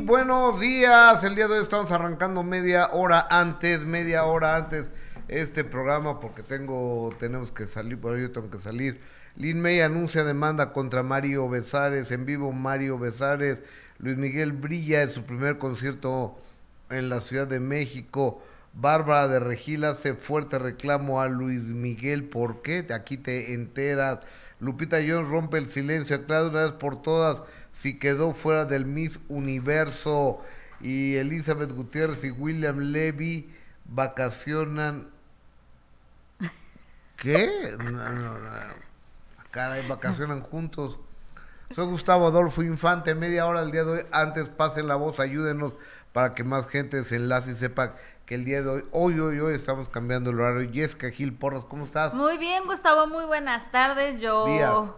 [0.00, 1.24] Buenos días.
[1.24, 4.86] El día de hoy estamos arrancando media hora antes, media hora antes
[5.26, 9.00] este programa porque tengo, tenemos que salir, bueno, yo tengo que salir.
[9.36, 13.58] Lin May anuncia demanda contra Mario Besares, en vivo Mario Besares.
[13.98, 16.38] Luis Miguel brilla en su primer concierto
[16.90, 18.40] en la Ciudad de México.
[18.74, 22.24] Bárbara de Regil hace fuerte reclamo a Luis Miguel.
[22.24, 22.86] ¿Por qué?
[22.94, 24.20] Aquí te enteras.
[24.60, 27.42] Lupita Jones rompe el silencio, aclara una vez por todas
[27.78, 30.42] si quedó fuera del Miss Universo
[30.80, 35.08] y Elizabeth Gutiérrez y William Levy vacacionan.
[37.16, 37.76] ¿Qué?
[37.78, 38.50] No, no, no.
[39.52, 40.98] Caray, vacacionan juntos.
[41.70, 44.06] Soy Gustavo Adolfo Infante, media hora el día de hoy.
[44.10, 45.74] Antes pasen la voz, ayúdenos
[46.12, 47.94] para que más gente se enlace y sepa
[48.26, 50.68] que el día de hoy, hoy, hoy, hoy estamos cambiando el horario.
[50.72, 52.12] Jessica Gil Porras, ¿cómo estás?
[52.12, 54.20] Muy bien, Gustavo, muy buenas tardes.
[54.20, 54.46] Yo.
[54.46, 54.90] Días.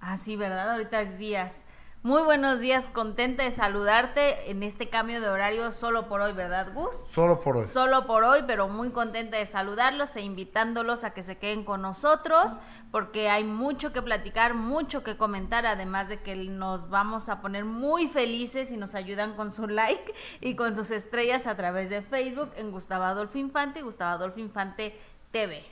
[0.00, 0.72] Ah, sí, ¿verdad?
[0.72, 1.63] Ahorita es días.
[2.04, 6.74] Muy buenos días, contenta de saludarte en este cambio de horario solo por hoy, ¿verdad,
[6.74, 6.94] Gus?
[7.10, 7.64] Solo por hoy.
[7.64, 11.80] Solo por hoy, pero muy contenta de saludarlos e invitándolos a que se queden con
[11.80, 17.40] nosotros, porque hay mucho que platicar, mucho que comentar, además de que nos vamos a
[17.40, 21.88] poner muy felices si nos ayudan con su like y con sus estrellas a través
[21.88, 24.94] de Facebook en Gustavo Adolfo Infante y Gustavo Adolfo Infante
[25.32, 25.64] TV.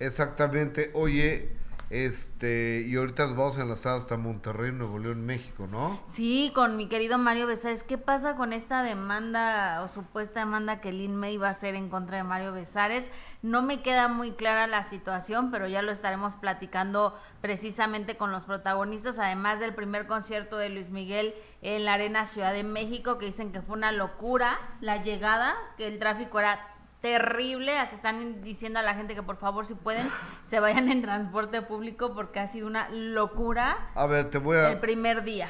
[0.00, 0.90] Exactamente.
[0.94, 1.56] Oye,
[1.88, 6.00] este, y ahorita nos vamos a enlazar hasta Monterrey, Nuevo León, México, ¿no?
[6.08, 7.84] Sí, con mi querido Mario Besares.
[7.84, 11.88] ¿Qué pasa con esta demanda o supuesta demanda que Lin May va a hacer en
[11.88, 13.08] contra de Mario Besares?
[13.42, 18.46] No me queda muy clara la situación, pero ya lo estaremos platicando precisamente con los
[18.46, 23.26] protagonistas, además del primer concierto de Luis Miguel en la Arena Ciudad de México, que
[23.26, 26.75] dicen que fue una locura la llegada, que el tráfico era
[27.10, 30.08] terrible, hasta están diciendo a la gente que por favor si pueden
[30.44, 34.72] se vayan en transporte público porque ha sido una locura A ver, te voy a,
[34.72, 35.48] el primer día.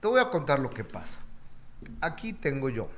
[0.00, 1.18] te voy a contar lo que pasa.
[2.00, 2.88] Aquí tengo yo,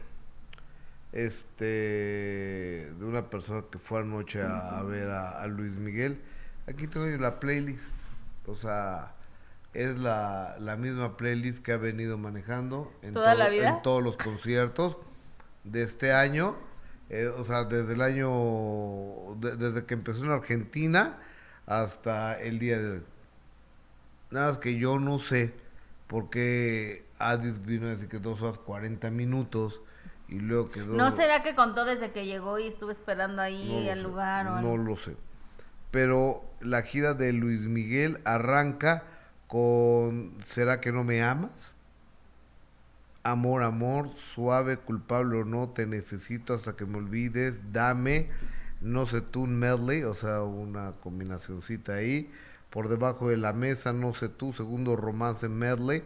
[1.12, 6.22] este, de una persona que fue anoche a, a ver a, a Luis Miguel.
[6.66, 7.96] Aquí tengo yo la playlist,
[8.46, 9.12] o sea,
[9.74, 13.68] es la, la misma playlist que ha venido manejando en, ¿Toda la todo- vida?
[13.68, 14.96] en todos los conciertos
[15.64, 16.56] de este año.
[17.10, 21.18] Eh, o sea, desde el año, de- desde que empezó en Argentina
[21.66, 23.02] hasta el día de hoy.
[24.30, 25.52] Nada más que yo no sé
[26.06, 29.80] por qué Adis vino a decir que dos horas 40 minutos
[30.28, 30.96] y luego quedó...
[30.98, 34.46] ¿No será que contó desde que llegó y estuve esperando ahí No el sé, lugar
[34.46, 34.84] o No algo?
[34.84, 35.16] lo sé.
[35.90, 39.04] Pero la gira de Luis Miguel arranca
[39.48, 41.72] con ¿Será que no me amas?
[43.22, 48.30] Amor, amor, suave, culpable o no, te necesito hasta que me olvides, dame,
[48.80, 52.30] no sé tú, un medley, o sea, una combinacioncita ahí,
[52.70, 56.02] por debajo de la mesa, no sé tú, segundo romance medley,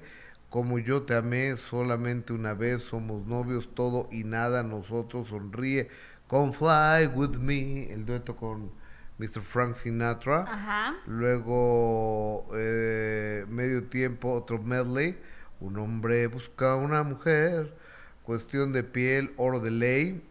[0.51, 5.89] como yo te amé solamente una vez, somos novios, todo y nada, nosotros sonríe,
[6.27, 8.71] con Fly With Me, el dueto con
[9.19, 9.43] Mr.
[9.43, 10.45] Frank Sinatra.
[10.49, 10.95] Ajá.
[11.07, 15.17] Luego, eh, medio tiempo, otro medley.
[15.61, 17.77] Un hombre busca a una mujer.
[18.25, 20.23] Cuestión de piel, oro de ley.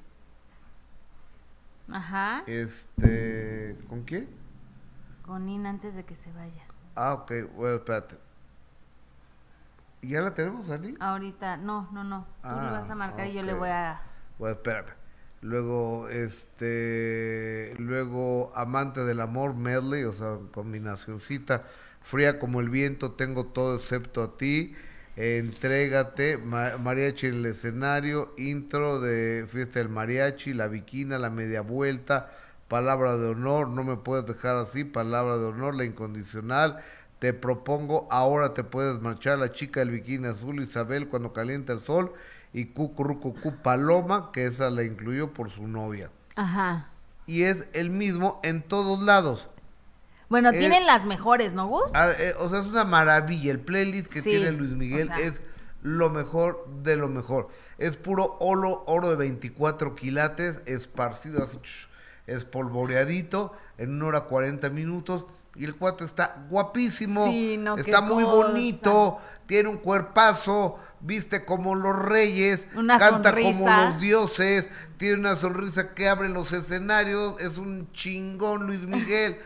[1.91, 2.43] Ajá.
[2.45, 4.27] Este, ¿con quién?
[5.23, 6.63] Con Nina antes de que se vaya.
[6.95, 8.17] Ah, ok, bueno, espérate.
[10.01, 10.95] ¿Ya la tenemos, Ani?
[10.99, 12.27] Ahorita, no, no, no.
[12.47, 14.01] Tú le Ah, vas a marcar y yo le voy a...
[14.37, 14.89] Bueno, espérame.
[15.41, 21.63] Luego, este, luego Amante del Amor, medley, o sea, combinacioncita,
[22.01, 24.75] fría como el viento, tengo todo excepto a ti,
[25.15, 31.61] entrégate, ma- mariachi en el escenario, intro de Fiesta del Mariachi, la viquina, la media
[31.61, 32.31] vuelta,
[32.67, 36.83] palabra de honor, no me puedes dejar así, palabra de honor, la incondicional,
[37.19, 41.81] te propongo, ahora te puedes marchar, la chica del bikini azul, Isabel, cuando calienta el
[41.81, 42.13] sol,
[42.51, 46.09] y Cucurucucú Paloma, que esa la incluyó por su novia.
[46.35, 46.89] Ajá.
[47.25, 49.47] Y es el mismo en todos lados.
[50.29, 51.91] Bueno, Eh, tienen las mejores, ¿no, Gus?
[51.93, 53.51] Ah, eh, o sea, es una maravilla.
[53.51, 55.25] El playlist que Sí, tiene Luis Miguel o sea.
[55.25, 55.41] es
[55.81, 57.49] lo mejor de lo mejor.
[57.77, 61.57] Es puro oro, oro de 24 quilates, esparcido así,
[62.27, 65.25] espolvoreadito, en una hora 40 minutos.
[65.55, 68.35] Y el cuate está guapísimo, Sí, no, qué está muy cosa.
[68.35, 74.67] bonito, tiene un cuerpazo, viste como los reyes, Una canta como los dioses,
[74.97, 79.37] tiene una sonrisa que abre los escenarios, es un chingón Luis Miguel.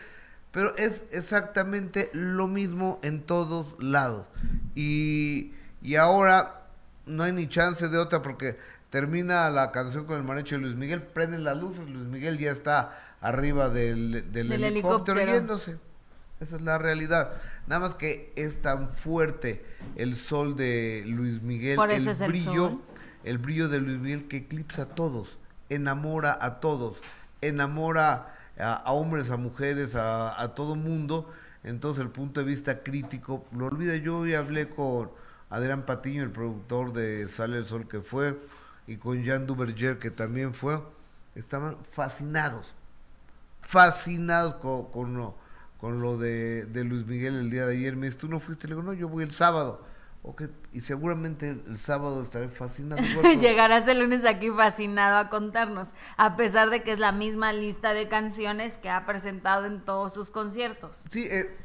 [0.50, 4.26] Pero es exactamente lo mismo en todos lados.
[4.74, 5.52] Y,
[5.82, 6.62] y ahora
[7.06, 8.58] no hay ni chance de otra porque
[8.90, 12.50] termina la canción con el mariachi de Luis Miguel, prenden las luces, Luis Miguel ya
[12.50, 15.32] está arriba del, del Del helicóptero, helicóptero.
[15.34, 15.76] yéndose.
[16.40, 17.32] Esa es la realidad.
[17.66, 19.64] Nada más que es tan fuerte
[19.96, 22.82] el sol de Luis Miguel, Por el es el brillo, sol.
[23.24, 25.36] el brillo de Luis Miguel que eclipsa a todos,
[25.68, 26.98] enamora a todos,
[27.42, 31.32] enamora a, a hombres, a mujeres, a, todo mundo.
[31.64, 33.96] Entonces el punto de vista crítico lo olvida.
[33.96, 35.10] Yo hoy hablé con
[35.50, 38.38] Adrián Patiño, el productor de Sale el Sol que fue,
[38.86, 40.80] y con Jean Duverger que también fue.
[41.34, 42.72] Estaban fascinados,
[43.60, 45.34] fascinados con, con
[45.80, 47.96] con lo de, de Luis Miguel el día de ayer.
[47.96, 48.66] Me dice, ¿tú no fuiste?
[48.66, 49.84] Le digo, no, yo voy el sábado.
[50.22, 50.42] Ok,
[50.72, 53.00] y seguramente el sábado estaré fascinado.
[53.40, 57.94] Llegarás el lunes aquí fascinado a contarnos, a pesar de que es la misma lista
[57.94, 60.98] de canciones que ha presentado en todos sus conciertos.
[61.08, 61.56] Sí, eh,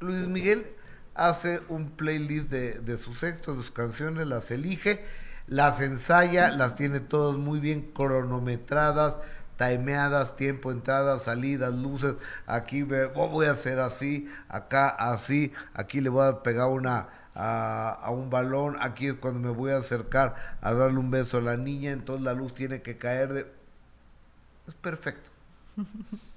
[0.00, 0.66] Luis Miguel
[1.14, 5.04] hace un playlist de, de sus textos, de sus canciones, las elige,
[5.46, 9.16] las ensaya, las tiene todas muy bien cronometradas,
[9.58, 12.14] timeadas, tiempo, entradas, salidas, luces.
[12.46, 17.08] Aquí ve- oh, voy a hacer así, acá así, aquí le voy a pegar una
[17.38, 21.38] a, a un balón, aquí es cuando me voy a acercar a darle un beso
[21.38, 23.46] a la niña, entonces la luz tiene que caer de...
[24.66, 25.30] Es perfecto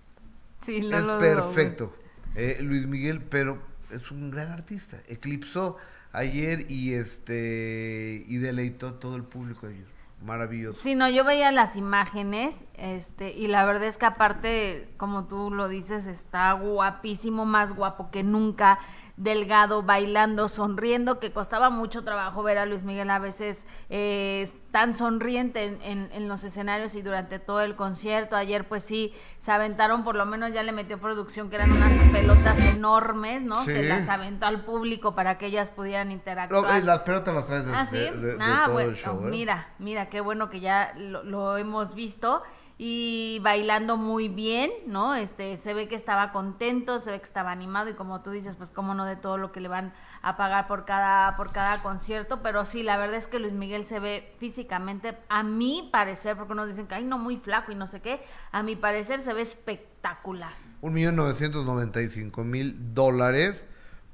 [0.62, 1.92] Sí, no es lo perfecto.
[2.36, 3.57] Eh, Luis Miguel, pero
[3.89, 4.98] es un gran artista.
[5.07, 5.77] Eclipsó
[6.13, 9.86] ayer y este y deleitó a todo el público ayer.
[10.24, 10.80] Maravilloso.
[10.80, 15.50] Sí, no, yo veía las imágenes, este, y la verdad es que aparte, como tú
[15.50, 18.77] lo dices, está guapísimo, más guapo que nunca,
[19.18, 24.94] delgado, bailando, sonriendo, que costaba mucho trabajo ver a Luis Miguel a veces eh, tan
[24.94, 28.36] sonriente en, en- en los escenarios y durante todo el concierto.
[28.36, 31.92] Ayer pues sí, se aventaron, por lo menos ya le metió producción, que eran unas
[32.12, 33.62] pelotas enormes, ¿no?
[33.63, 33.74] Sí.
[33.74, 36.63] Que las aventó al público para que ellas pudieran interactuar.
[36.63, 37.98] No, eh, las pelotas las traes de, Ah, sí.
[37.98, 39.19] de- de- de ah, todo bueno, el show.
[39.28, 39.30] ¿eh?
[39.30, 42.42] mira, mira, qué bueno que ya lo, lo hemos visto
[42.83, 45.13] y bailando muy bien, ¿no?
[45.13, 48.56] Este, se ve que estaba contento, se ve que estaba animado y como tú dices,
[48.56, 49.94] pues cómo no de todo lo que le van
[50.24, 53.86] a pagar por cada por cada concierto, pero sí, la verdad es que Luis Miguel
[53.86, 57.75] se ve físicamente, a mi parecer, porque unos dicen que ay no muy flaco y
[57.75, 58.19] no sé qué,
[58.51, 60.54] a mi parecer se ve espectacular.
[60.81, 63.63] Un millón novecientos noventa y cinco mil dólares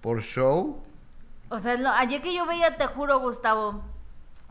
[0.02, 0.84] por show.
[1.48, 3.82] O sea, lo- ayer que yo veía, te juro, Gustavo,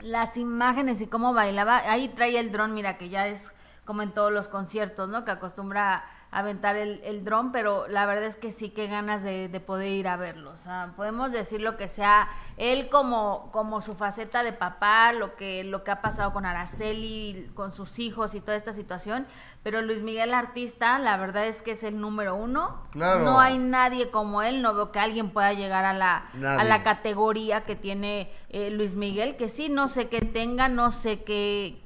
[0.00, 3.52] las imágenes y cómo bailaba, ahí traía el dron, mira que ya es
[3.86, 5.24] como en todos los conciertos, ¿no?
[5.24, 9.22] Que acostumbra a aventar el, el dron, pero la verdad es que sí que ganas
[9.22, 10.50] de, de poder ir a verlo.
[10.50, 12.28] O sea, podemos decir lo que sea,
[12.58, 17.48] él como, como su faceta de papá, lo que, lo que ha pasado con Araceli,
[17.54, 19.26] con sus hijos y toda esta situación,
[19.62, 22.82] pero Luis Miguel artista, la verdad es que es el número uno.
[22.90, 23.20] Claro.
[23.20, 26.82] No hay nadie como él, no veo que alguien pueda llegar a la, a la
[26.82, 31.82] categoría que tiene eh, Luis Miguel, que sí, no sé qué tenga, no sé qué,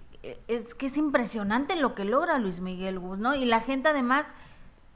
[0.48, 3.34] es que es impresionante lo que logra Luis Miguel Gus, ¿no?
[3.34, 4.26] Y la gente además,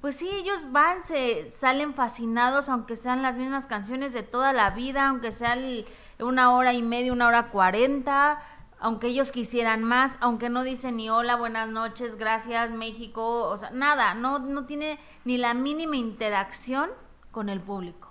[0.00, 4.70] pues sí, ellos van, se salen fascinados, aunque sean las mismas canciones de toda la
[4.70, 5.86] vida, aunque sea el-
[6.20, 8.42] una hora y media, una hora cuarenta,
[8.78, 13.70] aunque ellos quisieran más, aunque no dicen ni hola, buenas noches, gracias, México, o sea,
[13.70, 16.90] nada, no, no tiene ni la mínima interacción
[17.30, 18.10] con el público.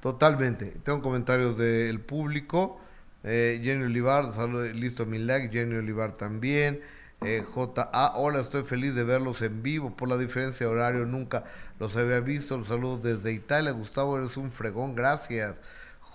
[0.00, 0.66] Totalmente.
[0.84, 2.80] Tengo comentarios del público.
[3.24, 5.48] Eh, Jenny Olivar, salud, listo mi like.
[5.50, 6.80] Jenny Olivar también.
[7.22, 9.96] Eh, JA, hola, estoy feliz de verlos en vivo.
[9.96, 11.44] Por la diferencia de horario, nunca
[11.80, 12.58] los había visto.
[12.58, 13.72] Los saludos desde Italia.
[13.72, 15.58] Gustavo, eres un fregón, gracias.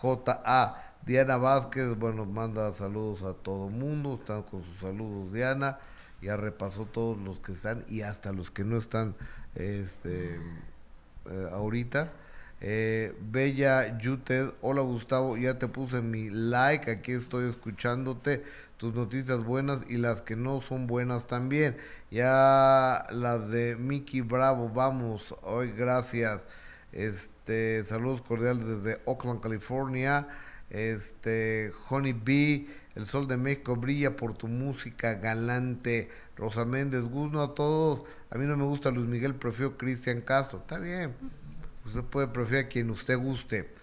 [0.02, 4.20] JA, Diana Vázquez, bueno, manda saludos a todo mundo.
[4.20, 5.80] Están con sus saludos, Diana.
[6.22, 9.16] Ya repasó todos los que están y hasta los que no están
[9.56, 12.12] este, eh, ahorita.
[12.62, 18.44] Eh, Bella Yuted, hola Gustavo, ya te puse mi like, aquí estoy escuchándote,
[18.78, 21.78] tus noticias buenas y las que no son buenas también.
[22.12, 26.44] Ya las de Mickey Bravo, vamos, hoy gracias.
[26.92, 30.28] Este, saludos cordiales desde Oakland, California.
[30.70, 36.10] Este, Honey Bee, el sol de México brilla por tu música galante.
[36.38, 38.04] Rosa Méndez, gusto a todos.
[38.32, 40.60] A mí no me gusta Luis Miguel, prefiero Cristian Castro.
[40.60, 41.14] Está bien.
[41.90, 43.74] Usted puede preferir a quien usted guste.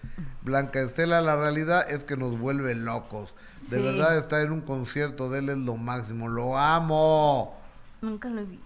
[0.42, 3.34] Blanca Estela, la realidad es que nos vuelve locos.
[3.70, 3.82] De Sí.
[3.82, 6.28] verdad, estar en un concierto de él es lo máximo.
[6.28, 7.56] Lo amo.
[8.00, 8.64] Nunca lo he visto.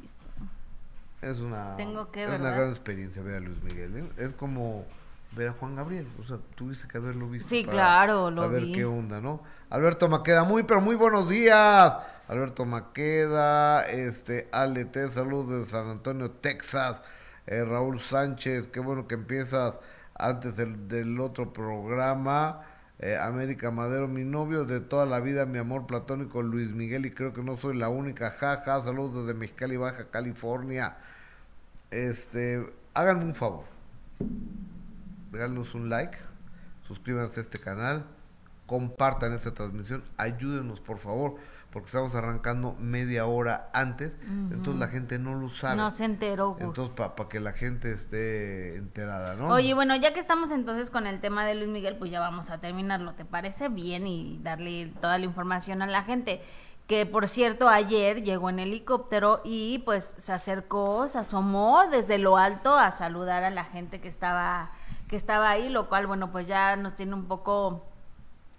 [1.23, 3.97] Es una, Tengo que, es una gran experiencia ver a Luis Miguel.
[3.97, 4.05] ¿eh?
[4.17, 4.85] Es como
[5.33, 6.07] ver a Juan Gabriel.
[6.19, 7.49] O sea, tuviste que haberlo visto.
[7.49, 8.73] Sí, para claro, lo saber vi.
[8.73, 9.43] qué onda, ¿no?
[9.69, 11.95] Alberto Maqueda, muy, pero muy buenos días.
[12.27, 17.03] Alberto Maqueda, este, Ale T, saludos de San Antonio, Texas.
[17.51, 19.81] Eh, Raúl Sánchez, qué bueno que empiezas
[20.15, 22.63] antes del, otro programa.
[23.01, 27.11] Eh, América Madero, mi novio de toda la vida, mi amor platónico Luis Miguel, y
[27.11, 28.31] creo que no soy la única.
[28.31, 30.97] Jaja, saludos desde Mexicali, Baja California.
[31.91, 33.65] Este, háganme un favor.
[35.33, 36.19] Regálenos un like,
[36.87, 38.05] suscríbanse a este canal,
[38.67, 41.35] compartan esta transmisión, ayúdenos por favor,
[41.73, 44.17] porque estamos arrancando media hora antes,
[44.51, 45.77] entonces la gente no lo sabe.
[45.77, 46.55] No se enteró.
[46.55, 46.63] Gus.
[46.63, 49.49] Entonces, para que la gente esté enterada, ¿no?
[49.49, 52.51] Oye, bueno, ya que estamos entonces con el tema de Luis Miguel, pues ya vamos
[52.51, 54.07] a terminarlo, ¿te parece bien?
[54.07, 56.43] Y darle toda la información a la gente.
[56.89, 62.37] Que por cierto, ayer llegó en helicóptero y pues se acercó, se asomó desde lo
[62.37, 64.73] alto a saludar a la gente que estaba,
[65.07, 67.90] que estaba ahí, lo cual, bueno, pues ya nos tiene un poco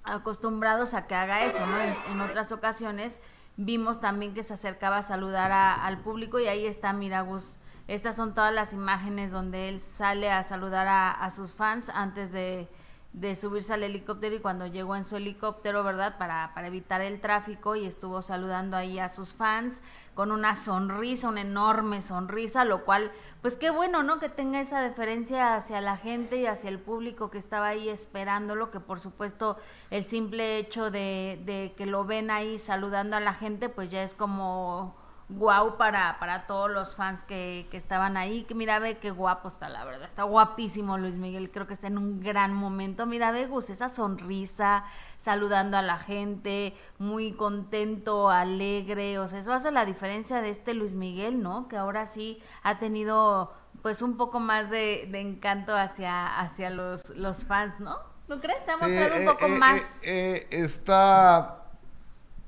[0.03, 1.79] acostumbrados a que haga eso, ¿no?
[2.12, 3.20] En, otras ocasiones
[3.58, 7.58] vimos también que se acercaba a saludar al público y ahí está Miragus.
[7.88, 12.70] Estas son todas las imágenes donde él sale a saludar a sus fans antes de,
[13.13, 16.18] de subirse al helicóptero y cuando llegó en su helicóptero, ¿verdad?
[16.18, 19.82] Para, para evitar el tráfico y estuvo saludando ahí a sus fans
[20.13, 24.20] con una sonrisa, una enorme sonrisa, lo cual, pues qué bueno, ¿no?
[24.20, 28.72] Que tenga esa deferencia hacia la gente y hacia el público que estaba ahí esperándolo,
[28.72, 29.58] que por supuesto
[29.89, 34.03] el simple hecho de, de que lo ven ahí saludando a la gente, pues ya
[34.03, 35.00] es como
[35.32, 38.44] guau para, para todos los fans que, que estaban ahí.
[38.44, 40.08] Que mira, ve qué guapo está, la verdad.
[40.08, 41.52] Está guapísimo Luis Miguel.
[41.52, 43.06] Creo que está en un gran momento.
[43.06, 44.86] Mira, ve, Gus, esa sonrisa,
[45.18, 49.20] saludando a la gente, muy contento, alegre.
[49.20, 51.68] O sea, eso hace la diferencia de este Luis Miguel, ¿no?
[51.68, 57.10] Que ahora sí ha tenido pues un poco más de, de encanto hacia, hacia los,
[57.16, 57.98] los fans, ¿no?
[58.28, 58.64] ¿No crees?
[58.64, 59.82] Se ha mostrado un eh, poco eh, más...
[60.04, 61.64] eh, eh, está,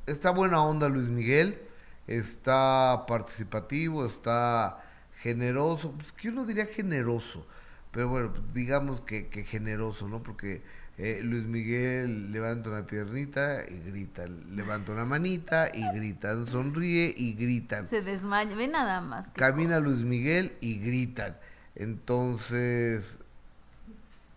[0.05, 1.61] está buena onda Luis Miguel,
[2.07, 4.83] está participativo, está
[5.21, 7.47] generoso, pues que uno diría generoso,
[7.91, 10.21] pero bueno, digamos que, que generoso, ¿no?
[10.21, 10.61] Porque
[10.97, 17.33] eh, Luis Miguel levanta una piernita y grita, levanta una manita y gritan, sonríe y
[17.33, 17.87] gritan.
[17.87, 19.29] Se desmaya, ve nada más.
[19.35, 19.89] Camina cosa.
[19.89, 21.35] Luis Miguel y gritan.
[21.75, 23.17] Entonces,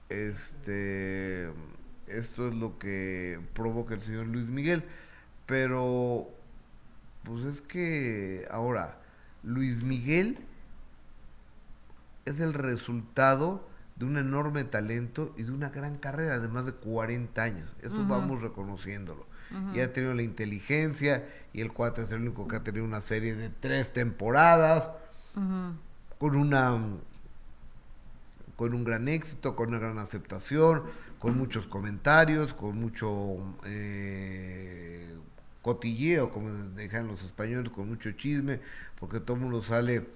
[0.08, 1.50] este,
[2.06, 4.82] esto es lo que provoca el señor Luis Miguel.
[5.44, 6.30] Pero,
[7.26, 8.98] pues es que ahora,
[9.42, 10.38] Luis Miguel
[12.24, 13.66] es el resultado
[13.96, 17.68] de un enorme talento y de una gran carrera de más de 40 años.
[17.82, 19.26] Eso vamos reconociéndolo.
[19.74, 23.00] Y ha tenido la inteligencia y el cuate es el único que ha tenido una
[23.00, 24.90] serie de tres temporadas
[26.18, 26.78] con una
[28.56, 30.82] con un gran éxito, con una gran aceptación,
[31.18, 35.14] con muchos comentarios, con mucho eh,
[35.66, 38.60] cotilleo, como dejan los españoles, con mucho chisme,
[39.00, 40.06] porque todo el mundo sale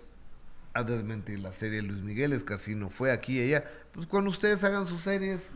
[0.74, 3.68] a desmentir la serie de Luis Miguel, es así no fue aquí y allá.
[3.92, 5.50] Pues cuando ustedes hagan sus series,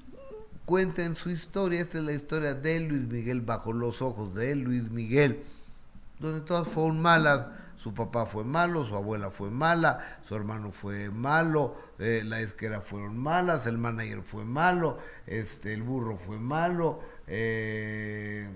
[0.64, 4.90] cuenten su historia, esta es la historia de Luis Miguel bajo los ojos de Luis
[4.90, 5.42] Miguel,
[6.20, 7.44] donde todas fueron malas.
[7.76, 12.80] Su papá fue malo, su abuela fue mala, su hermano fue malo, eh, la esquera
[12.80, 18.48] fueron malas, el manager fue malo, este, el burro fue malo, eh,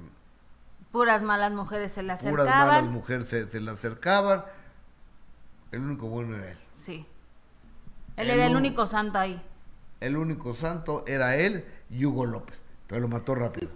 [0.93, 2.93] Puras malas mujeres se le puras malas acercaban.
[2.93, 4.45] mujeres se, se le acercaban.
[5.73, 6.59] El único bueno era él.
[6.75, 7.07] Sí.
[8.17, 9.41] Él El era el un- único santo ahí.
[10.01, 13.71] El único santo era él y Hugo López, pero lo mató rápido.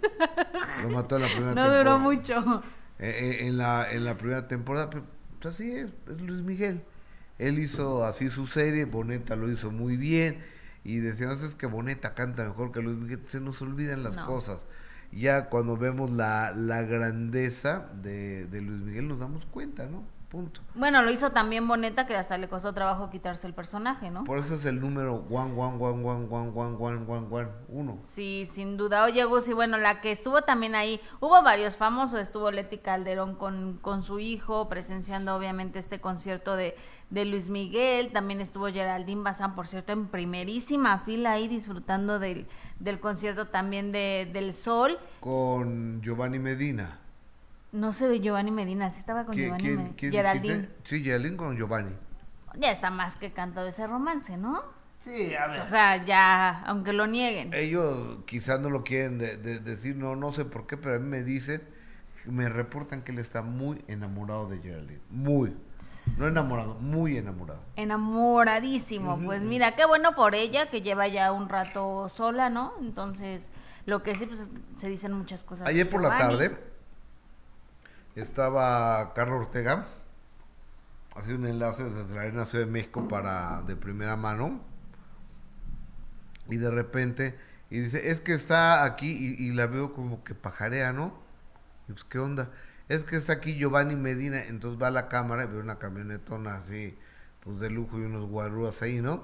[0.83, 1.77] Lo mató en la primera No temporada.
[1.77, 2.63] duró mucho.
[2.99, 3.09] Eh,
[3.41, 5.03] eh, en, la, en la primera temporada, pero,
[5.41, 6.81] pues así es, es Luis Miguel.
[7.39, 10.43] Él hizo así su serie, Boneta lo hizo muy bien,
[10.83, 14.25] y decíamos es que Boneta canta mejor que Luis Miguel, se nos olvidan las No.
[14.25, 14.59] cosas.
[15.15, 20.03] Ya cuando vemos la, la grandeza de, de Luis Miguel nos damos cuenta, ¿no?
[20.29, 20.61] Punto.
[20.73, 24.23] Bueno, lo hizo también Boneta, que hasta le costó trabajo quitarse el personaje, ¿no?
[24.23, 27.97] Por eso es el número one, one, one, one, one, one, one, one, one, uno.
[27.99, 29.03] Sí, sin duda.
[29.03, 33.35] Oye, Gus, y bueno, la que estuvo también ahí, hubo varios famosos, estuvo Leti Calderón
[33.35, 36.75] con, con su hijo, presenciando obviamente este concierto de,
[37.13, 42.47] de Luis Miguel, también estuvo Geraldine Bazán, por cierto, en primerísima fila ahí disfrutando del,
[42.79, 44.97] del concierto también de, del Sol.
[45.19, 46.99] Con Giovanni Medina.
[47.71, 49.95] No se ve Giovanni Medina, sí estaba con ¿Quién- Giovanni quién- Medina.
[49.97, 50.69] quién Geraldine.
[50.85, 51.91] Sí, Geraldine con Giovanni.
[52.57, 54.61] Ya está más que cantado ese romance, ¿no?
[55.03, 57.53] Sí, a O sea, ya, aunque lo nieguen.
[57.53, 60.99] Ellos quizás no lo quieren de- de- decir, no, no sé por qué, pero a
[60.99, 61.61] mí me dicen,
[62.25, 65.01] me reportan que él está muy enamorado de Geraldine.
[65.11, 65.55] Muy.
[66.17, 67.61] No enamorado, muy enamorado.
[67.75, 69.19] Enamoradísimo.
[69.23, 72.73] Pues mira, qué bueno por ella, que lleva ya un rato sola, ¿no?
[72.81, 73.49] Entonces,
[73.85, 74.47] lo que sí, pues
[74.77, 75.67] se dicen muchas cosas.
[75.67, 76.57] Ayer por la tarde
[78.15, 79.87] estaba Carlos Ortega
[81.15, 84.61] haciendo un enlace desde la Arena Ciudad de México para de primera mano
[86.49, 87.37] y de repente
[87.69, 91.13] y dice es que está aquí y, y la veo como que pajarea no
[91.87, 92.49] y pues qué onda
[92.89, 96.55] es que está aquí Giovanni Medina entonces va a la cámara y ve una camionetona
[96.55, 96.97] así
[97.41, 99.23] pues de lujo y unos guarúas ahí no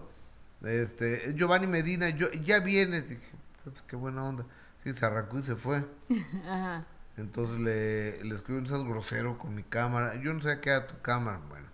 [0.64, 4.46] este Giovanni Medina yo ya viene dije pues qué buena onda.
[4.84, 5.86] Sí, se arrancó y se fue.
[6.48, 6.86] Ajá.
[7.18, 10.16] Entonces le, le escribo, no seas grosero con mi cámara.
[10.22, 11.42] Yo no sé qué era tu cámara.
[11.50, 11.68] Bueno,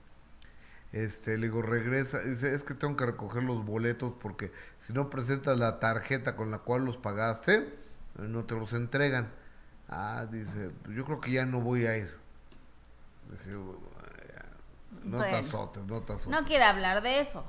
[0.92, 2.20] este, le digo, regresa.
[2.20, 6.50] Dice, es que tengo que recoger los boletos porque si no presentas la tarjeta con
[6.52, 7.70] la cual los pagaste,
[8.18, 9.30] no te los entregan.
[9.90, 12.12] Ah, dice, yo creo que ya no voy a ir.
[13.30, 13.56] Dije,
[15.04, 16.28] no te azotes, no te azotes.
[16.32, 17.46] No quiere hablar de eso.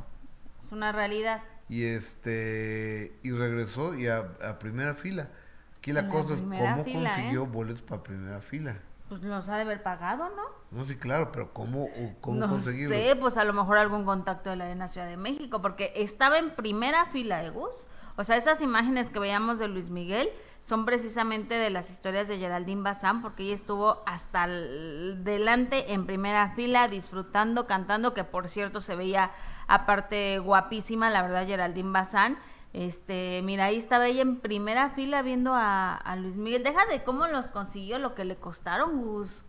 [0.64, 1.42] Es una realidad.
[1.68, 5.30] Y este, y regresó y a, a primera fila.
[5.78, 7.48] Aquí la cosa es cómo consiguió ¿eh?
[7.48, 8.76] boletos para primera fila.
[9.08, 10.42] Pues los ha de haber pagado, ¿no?
[10.76, 11.88] No, sí, claro, pero ¿cómo,
[12.20, 15.62] cómo no sé, pues a lo mejor algún contacto de la Arena Ciudad de México,
[15.62, 17.70] porque estaba en primera fila, ¿eh, Gus?
[18.16, 20.28] O sea, esas imágenes que veíamos de Luis Miguel
[20.66, 26.50] son precisamente de las historias de Geraldine Bazán, porque ella estuvo hasta delante en primera
[26.56, 29.30] fila, disfrutando, cantando, que por cierto se veía
[29.68, 32.36] aparte guapísima, la verdad, Geraldine Bazán.
[32.72, 36.64] Este, mira, ahí estaba ella en primera fila viendo a, Luis Miguel.
[36.64, 39.44] Deja de cómo los consiguió, lo que le costaron, Gus.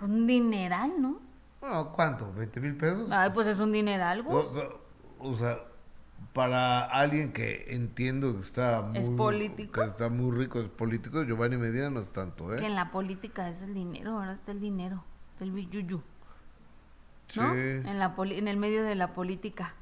[0.00, 1.18] Un dineral, ¿no?
[1.60, 2.32] Bueno, ¿cuánto?
[2.32, 3.10] ¿20 mil pesos?
[3.10, 4.46] Ay, pues es un dineral, Gus.
[5.18, 5.58] O, sea,
[6.32, 8.98] para alguien que entiendo que está muy...
[8.98, 9.72] ¿Es político?
[9.72, 12.58] Que está muy rico, es político, Giovanni Medina no es tanto, ¿eh?
[12.58, 15.04] Que en la política es el dinero, ahora está el dinero,
[15.38, 16.02] del billuyu.
[17.36, 17.52] ¿No?
[17.52, 17.58] Sí.
[17.58, 19.74] En, la en el medio de la política.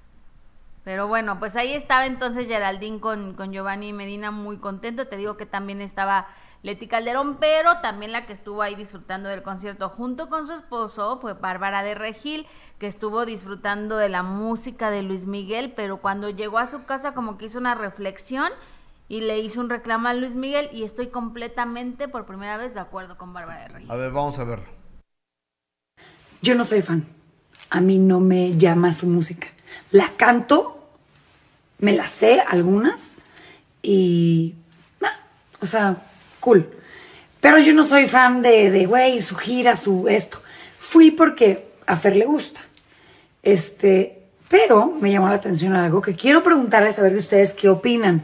[0.84, 5.06] Pero bueno, pues ahí estaba entonces Geraldine con, con Giovanni Medina muy contento.
[5.06, 6.28] Te digo que también estaba
[6.62, 11.18] Leti Calderón, pero también la que estuvo ahí disfrutando del concierto junto con su esposo
[11.20, 12.46] fue Bárbara de Regil,
[12.78, 17.12] que estuvo disfrutando de la música de Luis Miguel, pero cuando llegó a su casa
[17.12, 18.50] como que hizo una reflexión
[19.08, 22.80] y le hizo un reclamo a Luis Miguel y estoy completamente por primera vez de
[22.80, 23.90] acuerdo con Bárbara de Regil.
[23.90, 24.62] A ver, vamos a ver.
[26.42, 27.06] Yo no soy fan.
[27.70, 29.48] A mí no me llama su música.
[29.90, 30.88] La canto
[31.78, 33.16] me las sé algunas
[33.82, 34.54] y,
[35.60, 36.07] o sea,
[37.40, 40.42] Pero yo no soy fan de, de, güey, su gira, su esto.
[40.78, 42.60] Fui porque a Fer le gusta.
[43.42, 48.22] Este, pero me llamó la atención algo que quiero preguntarles a ver ustedes qué opinan.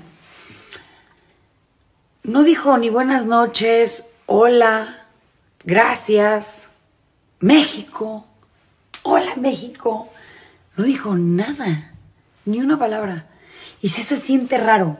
[2.22, 5.06] No dijo ni buenas noches, hola,
[5.62, 6.68] gracias,
[7.40, 8.26] México,
[9.02, 10.08] hola México.
[10.76, 11.92] No dijo nada,
[12.46, 13.26] ni una palabra.
[13.82, 14.98] Y sí se siente raro.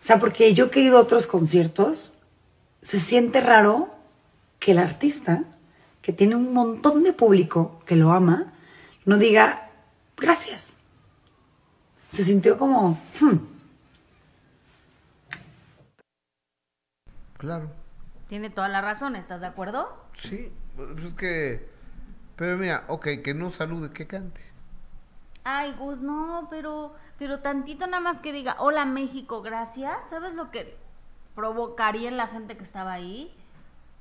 [0.00, 2.14] O sea, porque yo he ido a otros conciertos,
[2.88, 3.90] se siente raro
[4.58, 5.44] que el artista,
[6.00, 8.54] que tiene un montón de público que lo ama,
[9.04, 9.68] no diga
[10.16, 10.80] gracias.
[12.08, 12.98] Se sintió como...
[13.20, 13.40] Hmm.
[17.36, 17.70] Claro.
[18.26, 20.06] Tiene toda la razón, ¿estás de acuerdo?
[20.22, 21.68] Sí, pues es que...
[22.36, 24.40] Pero mira, ok, que no salude, que cante.
[25.44, 30.50] Ay, Gus, no, pero pero tantito nada más que diga, hola México, gracias, ¿sabes lo
[30.50, 30.74] que
[31.38, 33.32] provocaría en la gente que estaba ahí?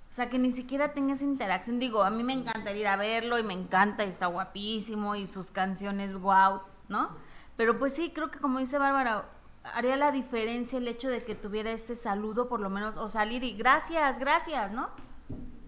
[0.10, 1.78] O sea, que ni siquiera tenga esa interacción.
[1.78, 5.28] Digo, a mí me encantaría ir a verlo y me encanta y está guapísimo y
[5.28, 7.12] sus canciones, wow, ¿no?
[7.56, 9.26] Pero pues sí, creo que como dice Bárbara,
[9.63, 13.43] haría la diferencia el hecho de que tuviera este saludo por lo menos, o salir
[13.43, 14.89] y gracias, gracias, ¿no?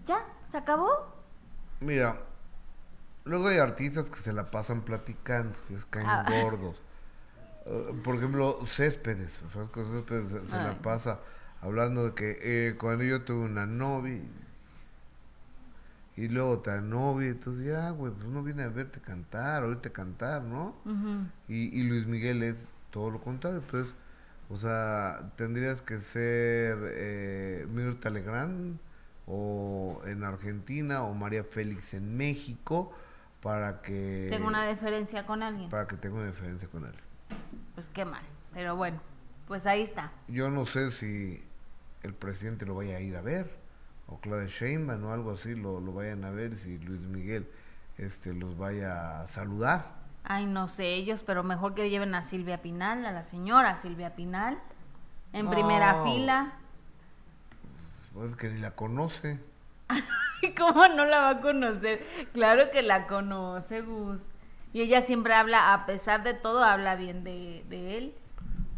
[0.06, 1.14] Ya, se acabó.
[1.78, 2.20] Mira,
[3.22, 6.26] luego hay artistas que se la pasan platicando, que es caen ah.
[6.42, 6.82] gordos.
[7.66, 11.20] Eh, por ejemplo, Céspedes, Francisco Céspedes se, la pasa
[11.60, 14.20] hablando de que eh, cuando yo tuve una novia
[16.16, 19.90] y luego otra novia, entonces ya, güey, pues uno viene a verte cantar, a oírte
[19.92, 20.74] cantar, ¿no?
[21.48, 22.56] y, y, Luis Miguel es
[22.90, 23.94] todo lo contrario, pues,
[24.50, 28.78] o sea, tendrías que ser eh, Mirta Legrand
[29.26, 32.92] o en Argentina o María Félix en México
[33.42, 34.26] para que...
[34.28, 35.70] Tenga una diferencia con alguien.
[35.70, 37.10] Para que tenga una diferencia con alguien
[37.80, 38.22] pues qué mal.
[38.52, 39.00] Pero bueno,
[39.46, 40.12] pues ahí está.
[40.28, 41.42] Yo no sé si
[42.02, 43.50] el presidente lo vaya a ir a ver,
[44.06, 47.46] o Claudia Sheinbaum o algo así lo, lo vayan a ver, si Luis Miguel
[47.98, 50.00] este los vaya a saludar.
[50.24, 54.14] Ay, no sé ellos, pero mejor que lleven a Silvia Pinal, a la señora Silvia
[54.14, 54.58] Pinal,
[55.32, 56.52] en primera fila.
[58.14, 59.38] Pues que ni la conoce.
[60.56, 62.04] ¿Cómo no la va a conocer?
[62.32, 64.22] Claro que la conoce, Gus.
[64.72, 68.14] Y ella siempre habla, a pesar de todo, habla bien de, él.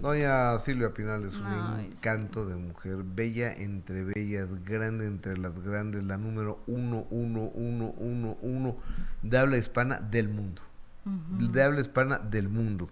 [0.00, 6.04] Doña Silvia Pinal es un encanto de mujer, bella entre bellas, grande entre las grandes,
[6.04, 8.76] la número uno, uno, uno, uno, uno
[9.22, 10.62] de habla hispana del mundo.
[11.04, 12.90] De habla hispana del mundo.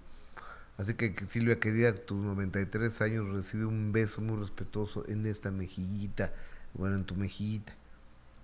[0.79, 6.33] Así que Silvia, querida, tus 93 años, recibe un beso muy respetuoso en esta mejillita,
[6.75, 7.75] bueno, en tu mejillita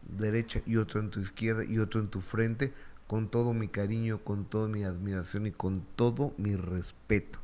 [0.09, 2.73] derecha y otro en tu izquierda y otro en tu frente
[3.07, 7.39] con todo mi cariño, con toda mi admiración y con todo mi respeto.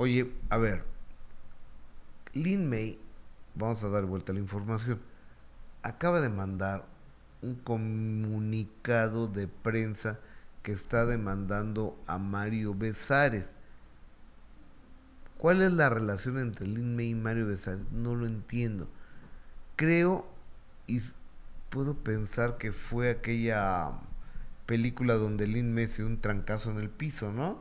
[0.00, 0.84] Oye, a ver,
[2.32, 3.00] Lin May,
[3.56, 5.00] vamos a dar vuelta a la información,
[5.82, 6.84] acaba de mandar
[7.42, 10.20] un comunicado de prensa
[10.62, 13.52] que está demandando a Mario Besares.
[15.36, 17.90] ¿Cuál es la relación entre Lin May y Mario Besares?
[17.90, 18.86] No lo entiendo.
[19.74, 20.28] Creo
[20.86, 21.00] y
[21.70, 23.94] puedo pensar que fue aquella
[24.64, 27.58] película donde Lin May se dio un trancazo en el piso, ¿no?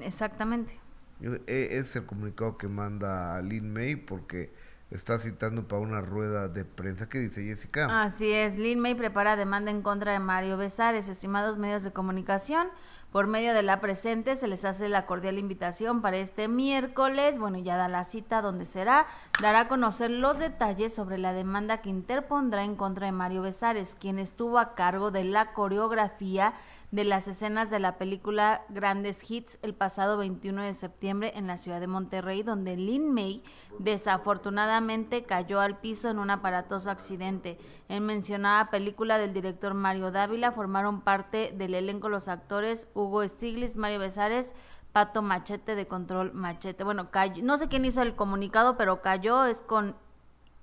[0.00, 0.81] Exactamente.
[1.22, 4.52] E, es el comunicado que manda Lin May porque
[4.90, 7.08] está citando para una rueda de prensa.
[7.08, 8.02] ¿Qué dice Jessica?
[8.02, 12.68] Así es, Lin May prepara demanda en contra de Mario Besares, estimados medios de comunicación.
[13.12, 17.58] Por medio de la presente se les hace la cordial invitación para este miércoles, bueno,
[17.58, 19.06] ya da la cita donde será,
[19.42, 23.96] dará a conocer los detalles sobre la demanda que interpondrá en contra de Mario Besares,
[24.00, 26.54] quien estuvo a cargo de la coreografía
[26.92, 31.56] de las escenas de la película Grandes Hits el pasado 21 de septiembre en la
[31.56, 33.42] ciudad de Monterrey, donde Lin May
[33.78, 37.58] desafortunadamente cayó al piso en un aparatoso accidente.
[37.88, 43.76] En mencionada película del director Mario Dávila formaron parte del elenco los actores Hugo Stiglitz,
[43.76, 44.54] Mario Besares,
[44.92, 46.84] Pato Machete de Control Machete.
[46.84, 49.96] Bueno, cayó, no sé quién hizo el comunicado, pero cayó es con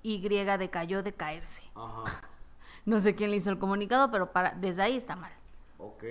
[0.04, 1.62] Y de cayó de caerse.
[2.86, 5.30] No sé quién le hizo el comunicado, pero para, desde ahí está mal.
[5.82, 6.04] Ok.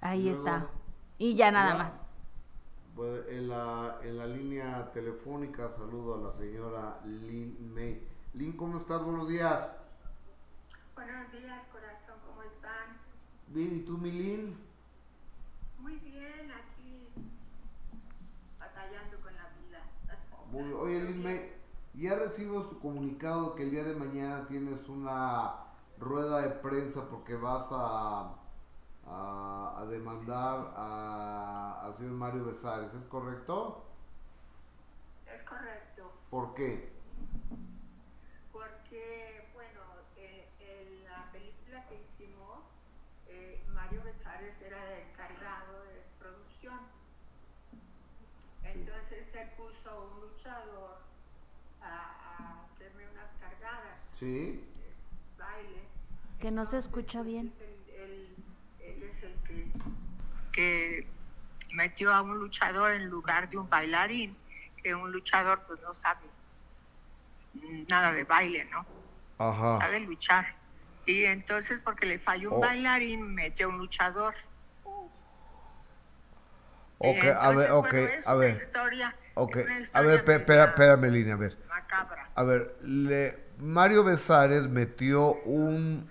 [0.00, 0.66] Ahí está.
[1.18, 2.00] Y ya nada más.
[2.96, 8.06] Pues, en, la, en la línea telefónica saludo a la señora Lynn May.
[8.34, 9.02] Lynn, ¿cómo estás?
[9.04, 9.68] Buenos días.
[10.94, 12.98] Buenos días, corazón, ¿cómo están?
[13.48, 14.56] Bien, ¿y tú, mi Lynn?
[15.78, 17.08] Muy bien, aquí
[18.58, 20.76] batallando con la vida.
[20.80, 21.52] oye, Lynn May,
[21.94, 25.54] ya recibo tu comunicado que el día de mañana tienes una
[25.98, 28.39] rueda de prensa porque vas a
[29.06, 33.84] a, demandar al señor Mario Besares, ¿es correcto?
[35.26, 36.12] Es correcto.
[36.30, 36.92] ¿Por qué?
[38.52, 39.80] Porque, bueno,
[40.16, 42.60] eh, en la película que hicimos,
[43.26, 46.78] eh, Mario Besares era el encargado de producción.
[48.62, 50.98] Entonces se puso un luchador
[51.82, 53.98] a, hacerme unas cargadas.
[54.14, 54.64] Sí.
[55.38, 55.88] baile.
[56.38, 57.52] Que no se escucha bien
[60.52, 61.06] que
[61.72, 64.36] metió a un luchador en lugar de un bailarín,
[64.82, 66.20] que un luchador pues no sabe
[67.88, 68.86] nada de baile, ¿no?
[69.38, 69.78] Ajá.
[69.78, 70.54] Sabe luchar.
[71.06, 72.60] Y entonces porque le falló un oh.
[72.60, 74.34] bailarín, metió un luchador.
[76.98, 77.94] Ok, a ver, ok,
[78.26, 78.56] a ver.
[78.56, 79.16] Historia,
[79.94, 81.56] a ver, espera, espérame, línea, a ver.
[81.66, 82.28] Macabra.
[82.34, 86.10] A ver, le, Mario Besares metió un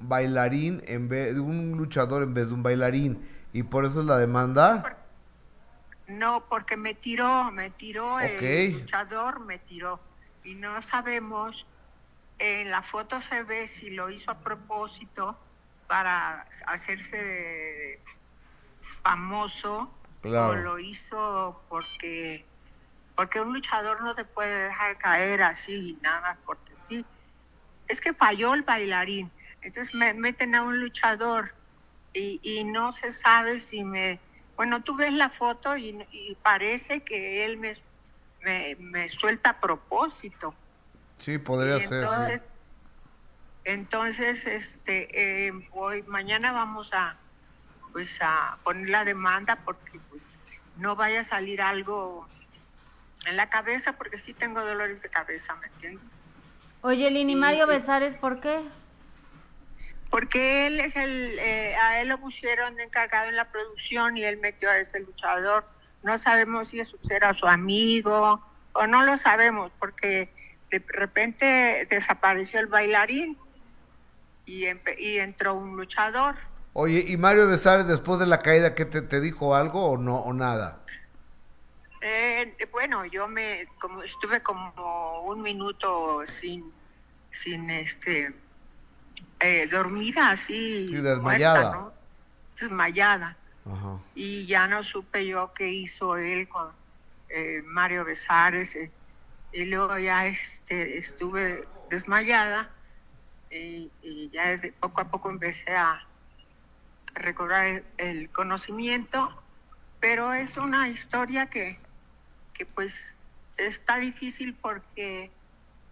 [0.00, 4.06] bailarín en vez de un luchador en vez de un bailarín y por eso es
[4.06, 4.96] la demanda.
[6.06, 10.00] No, porque me tiró, me tiró el luchador, me tiró
[10.44, 11.66] y no sabemos.
[12.38, 15.36] En la foto se ve si lo hizo a propósito
[15.88, 18.00] para hacerse
[19.02, 19.92] famoso
[20.22, 22.46] o lo hizo porque
[23.16, 27.04] porque un luchador no te puede dejar caer así nada porque sí.
[27.88, 31.57] Es que falló el bailarín entonces me meten a un luchador
[32.12, 34.20] y, y no se sabe si me...
[34.56, 36.04] Bueno, tú ves la foto y,
[36.42, 37.74] parece que él me,
[38.78, 40.52] me, suelta a propósito.
[41.18, 42.42] Sí, podría ser.
[43.62, 47.16] Entonces, este, eh, hoy, mañana vamos a,
[47.92, 50.38] pues, a poner la demanda porque, pues,
[50.76, 52.26] no vaya a salir algo
[53.26, 56.12] en la cabeza porque sí tengo dolores de cabeza, ¿me entiendes?
[56.80, 58.62] Oye, Lini, Mario Besares, ¿por qué?
[60.10, 64.38] Porque él es el, eh, a él lo pusieron encargado en la producción y él
[64.38, 65.66] metió a ese luchador.
[66.02, 68.40] No sabemos si eso era su amigo
[68.72, 70.32] o no lo sabemos porque
[70.70, 73.36] de repente desapareció el bailarín
[74.46, 74.66] y,
[74.98, 76.36] y entró un luchador.
[76.72, 80.20] Oye, ¿y Mario Besares después de la caída qué te, te dijo algo o no
[80.20, 80.80] o nada?
[82.00, 86.72] Eh, bueno, yo me como estuve como un minuto sin
[87.32, 88.30] sin este
[89.40, 90.92] eh, dormida así.
[90.92, 91.92] desmayada.
[92.60, 93.36] Desmayada.
[94.14, 96.72] Y ya no supe yo qué hizo él con
[97.28, 98.74] eh, Mario Besares.
[98.76, 98.90] Eh,
[99.52, 102.70] y luego ya este, estuve desmayada
[103.50, 103.90] y,
[104.32, 106.02] ya desde poco a poco empecé a
[107.14, 109.42] recobrar el, conocimiento,
[110.00, 111.78] pero es una historia que,
[112.52, 113.16] que pues
[113.56, 115.30] está difícil porque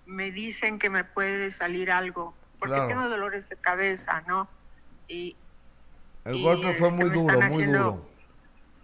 [0.05, 4.49] me dicen que me puede salir algo porque tengo dolores de cabeza, ¿no?
[5.09, 5.37] Y,
[6.25, 8.09] el golpe fue muy duro, muy duro.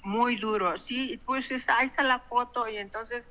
[0.04, 3.28] Muy duro, sí, pues ahí está la foto y entonces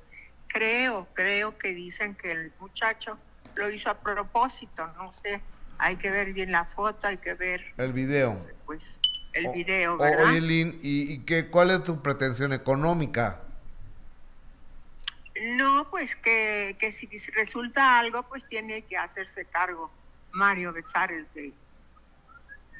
[0.48, 3.18] creo, creo que dicen que el muchacho
[3.56, 5.42] lo hizo a propósito, no sé,
[5.78, 8.46] hay que ver bien la foto, hay que ver el video.
[8.64, 8.98] Pues
[9.34, 10.26] el video, ¿verdad?
[10.26, 13.40] Oye, Lynn, ¿y, qué, cuál es tu pretensión económica?
[15.56, 19.90] No, pues que, que si resulta algo, pues tiene que hacerse cargo
[20.32, 21.52] Mario Besares de,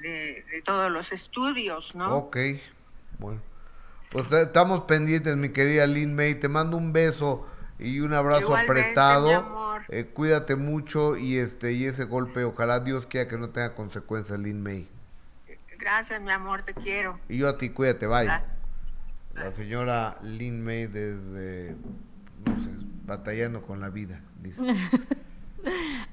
[0.01, 2.17] de, todos los estudios, ¿no?
[2.17, 2.37] Ok,
[3.19, 3.41] bueno.
[4.11, 6.35] Pues estamos pendientes, mi querida Lynn May.
[6.35, 7.47] Te mando un beso
[7.79, 9.81] y un abrazo apretado.
[9.89, 14.39] Eh, cuídate mucho y este y ese golpe, ojalá Dios quiera que no tenga consecuencias,
[14.39, 14.89] Lynn May.
[15.79, 17.19] Gracias, mi amor, te quiero.
[17.29, 18.27] Y yo a ti, cuídate, bye.
[19.35, 21.75] La señora Lynn May desde,
[22.45, 22.71] no sé,
[23.07, 24.63] batallando con la vida, dice.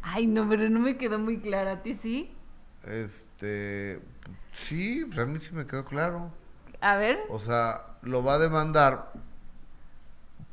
[0.01, 1.71] Ay, no, pero no me quedó muy claro.
[1.71, 2.31] ¿A ti sí?
[2.85, 3.99] Este,
[4.67, 6.31] sí, pues a mí sí me quedó claro.
[6.81, 7.19] A ver.
[7.29, 9.11] O sea, lo va a demandar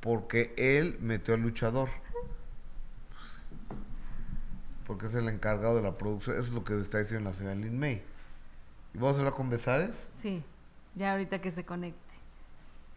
[0.01, 1.89] porque él metió al luchador.
[4.87, 6.37] Porque es el encargado de la producción.
[6.37, 8.03] Eso es lo que está diciendo la señora Lin May.
[8.95, 10.09] ¿Y vamos a hablar con Besares?
[10.13, 10.43] Sí,
[10.95, 12.01] ya ahorita que se conecte.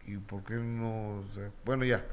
[0.06, 1.22] ¿Y por qué no?
[1.64, 2.04] bueno, ya.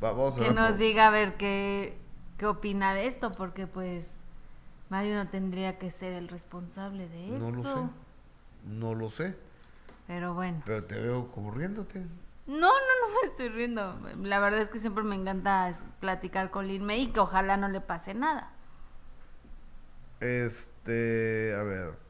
[0.00, 1.96] vamos a que nos diga a ver qué,
[2.38, 4.22] qué opina de esto, porque pues
[4.88, 7.50] Mario no tendría que ser el responsable de eso.
[7.50, 7.90] No lo sé.
[8.64, 9.36] No lo sé.
[10.06, 10.62] Pero bueno.
[10.64, 12.00] Pero te veo como riéndote.
[12.46, 14.00] No, no, no me estoy riendo.
[14.22, 15.70] La verdad es que siempre me encanta
[16.00, 18.52] platicar con Lin May y que ojalá no le pase nada.
[20.20, 22.08] Este, a ver.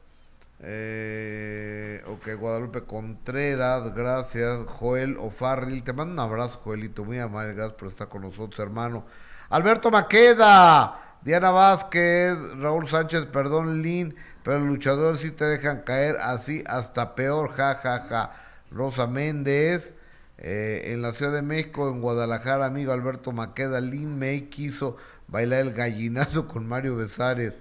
[0.61, 4.65] Eh, ok, Guadalupe Contreras, gracias.
[4.65, 7.03] Joel O'Farrill, te mando un abrazo, Joelito.
[7.03, 9.03] Muy amable, gracias por estar con nosotros, hermano.
[9.49, 16.17] Alberto Maqueda, Diana Vázquez, Raúl Sánchez, perdón, Lin pero los luchadores sí te dejan caer
[16.21, 18.31] así hasta peor, ja, ja, ja.
[18.71, 19.93] Rosa Méndez,
[20.37, 25.61] eh, en la Ciudad de México, en Guadalajara, amigo Alberto Maqueda, Lin May quiso bailar
[25.61, 27.57] el gallinazo con Mario Besares.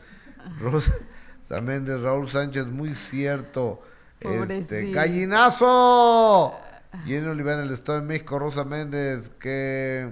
[0.60, 0.92] Rosa
[1.62, 3.82] Méndez, Raúl Sánchez, muy cierto.
[4.20, 6.54] Este, ¡Gallinazo!
[7.04, 10.10] Jenny Olivera en el Estado de México, Rosa Méndez, que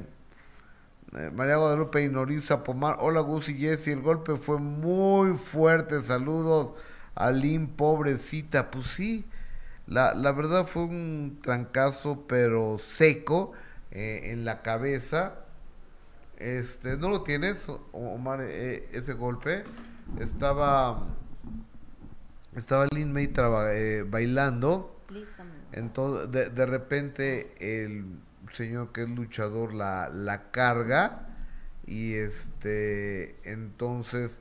[1.14, 2.96] eh, María Guadalupe Inoriza Pomar.
[3.00, 6.02] Hola Gus y Jessy, el golpe fue muy fuerte.
[6.02, 6.70] Saludos
[7.14, 8.70] a Lynn, pobrecita.
[8.70, 9.24] Pues sí,
[9.86, 13.52] la, la verdad fue un trancazo, pero seco
[13.90, 15.36] eh, en la cabeza.
[16.38, 19.64] Este, ¿no lo tienes, Omar, eh, ese golpe?
[20.18, 21.06] Estaba,
[22.54, 23.32] estaba Lynn May
[24.08, 24.92] bailando.
[25.72, 28.04] Entonces, de, de repente, el
[28.56, 31.28] señor que es luchador la, la carga
[31.86, 34.40] y este entonces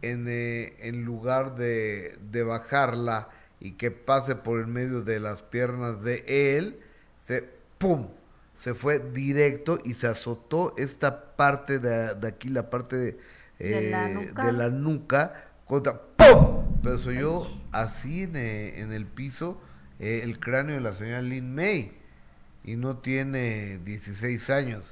[0.00, 3.28] en, eh, en lugar de, de, bajarla
[3.60, 6.80] y que pase por el medio de las piernas de él,
[7.24, 7.48] se
[7.78, 8.08] ¡pum!
[8.58, 13.18] se fue directo y se azotó esta parte de, de aquí, la parte de,
[13.58, 15.50] de, la, eh, nuca.
[15.66, 16.80] contra ¡pum!
[16.82, 19.60] Pero soy yo así en, eh, en el piso
[20.00, 22.01] el cráneo de la señora Lin May
[22.64, 24.84] y no tiene 16 años,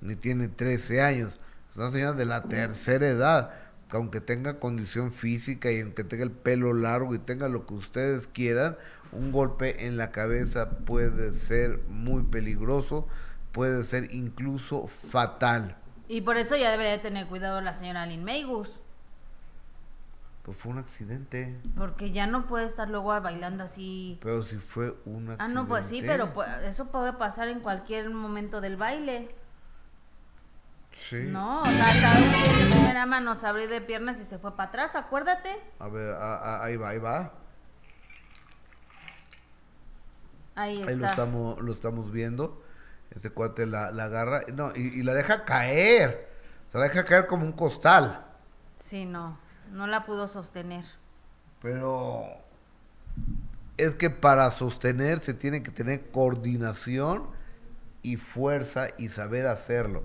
[0.00, 1.38] ni tiene 13 años.
[1.70, 3.54] Es una señora de la tercera edad,
[3.90, 7.74] que aunque tenga condición física y aunque tenga el pelo largo y tenga lo que
[7.74, 8.76] ustedes quieran,
[9.12, 13.06] un golpe en la cabeza puede ser muy peligroso,
[13.52, 15.76] puede ser incluso fatal.
[16.08, 18.79] Y por eso ya debería tener cuidado la señora Lynn Maygus.
[20.50, 21.60] Pues fue un accidente.
[21.76, 24.18] Porque ya no puede estar luego bailando así.
[24.20, 25.44] Pero si fue un accidente.
[25.44, 26.32] Ah, no, pues sí, pero
[26.64, 29.32] eso puede pasar en cualquier momento del baile.
[31.08, 31.22] Sí.
[31.28, 34.96] No, o sea, de primera mano se abrió de piernas y se fue para atrás,
[34.96, 35.56] acuérdate.
[35.78, 37.32] A ver, ahí va, ahí va.
[40.56, 40.90] Ahí está.
[40.90, 42.60] Ahí lo estamos, lo estamos viendo.
[43.12, 46.28] Ese cuate la, agarra, no, y, y la deja caer.
[46.66, 48.26] Se la deja caer como un costal.
[48.80, 49.48] Sí, no.
[49.70, 50.84] No la pudo sostener.
[51.62, 52.24] Pero
[53.76, 57.24] es que para sostener se tiene que tener coordinación
[58.02, 60.02] y fuerza y saber hacerlo.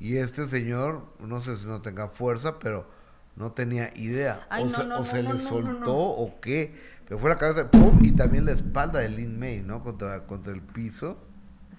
[0.00, 2.88] Y este señor, no sé si no tenga fuerza, pero
[3.36, 4.46] no tenía idea.
[4.50, 6.74] o, se, le soltó o qué.
[7.06, 7.98] Pero fue la cabeza, ¡pum!
[8.02, 9.82] Y también la espalda de Lin May, ¿no?
[9.82, 11.18] Contra, contra el piso.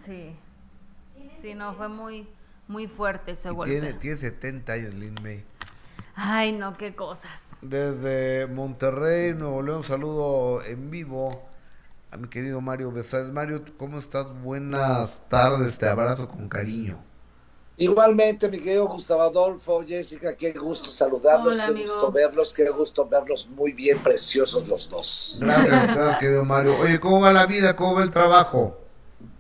[0.06, 0.36] Sí.
[1.42, 2.28] Sí, no, fue muy,
[2.68, 3.72] muy fuerte ese golpe.
[3.72, 5.44] Tiene, tiene 70 años Lin May.
[6.16, 7.44] Ay, no, qué cosas.
[7.62, 11.42] Desde Monterrey, Nuevo León, saludo en vivo
[12.12, 13.32] a mi querido Mario Besares.
[13.32, 14.28] Mario, ¿cómo estás?
[14.42, 16.98] Buenas tardes, te abrazo con cariño.
[17.78, 23.50] Igualmente, mi querido Gustavo Adolfo, Jessica, qué gusto saludarlos, qué gusto verlos, qué gusto verlos
[23.50, 25.40] muy bien, preciosos los dos.
[25.42, 26.78] Gracias, gracias, querido Mario.
[26.80, 27.76] Oye, ¿cómo va la vida?
[27.76, 28.85] ¿Cómo va el trabajo?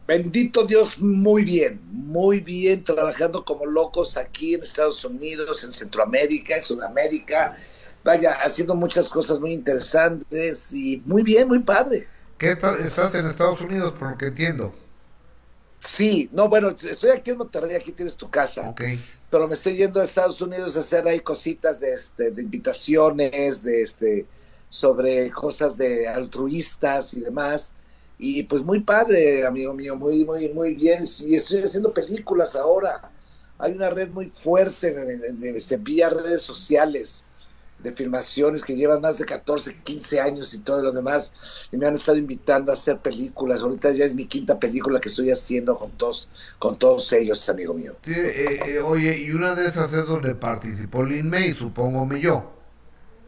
[0.08, 6.58] Bendito Dios, muy bien, muy bien, trabajando como locos aquí en Estados Unidos, en Centroamérica,
[6.58, 7.58] en Sudamérica,
[8.04, 12.08] vaya, haciendo muchas cosas muy interesantes y muy bien, muy padre.
[12.38, 14.76] ¿Qué estás, estás en Estados Unidos, por lo que entiendo?
[15.80, 18.70] Sí, no, bueno, estoy aquí en Monterrey, aquí tienes tu casa.
[18.70, 18.82] Ok.
[19.30, 23.64] Pero me estoy yendo a Estados Unidos a hacer ahí cositas de, este, de invitaciones,
[23.64, 24.26] de este,
[24.68, 27.74] sobre cosas de altruistas y demás.
[28.18, 31.04] Y pues muy padre, amigo mío, muy, muy, muy bien.
[31.22, 33.12] Y estoy haciendo películas ahora.
[33.58, 37.26] Hay una red muy fuerte de, este, vía redes sociales
[37.80, 41.34] de filmaciones que llevan más de 14, 15 años y todo lo demás.
[41.72, 43.62] Y me han estado invitando a hacer películas.
[43.62, 47.74] Ahorita ya es mi quinta película que estoy haciendo con todos, con todos ellos, amigo
[47.74, 47.96] mío.
[48.08, 52.55] Eh, eh, oye, y una de esas es donde participó Lin May, supongo yo.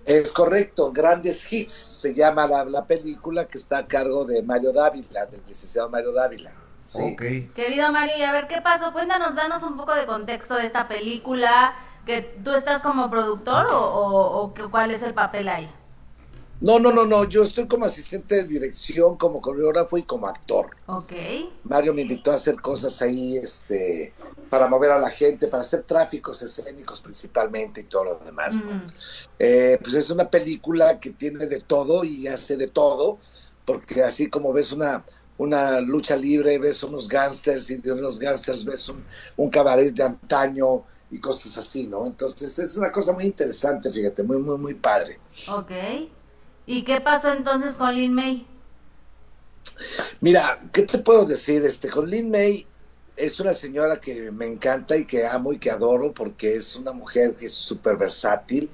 [0.07, 5.25] Es correcto, Grandes Hits se llama la, película que está a cargo de Mario Dávila,
[5.25, 6.53] del licenciado Mario Dávila.
[6.85, 7.13] Sí.
[7.53, 11.75] Querido Mario, a ver qué pasó, cuéntanos, danos un poco de contexto de esta película,
[12.05, 15.69] que tú estás como productor o, o cuál es el papel ahí.
[16.59, 20.71] No, no, no, no, yo estoy como asistente de dirección, como coreógrafo y como actor.
[20.87, 21.13] Ok.
[21.63, 24.13] Mario me invitó a hacer cosas ahí, este,
[24.49, 28.59] para mover a la gente, para hacer tráficos escénicos principalmente y todo lo demás.
[29.37, 33.19] Eh, pues es una película que tiene de todo y hace de todo,
[33.63, 35.05] porque así como ves una,
[35.37, 39.03] una lucha libre, ves unos gángsters y de unos gángsters ves un,
[39.35, 42.05] un cabaret de antaño y cosas así, ¿no?
[42.07, 45.19] Entonces es una cosa muy interesante, fíjate, muy, muy, muy padre.
[45.47, 45.71] Ok.
[46.67, 48.45] ¿Y qué pasó entonces con Lin May?
[50.19, 51.63] Mira, ¿qué te puedo decir?
[51.65, 52.67] Este, con Lin May
[53.15, 56.91] es una señora que me encanta y que amo y que adoro porque es una
[56.93, 58.69] mujer que es súper versátil.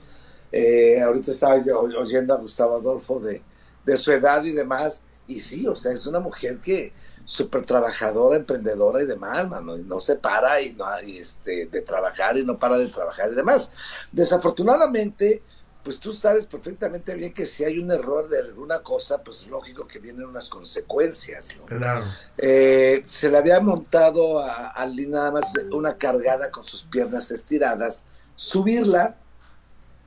[0.52, 3.44] Eh, ahorita estaba yo oyendo a Gustavo Adolfo de,
[3.86, 5.04] de su edad y demás.
[5.28, 6.94] Y sí, o sea, es una mujer que
[7.26, 11.82] súper trabajadora, emprendedora y demás, mano, y no se para y no, y este, de
[11.82, 13.72] trabajar y no para de trabajar y demás.
[14.12, 15.42] Desafortunadamente,
[15.84, 19.48] pues tú sabes perfectamente bien que si hay un error de alguna cosa, pues es
[19.48, 21.66] lógico que vienen unas consecuencias, ¿no?
[21.66, 22.06] Claro.
[22.38, 28.06] Eh, se le había montado a, a nada más una cargada con sus piernas estiradas,
[28.36, 29.18] subirla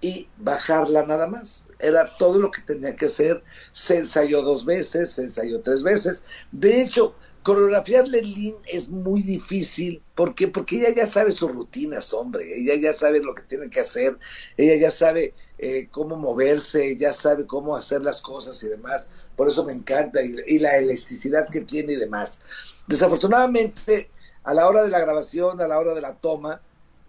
[0.01, 1.65] y bajarla nada más.
[1.79, 3.43] Era todo lo que tenía que hacer.
[3.73, 6.23] Se ensayó dos veces, se ensayó tres veces.
[6.53, 10.03] De hecho, coreografiarle Lynn es muy difícil.
[10.15, 10.49] ¿Por qué?
[10.49, 12.45] Porque ella ya sabe sus rutinas, hombre.
[12.59, 14.19] Ella ya sabe lo que tiene que hacer.
[14.57, 19.29] Ella ya sabe eh, cómo moverse, ya sabe cómo hacer las cosas y demás.
[19.37, 22.41] Por eso me encanta y, la elasticidad que tiene y demás.
[22.87, 24.11] Desafortunadamente,
[24.45, 26.61] a la hora de la grabación, a la hora de la toma,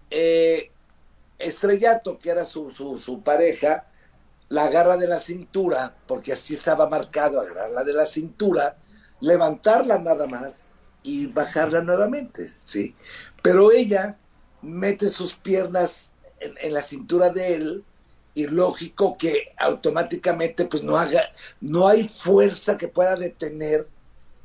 [0.10, 0.72] eh,
[1.38, 3.88] Estrellato, que era su, su, su pareja,
[4.50, 8.78] la agarra de la cintura, porque así estaba marcado, agarrarla de la cintura,
[9.20, 12.96] levantarla nada más y bajarla nuevamente, ¿sí?
[13.42, 14.18] Pero ella
[14.62, 17.86] mete sus piernas en, la cintura de él
[18.38, 21.24] y lógico que automáticamente pues no haga,
[21.60, 23.88] no hay fuerza que pueda detener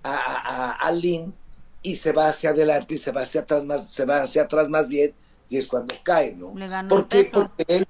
[0.02, 1.34] a, a, Lynn
[1.82, 4.70] y se va hacia adelante y se va hacia atrás más, se va hacia atrás
[4.70, 5.12] más bien
[5.50, 6.54] y es cuando cae, ¿no?
[6.88, 7.28] ¿Por qué?
[7.30, 7.86] Porque él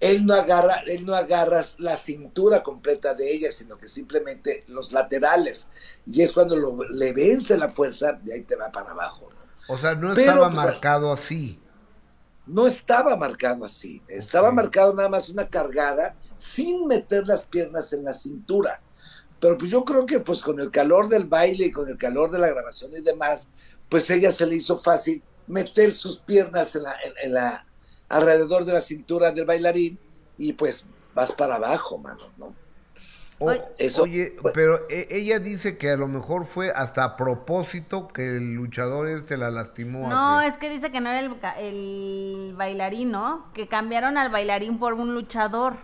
[0.00, 4.92] él no agarra, él no agarra la cintura completa de ella, sino que simplemente los
[4.92, 5.70] laterales.
[6.04, 9.30] Y es cuando lo, le vence la fuerza, y ahí te va para abajo.
[9.68, 11.60] O sea, no estaba pues, marcado así.
[12.46, 14.02] No estaba marcado así.
[14.08, 18.80] Estaba marcado nada más una cargada sin meter las piernas en la cintura.
[19.40, 22.30] Pero pues yo creo que pues con el calor del baile y con el calor
[22.30, 23.48] de la grabación y demás,
[23.88, 27.66] pues ella se le hizo fácil meter sus piernas en la, en la
[28.08, 29.98] alrededor de la cintura del bailarín
[30.38, 32.63] y pues vas para abajo, mano, ¿no?
[33.38, 38.54] Oye, pero e, ella dice que a lo mejor fue hasta a propósito que el
[38.54, 40.08] luchador este la lastimó.
[40.08, 43.52] No, es que dice que no era el, el bailarín, ¿no?
[43.52, 45.76] Que cambiaron al bailarín por un luchador.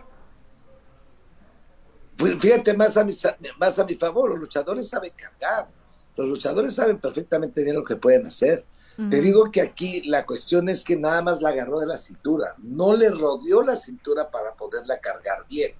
[2.39, 3.13] Fíjate más a, mi,
[3.59, 5.67] más a mi favor, los luchadores saben cargar,
[6.15, 8.65] los luchadores saben perfectamente bien lo que pueden hacer.
[9.09, 12.53] Te digo que aquí la cuestión es que nada más la agarró de la cintura,
[12.59, 15.71] no le rodeó la cintura para poderla cargar bien.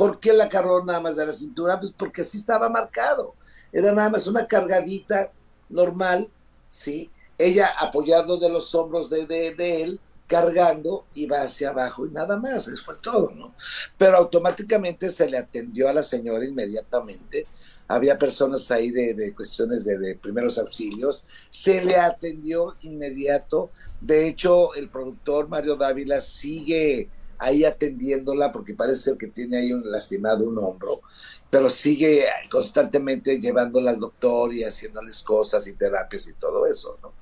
[0.00, 1.78] ¿Por qué la agarró nada más de la cintura?
[1.78, 3.34] Pues porque así estaba marcado.
[3.70, 5.30] Era nada más una cargadita
[5.68, 6.30] normal,
[6.70, 7.10] ¿sí?
[7.36, 12.10] Ella apoyado de los hombros de, de, de él, cargando y va hacia abajo y
[12.12, 13.54] nada más, eso fue todo, ¿no?
[13.98, 17.46] Pero automáticamente se le atendió a la señora inmediatamente
[17.90, 23.70] había personas ahí de, cuestiones de, primeros auxilios, se le atendió inmediato.
[24.00, 27.08] De hecho, el productor Mario Dávila sigue
[27.40, 31.00] ahí atendiéndola porque parece ser que tiene ahí un lastimado un hombro,
[31.48, 37.12] pero sigue constantemente llevándola al doctor y haciéndoles cosas y terapias y todo eso, ¿no?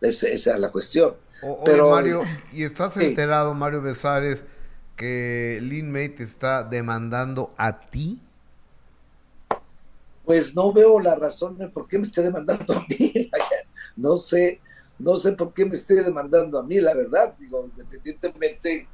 [0.00, 1.14] esa es la cuestión.
[1.64, 4.44] pero Mario, ¿y estás enterado, Mario Besares,
[4.96, 8.20] que Lin May te está demandando a ti?
[10.24, 13.30] Pues no veo la razón de por qué me esté demandando a mí.
[13.96, 14.60] no sé,
[14.98, 17.34] no sé por qué me esté demandando a mí, la verdad.
[17.38, 18.88] Digo, independientemente,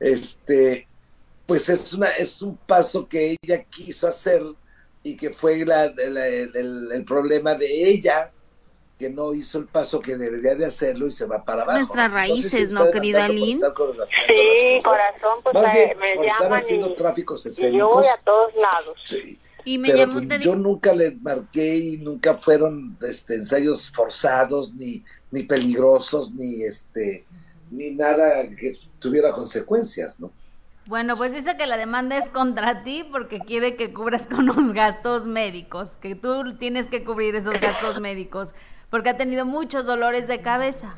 [0.00, 0.88] este,
[1.46, 4.42] pues es una, es un paso que ella quiso hacer
[5.02, 8.32] y que fue la, el, el problema de ella
[8.98, 11.78] que no hizo el paso que debería de hacerlo y se va para abajo.
[11.78, 13.60] Nuestras raíces, ¿no, querida Lynn?
[13.60, 18.98] Sí, corazón, pues me, me por estar haciendo tráficos y yo voy a todos lados.
[19.04, 19.38] Sí.
[19.64, 25.04] Y me Pero pues, yo nunca le marqué y nunca fueron este, ensayos forzados, ni,
[25.30, 27.26] ni peligrosos, ni este
[27.68, 30.32] ni nada que tuviera consecuencias, ¿no?
[30.86, 34.72] Bueno, pues dice que la demanda es contra ti porque quiere que cubras con los
[34.72, 38.54] gastos médicos, que tú tienes que cubrir esos gastos médicos
[38.90, 40.96] porque ha tenido muchos dolores de cabeza.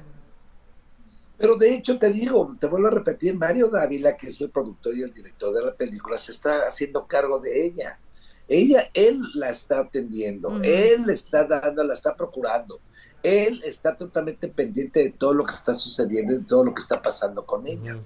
[1.38, 4.94] Pero de hecho te digo, te vuelvo a repetir, Mario Dávila, que es el productor
[4.94, 7.99] y el director de la película, se está haciendo cargo de ella.
[8.49, 12.80] Ella, él la está atendiendo, él está dando, la está procurando,
[13.22, 17.03] él está totalmente pendiente de todo lo que está sucediendo, de todo lo que está
[17.03, 17.99] pasando con ella.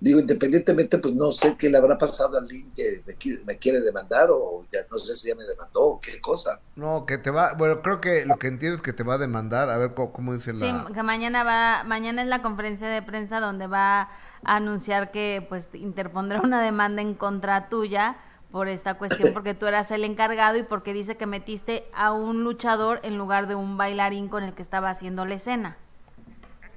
[0.00, 3.02] Digo, independientemente, pues no sé qué le habrá pasado a Lynn que
[3.46, 6.58] me, quiere demandar o ya no sé si ya me demandó o qué cosa.
[6.76, 9.18] No, que te va, bueno, creo que lo que entiendo es que te va a
[9.18, 10.58] demandar, a ver cómo, dice la...
[10.66, 15.46] Sí, que mañana va, mañana es la conferencia de prensa donde va a anunciar que
[15.48, 18.18] pues interpondrá una demanda en contra tuya
[18.54, 22.44] por esta cuestión, porque tú eras el encargado y porque dice que metiste a un
[22.44, 25.76] luchador en lugar de un bailarín con el que estaba haciendo la escena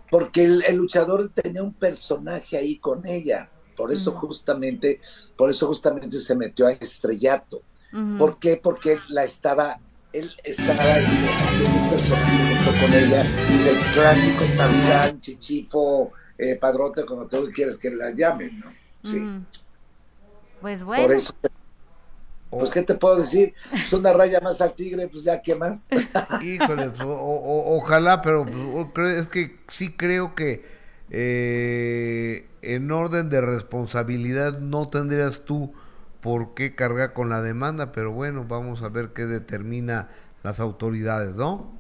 [0.09, 5.01] porque el, luchador tenía un personaje ahí con ella, por eso justamente,
[5.35, 7.61] por eso justamente se metió a estrellato.
[8.17, 8.57] ¿Por qué?
[8.57, 9.79] Porque la estaba,
[10.13, 11.31] él estaba haciendo
[11.83, 17.91] un personaje junto con ella, el clásico Tarzán, Chichifo, eh, Padrote, como tú quieres que
[17.91, 18.73] la llamen, ¿no?
[19.03, 19.23] Sí.
[20.61, 21.03] Pues bueno.
[21.03, 21.33] Por eso
[22.57, 23.53] pues, ¿qué te puedo decir?
[23.73, 25.87] Es una raya más al tigre, pues ya, ¿qué más?
[26.43, 28.45] Híjole, pues, ojalá, pero
[28.93, 30.65] pues, es que sí creo que
[31.09, 35.73] eh, en orden de responsabilidad no tendrías tú
[36.21, 40.09] por qué cargar con la demanda, pero bueno, vamos a ver qué determina
[40.43, 41.77] las autoridades, ¿no?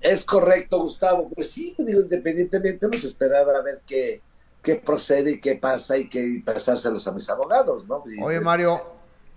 [0.00, 1.30] Es correcto, Gustavo.
[1.34, 4.22] Pues sí, digo, independientemente, vamos a esperar a ver qué,
[4.62, 8.04] qué procede y qué pasa y qué pasárselos a mis abogados, ¿no?
[8.22, 8.82] Oye, Mario,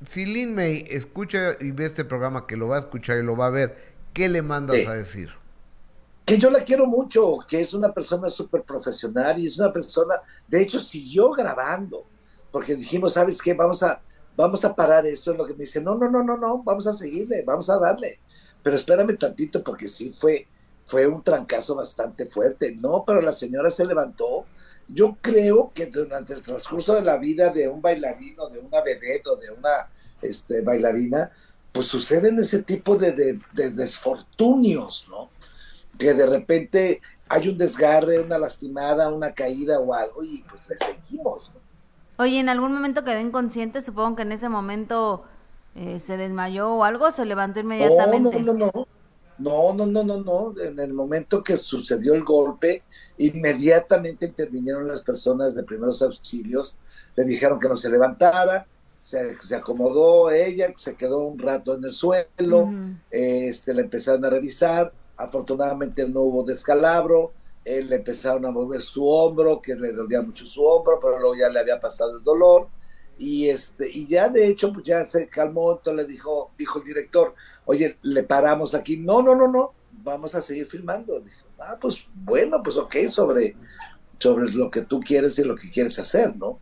[0.04, 3.36] si Lin May escucha y ve este programa, que lo va a escuchar y lo
[3.36, 3.78] va a ver,
[4.14, 5.30] ¿qué le mandas a decir?
[6.26, 10.16] Que yo la quiero mucho, que es una persona súper profesional y es una persona,
[10.47, 12.06] de hecho, siguió grabando,
[12.52, 13.54] porque dijimos, ¿sabes qué?
[13.54, 14.02] Vamos a,
[14.38, 16.88] vamos a parar esto, en lo que me dice, no, no, no, no, no, vamos
[16.88, 18.20] a seguirle, vamos a darle,
[18.64, 20.47] pero espérame tantito porque sí fue,
[20.86, 24.45] fue un trancazo bastante fuerte, no, pero la señora se levantó,
[24.92, 28.82] yo creo que durante el transcurso de la vida de un bailarín o de una
[28.82, 29.88] vedette o de una
[30.22, 31.32] este, bailarina,
[31.72, 35.30] pues suceden ese tipo de, desfortunios, ¿no?
[35.98, 40.78] Que de repente hay un desgarre, una lastimada, una caída o algo y pues le
[40.78, 41.60] seguimos, ¿no?
[42.24, 43.82] Oye, ¿en algún momento quedó inconsciente?
[43.82, 45.24] Supongo que en ese momento
[45.76, 48.42] eh, se desmayó o algo, se levantó inmediatamente.
[48.42, 48.72] no, no, no.
[48.74, 48.88] No,
[49.40, 50.54] no, no, no, no.
[50.62, 52.84] En el momento que sucedió el golpe,
[53.18, 56.78] inmediatamente intervinieron las personas de primeros auxilios,
[57.16, 58.68] le dijeron que no se levantara,
[59.00, 62.70] se, acomodó ella, se quedó un rato en el suelo,
[63.10, 67.32] este, le empezaron a revisar, afortunadamente no hubo descalabro,
[67.66, 71.36] él le empezaron a mover su hombro, que le dolía mucho su hombro, pero luego
[71.36, 72.68] ya le había pasado el dolor,
[73.20, 75.74] y este y ya de hecho pues ya se calmó.
[75.74, 77.36] Entonces le dijo dijo el director
[77.70, 82.03] oye le paramos aquí no no no no vamos a seguir filmando dijo ah pues
[82.15, 83.55] bueno pues ok sobre
[84.17, 86.59] sobre lo que tú quieres y lo que quieres hacer no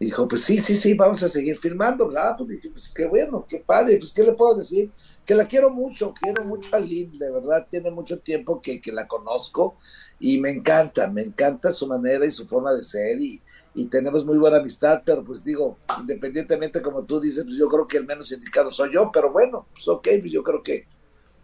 [0.00, 3.46] dijo pues sí sí sí vamos a seguir filmando ah pues dije pues qué bueno
[3.48, 4.90] qué padre pues qué le puedo decir
[5.24, 8.90] que la quiero mucho quiero mucho a Lynn de verdad tiene mucho tiempo que, que
[8.90, 9.76] la conozco
[10.18, 13.40] y me encanta me encanta su manera y su forma de ser y
[13.74, 17.86] y tenemos muy buena amistad, pero pues digo, independientemente como tú dices, pues yo creo
[17.86, 20.86] que el menos indicado soy yo, pero bueno, pues ok, pues yo creo que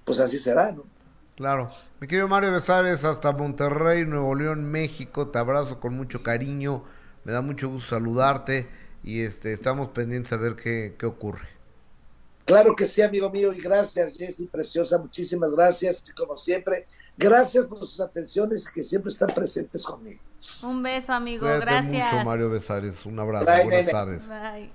[0.04, 0.84] pues así será, ¿no?
[1.36, 1.70] Claro.
[2.00, 6.84] Mi querido Mario Besares, hasta Monterrey, Nuevo León, México, te abrazo con mucho cariño,
[7.24, 8.68] me da mucho gusto saludarte
[9.02, 11.48] y este estamos pendientes a ver qué, qué ocurre.
[12.44, 17.80] Claro que sí, amigo mío, y gracias, Jessy, preciosa, muchísimas gracias, como siempre, gracias por
[17.80, 20.20] sus atenciones que siempre están presentes conmigo.
[20.62, 21.46] Un beso, amigo.
[21.46, 22.12] Gracias.
[22.12, 23.04] mucho, Mario Besares.
[23.06, 23.44] Un abrazo.
[23.44, 24.28] Buenas tardes.
[24.28, 24.72] Bye.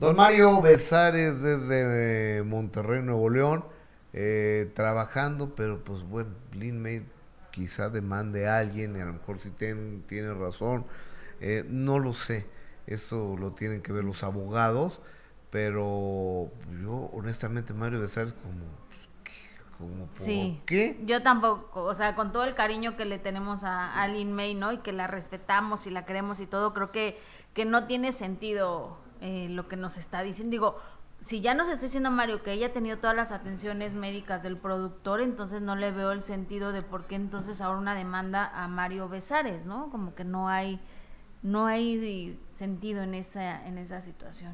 [0.00, 3.64] Don Mario Besares desde eh, Monterrey, Nuevo León,
[4.12, 7.04] eh, trabajando, pero pues bueno, Lin May
[7.52, 10.84] quizá demande a alguien, y a lo mejor si tiene razón,
[11.40, 12.46] eh, no lo sé,
[12.88, 15.00] eso lo tienen que ver los abogados,
[15.50, 16.50] pero
[16.82, 18.83] yo honestamente Mario Besares como
[19.78, 21.00] como ¿por sí, qué?
[21.04, 24.54] Yo tampoco, o sea, con todo el cariño que le tenemos a, a Lin May,
[24.54, 24.72] ¿no?
[24.72, 27.18] Y que la respetamos y la queremos y todo, creo que,
[27.54, 30.50] que no tiene sentido eh, lo que nos está diciendo.
[30.50, 30.78] Digo,
[31.20, 34.56] si ya nos está diciendo Mario que ella ha tenido todas las atenciones médicas del
[34.56, 38.68] productor, entonces no le veo el sentido de por qué entonces ahora una demanda a
[38.68, 39.90] Mario Besares, ¿no?
[39.90, 40.80] Como que no hay
[41.42, 44.52] no hay sentido en esa en esa situación.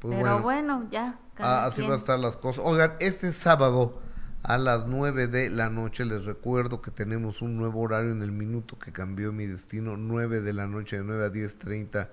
[0.00, 1.18] Pues Pero bueno, ya.
[1.38, 2.64] Ah, así va a estar las cosas.
[2.66, 4.00] Oigan, este sábado
[4.44, 6.04] a las 9 de la noche.
[6.04, 10.42] Les recuerdo que tenemos un nuevo horario en el minuto que cambió mi destino, 9
[10.42, 12.08] de la noche, de 9 a 10.30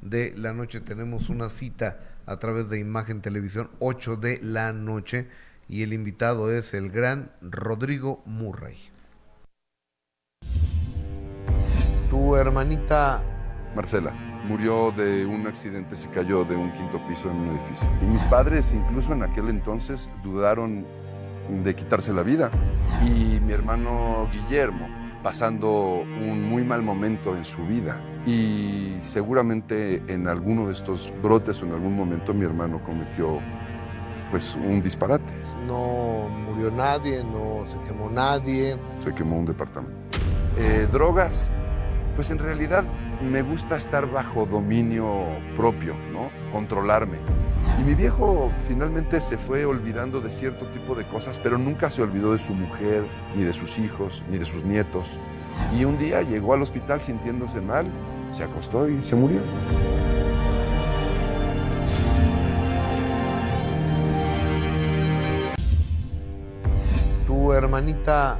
[0.00, 0.80] de la noche.
[0.80, 5.28] Tenemos una cita a través de Imagen Televisión, 8 de la noche.
[5.68, 8.76] Y el invitado es el gran Rodrigo Murray.
[12.10, 13.22] Tu hermanita
[13.74, 14.12] Marcela
[14.46, 17.90] murió de un accidente, se cayó de un quinto piso en un edificio.
[18.00, 20.86] Y mis padres incluso en aquel entonces dudaron
[21.48, 22.50] de quitarse la vida.
[23.04, 24.88] Y mi hermano Guillermo,
[25.22, 28.00] pasando un muy mal momento en su vida.
[28.26, 33.40] Y seguramente en alguno de estos brotes o en algún momento mi hermano cometió
[34.30, 35.32] pues un disparate.
[35.66, 38.76] No murió nadie, no se quemó nadie.
[38.98, 40.04] Se quemó un departamento.
[40.58, 41.50] Eh, drogas,
[42.14, 42.84] pues en realidad
[43.22, 45.24] me gusta estar bajo dominio
[45.56, 46.30] propio, ¿no?
[46.52, 47.18] Controlarme.
[47.80, 52.02] Y mi viejo finalmente se fue olvidando de cierto tipo de cosas, pero nunca se
[52.02, 53.04] olvidó de su mujer,
[53.36, 55.18] ni de sus hijos, ni de sus nietos.
[55.76, 57.86] Y un día llegó al hospital sintiéndose mal,
[58.32, 59.40] se acostó y se murió.
[67.26, 68.38] Tu hermanita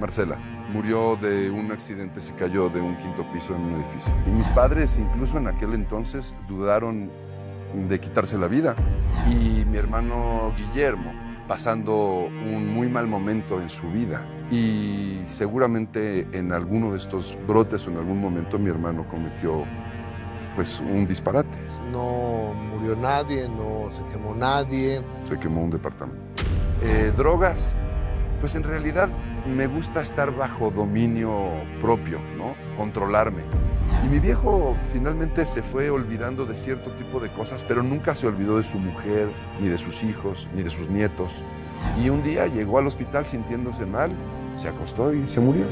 [0.00, 0.36] Marcela
[0.72, 4.12] murió de un accidente, se cayó de un quinto piso en un edificio.
[4.26, 7.10] Y mis padres incluso en aquel entonces dudaron
[7.74, 8.76] de quitarse la vida.
[9.30, 11.12] Y mi hermano Guillermo,
[11.46, 14.26] pasando un muy mal momento en su vida.
[14.50, 19.64] Y seguramente en alguno de estos brotes o en algún momento mi hermano cometió
[20.54, 21.58] pues un disparate.
[21.90, 25.02] No murió nadie, no se quemó nadie.
[25.24, 26.30] Se quemó un departamento.
[26.82, 27.74] Eh, drogas,
[28.40, 29.08] pues en realidad
[29.46, 31.32] me gusta estar bajo dominio
[31.80, 32.54] propio, ¿no?
[32.76, 33.42] Controlarme.
[34.04, 38.26] Y mi viejo finalmente se fue olvidando de cierto tipo de cosas, pero nunca se
[38.26, 39.30] olvidó de su mujer,
[39.60, 41.44] ni de sus hijos, ni de sus nietos.
[42.02, 44.12] Y un día llegó al hospital sintiéndose mal,
[44.56, 45.66] se acostó y se murió.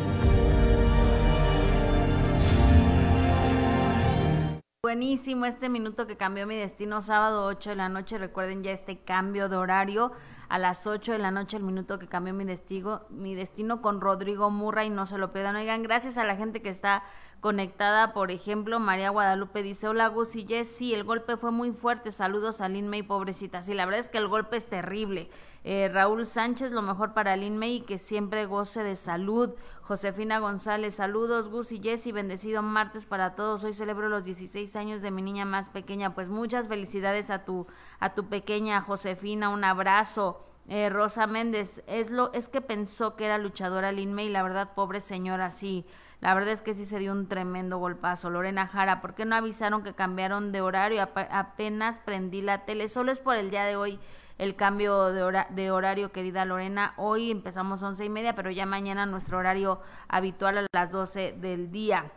[4.83, 8.19] Buenísimo este minuto que cambió mi destino, sábado 8 de la noche.
[8.19, 10.11] Recuerden ya este cambio de horario
[10.49, 14.01] a las 8 de la noche, el minuto que cambió mi destino, mi destino con
[14.01, 14.91] Rodrigo Murray.
[14.91, 15.55] No se lo pierdan.
[15.57, 17.05] Oigan, gracias a la gente que está
[17.41, 21.73] conectada, por ejemplo, María Guadalupe dice, hola Gus y Jess, sí, el golpe fue muy
[21.73, 25.31] fuerte, saludos a Lin pobrecita, sí, la verdad es que el golpe es terrible.
[25.63, 29.51] Eh, Raúl Sánchez, lo mejor para Lin May que siempre goce de salud.
[29.83, 33.63] Josefina González, saludos Gus y Jessy, bendecido martes para todos.
[33.65, 37.67] Hoy celebro los 16 años de mi niña más pequeña, pues muchas felicidades a tu,
[37.99, 40.47] a tu pequeña Josefina, un abrazo.
[40.69, 45.01] Eh, Rosa Méndez, es, lo, es que pensó que era luchadora Lin la verdad, pobre
[45.01, 45.85] señora, sí.
[46.21, 48.29] La verdad es que sí se dio un tremendo golpazo.
[48.29, 51.03] Lorena Jara, ¿por qué no avisaron que cambiaron de horario?
[51.03, 52.89] apenas prendí la tele.
[52.89, 53.99] Solo es por el día de hoy
[54.37, 56.95] el cambio de, de horario, querida Lorena.
[56.97, 61.71] Hoy empezamos once y media, pero ya mañana nuestro horario habitual a las doce del
[61.71, 62.11] día.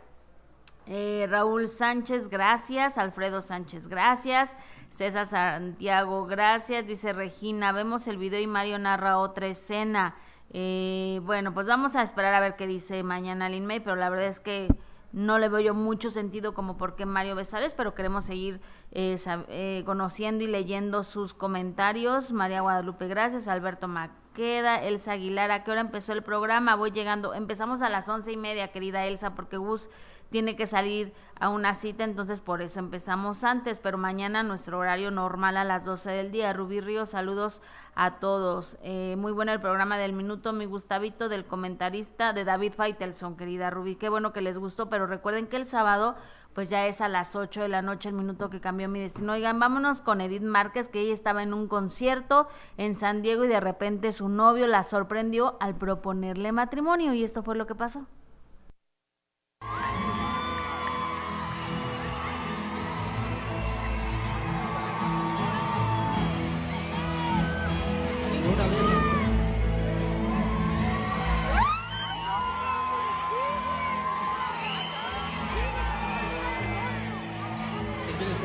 [0.86, 2.98] Eh, Raúl Sánchez, gracias.
[2.98, 4.54] Alfredo Sánchez, gracias.
[4.90, 6.86] César Santiago, gracias.
[6.86, 10.14] Dice Regina, vemos el video y Mario narra otra escena.
[10.50, 14.08] Eh, bueno, pues vamos a esperar a ver qué dice mañana Lin May, pero la
[14.08, 14.68] verdad es que
[15.14, 19.16] no le veo yo mucho sentido como por qué Mario Besares, pero queremos seguir eh,
[19.48, 22.32] eh, conociendo y leyendo sus comentarios.
[22.32, 23.46] María Guadalupe, gracias.
[23.46, 26.74] Alberto Maqueda, Elsa Aguilar, ¿a qué hora empezó el programa?
[26.74, 27.32] Voy llegando.
[27.32, 29.88] Empezamos a las once y media, querida Elsa, porque Gus
[30.30, 35.10] tiene que salir a una cita, entonces por eso empezamos antes, pero mañana nuestro horario
[35.10, 36.52] normal a las 12 del día.
[36.52, 37.60] Rubí Río, saludos
[37.94, 38.78] a todos.
[38.82, 43.70] Eh, muy bueno el programa del minuto, mi Gustavito, del comentarista de David Faitelson, querida
[43.70, 43.96] Rubí.
[43.96, 46.16] Qué bueno que les gustó, pero recuerden que el sábado
[46.54, 49.32] pues ya es a las 8 de la noche el minuto que cambió mi destino.
[49.32, 52.46] Oigan, vámonos con Edith Márquez, que ella estaba en un concierto
[52.76, 57.42] en San Diego y de repente su novio la sorprendió al proponerle matrimonio y esto
[57.42, 58.06] fue lo que pasó.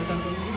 [0.10, 0.49] Gracias.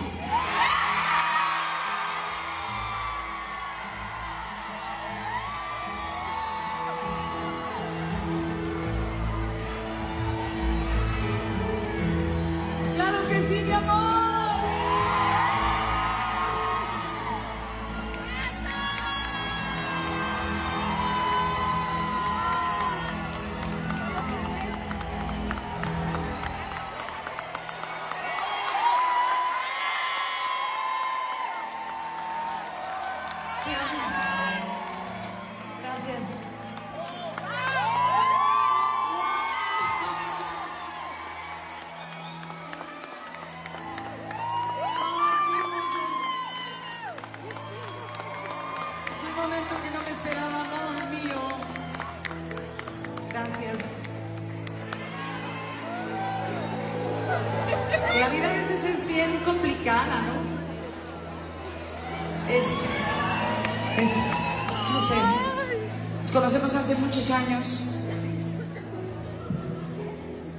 [67.30, 67.84] Años.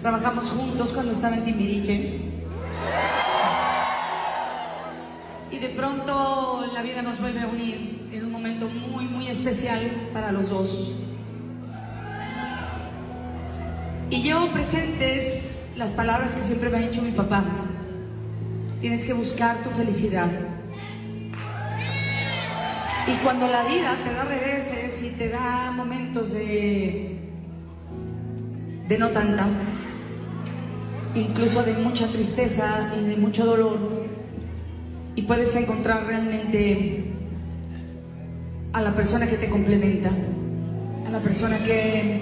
[0.02, 2.22] Trabajamos juntos cuando estaba en Timbiriche.
[5.52, 10.10] Y de pronto la vida nos vuelve a unir en un momento muy, muy especial
[10.14, 10.92] para los dos.
[14.10, 17.44] Y llevo presentes las palabras que siempre me ha dicho mi papá.
[18.82, 20.30] Tienes que buscar tu felicidad.
[23.06, 27.20] Y cuando la vida te da reveses y te da momentos de,
[28.88, 29.46] de no tanta,
[31.14, 33.78] incluso de mucha tristeza y de mucho dolor,
[35.16, 37.12] y puedes encontrar realmente
[38.72, 40.10] a la persona que te complementa,
[41.06, 42.22] a la persona que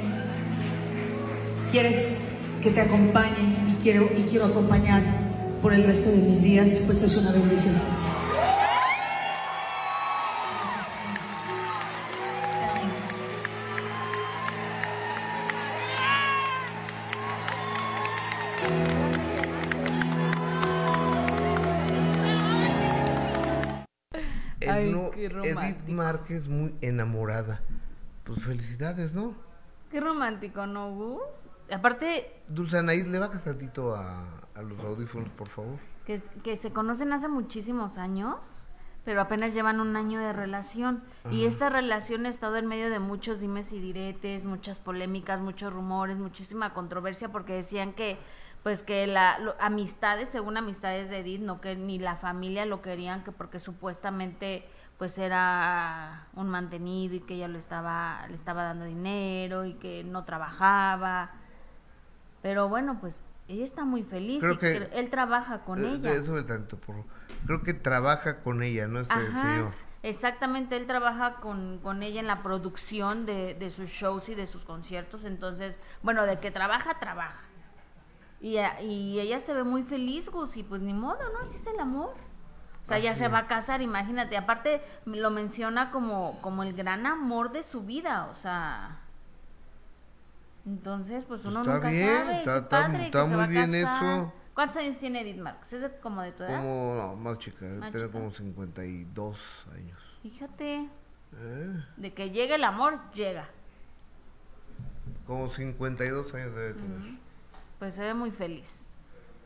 [1.72, 2.18] quieres
[2.60, 5.04] que te acompañe y quiero, y quiero acompañar
[5.62, 7.76] por el resto de mis días, pues es una bendición.
[26.12, 27.62] Márquez muy enamorada.
[28.26, 29.34] Pues felicidades, ¿no?
[29.90, 31.50] Qué romántico, ¿no, Gus?
[31.72, 32.42] Aparte...
[32.50, 35.80] Dulce Anaís, le bajas tantito a, a los audífonos, por favor.
[36.06, 38.66] Que, que se conocen hace muchísimos años
[39.04, 41.04] pero apenas llevan un año de relación.
[41.32, 45.74] Y esta relación ha estado en medio de muchos dimes y diretes, muchas polémicas, muchos
[45.74, 48.20] rumores, muchísima controversia, porque decían que
[48.62, 53.24] pues que la amistades, según amistades de Edith, no que ni la familia lo querían,
[53.24, 54.70] que porque supuestamente
[55.02, 60.04] pues era un mantenido y que ella lo estaba, le estaba dando dinero y que
[60.04, 61.32] no trabajaba.
[62.44, 66.12] Pero bueno, pues ella está muy feliz y que él trabaja con ella.
[66.12, 66.98] Eso tanto, por,
[67.48, 69.00] creo que trabaja con ella, ¿no?
[69.00, 69.74] Este señor.
[70.04, 74.46] Exactamente, él trabaja con, con ella en la producción de, de, sus shows y de
[74.46, 77.42] sus conciertos, entonces, bueno, de que trabaja, trabaja.
[78.40, 81.40] Y, y ella se ve muy feliz, Gus, y pues ni modo, ¿no?
[81.40, 82.14] Así es el amor.
[82.84, 84.36] O sea, ya se va a casar, imagínate.
[84.38, 89.00] Aparte, lo menciona como, como el gran amor de su vida, o sea.
[90.66, 92.38] Entonces, pues uno nunca sabe.
[92.40, 94.34] Está, padre, está, muy bien eso.
[94.54, 95.72] ¿Cuántos años tiene Edith Marx?
[95.74, 96.58] ¿Es como de tu edad?
[96.58, 99.40] Como, no, más chica, tiene como 52
[99.74, 100.00] años.
[100.22, 100.90] Fíjate.
[101.34, 101.84] ¿Eh?
[101.96, 103.48] De que llegue el amor, llega.
[105.26, 107.14] Como 52 años debe tener.
[107.80, 108.81] Pues se ve muy feliz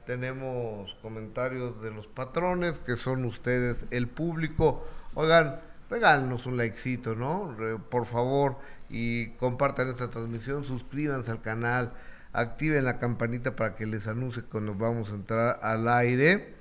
[0.06, 4.86] tenemos comentarios de los patrones, que son ustedes, el público.
[5.14, 7.56] Oigan, regálenos un likecito, ¿no?
[7.90, 8.58] Por favor,
[8.90, 11.94] y compartan esta transmisión, suscríbanse al canal,
[12.34, 16.54] activen la campanita para que les anuncie cuando vamos a entrar al aire.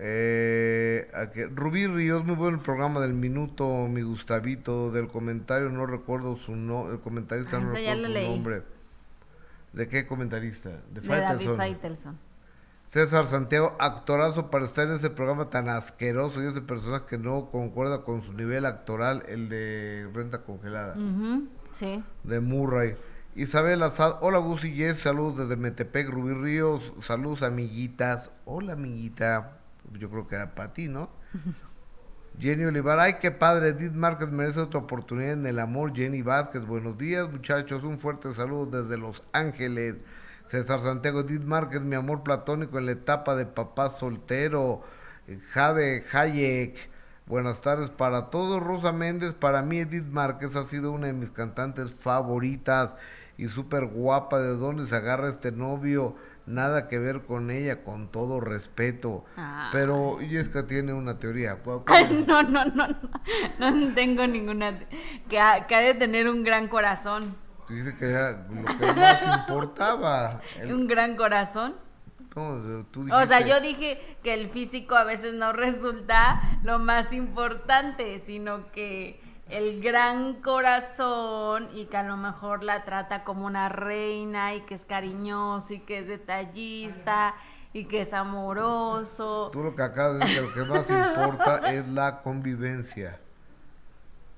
[0.00, 1.10] Eh,
[1.54, 6.54] Rubí Ríos, muy bueno el programa del minuto, mi Gustavito, del comentario, no recuerdo su
[6.54, 8.62] nombre, el comentarista ah, no recuerdo su nombre.
[9.72, 10.70] ¿De qué comentarista?
[10.92, 12.27] De, de David Faitelson.
[12.88, 17.50] César Santiago, actorazo para estar en ese programa tan asqueroso y ese personaje que no
[17.50, 20.96] concuerda con su nivel actoral, el de Renta Congelada.
[21.72, 22.02] sí.
[22.24, 22.96] De Murray.
[23.34, 28.30] Isabel Azad, hola Gus y Jess, saludos desde Metepec, Rubí Ríos, saludos amiguitas.
[28.46, 29.58] Hola amiguita,
[29.92, 31.10] yo creo que era para ti, ¿no?
[32.40, 35.94] Jenny Olivar, ay qué padre, Edith Márquez merece otra oportunidad en el amor.
[35.94, 39.96] Jenny Vázquez, buenos días muchachos, un fuerte saludo desde Los Ángeles.
[40.48, 44.82] César Santiago, Edith Márquez, mi amor platónico en la etapa de papá soltero.
[45.52, 46.90] Jade Hayek,
[47.26, 48.62] buenas tardes para todos.
[48.62, 52.94] Rosa Méndez, para mí Edith Márquez ha sido una de mis cantantes favoritas
[53.36, 54.38] y súper guapa.
[54.40, 56.16] ¿De dónde se agarra este novio?
[56.48, 59.24] nada que ver con ella, con todo respeto.
[59.70, 61.58] Pero Yesca tiene una teoría.
[62.26, 62.88] no, no, no,
[63.58, 64.78] no, no tengo ninguna.
[65.28, 67.36] Que ha, que ha de tener un gran corazón.
[67.68, 70.40] Tú dices que era lo que más importaba.
[70.64, 71.76] ¿Un gran corazón?
[72.34, 73.22] No, tú dijiste...
[73.22, 78.72] O sea, yo dije que el físico a veces no resulta lo más importante, sino
[78.72, 84.62] que el gran corazón y que a lo mejor la trata como una reina y
[84.62, 87.34] que es cariñoso y que es detallista
[87.74, 89.50] y que es amoroso.
[89.52, 93.20] Tú lo que acabas de decir, lo que más importa es la convivencia.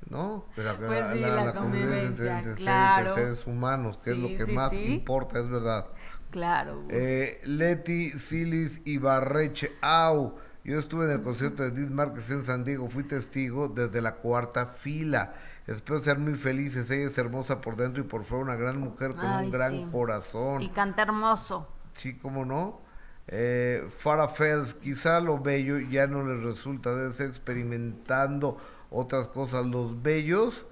[0.09, 0.47] ¿No?
[0.57, 3.15] Pero pues la, sí, la, convivencia, entre, claro.
[3.15, 5.87] seres humanos, que es lo que más importa, es verdad.
[6.31, 6.85] Claro.
[6.89, 10.37] Eh, Leti, Silis y Barreche, au.
[10.65, 14.17] Yo estuve en el concierto de Edith Márquez en San Diego, fui testigo desde la
[14.17, 15.35] cuarta fila.
[15.67, 16.91] Espero ser muy felices.
[16.91, 20.63] Ella es hermosa por dentro y por fuera, una gran mujer con un gran corazón.
[20.63, 21.69] Y canta hermoso.
[21.95, 22.81] Sí, cómo no.
[23.29, 28.59] Eh, Farah Fels, quizá lo bello ya no le resulta, debe ser experimentando
[28.91, 29.67] otras cosas.
[29.67, 30.67] Los bellos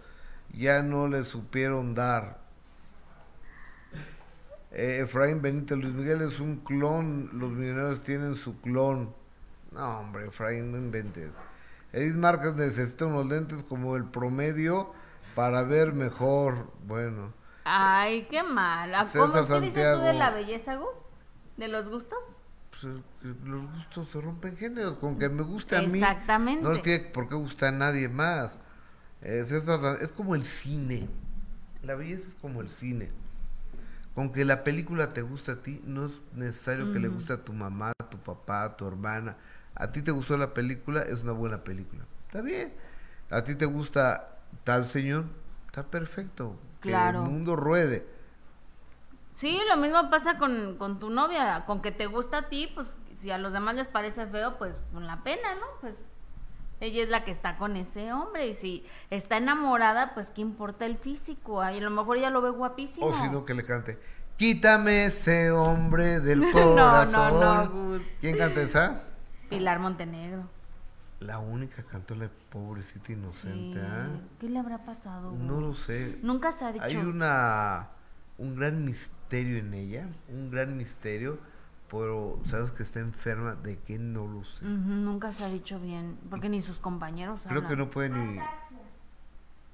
[0.53, 2.39] ya no le supieron dar.
[4.71, 9.15] Eh, Efraín Benítez, Luis Miguel es un clon, los millonarios tienen su clon.
[9.73, 11.33] No, hombre, Efraín, no inventes.
[11.93, 14.93] Edith Márquez necesita unos lentes como el promedio
[15.35, 16.71] para ver mejor.
[16.87, 17.33] Bueno.
[17.65, 18.93] Ay, qué mal.
[19.13, 20.97] ¿Cómo, ¿Qué dices tú de la belleza, Gus?
[21.57, 22.38] ¿De los gustos?
[22.81, 22.95] Pues
[23.45, 24.95] los gustos se rompen géneros.
[24.99, 25.99] Con que me guste a mí.
[25.99, 26.63] Exactamente.
[26.63, 28.59] No tiene por qué gustar a nadie más.
[29.21, 31.09] Es, es como el cine.
[31.83, 33.11] La belleza es como el cine.
[34.15, 37.45] Con que la película te guste a ti, no es necesario que le guste a
[37.45, 39.37] tu mamá, a tu papá, a tu hermana
[39.79, 42.05] a ti te gustó la película, es una buena película.
[42.27, 42.73] Está bien.
[43.31, 45.27] A ti te gusta tal señor,
[45.67, 46.59] está perfecto.
[46.81, 47.21] Claro.
[47.21, 48.05] Que el mundo ruede.
[49.39, 52.99] Sí, lo mismo pasa con, con tu novia, con que te gusta a ti, pues
[53.19, 55.67] si a los demás les parece feo, pues con la pena, ¿no?
[55.81, 56.09] Pues
[56.81, 60.87] ella es la que está con ese hombre y si está enamorada, pues qué importa
[60.87, 63.07] el físico, a lo mejor ella lo ve guapísimo.
[63.07, 64.01] O si no, que le cante,
[64.39, 67.13] quítame ese hombre del corazón.
[67.13, 69.05] no, no, no, ¿Quién canta esa?
[69.49, 70.49] Pilar Montenegro.
[71.21, 73.81] La única cantó la pobrecita inocente.
[73.81, 74.09] ¿ah?
[74.41, 75.31] ¿Qué le habrá pasado?
[75.31, 76.19] No lo sé.
[76.23, 76.85] Nunca se ha dicho.
[76.85, 77.91] Hay una
[78.39, 81.39] un gran misterio en ella, un gran misterio,
[81.91, 84.65] pero sabes que está enferma de que no lo sé.
[84.65, 88.41] nunca se ha dicho bien, porque ni sus compañeros Creo que no puede ni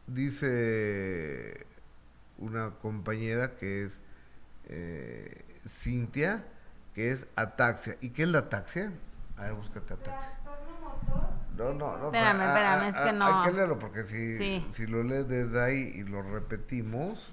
[0.07, 1.67] dice
[2.39, 4.01] una compañera que es
[4.67, 6.45] eh, Cintia,
[6.95, 7.97] que es ataxia.
[8.01, 8.93] ¿Y qué es la ataxia?
[9.37, 10.29] A ver, búscate a taxi.
[11.57, 12.07] No, no, no.
[12.07, 13.27] Espérame, espérame, es que no.
[13.27, 17.31] Hay que leerlo porque si, si lo lees desde ahí y lo repetimos,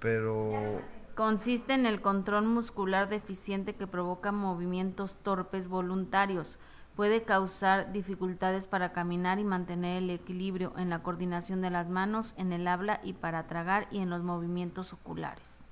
[0.00, 0.80] pero...
[1.14, 6.58] Consiste en el control muscular deficiente que provoca movimientos torpes voluntarios.
[6.96, 12.34] Puede causar dificultades para caminar y mantener el equilibrio en la coordinación de las manos,
[12.36, 15.64] en el habla y para tragar y en los movimientos oculares.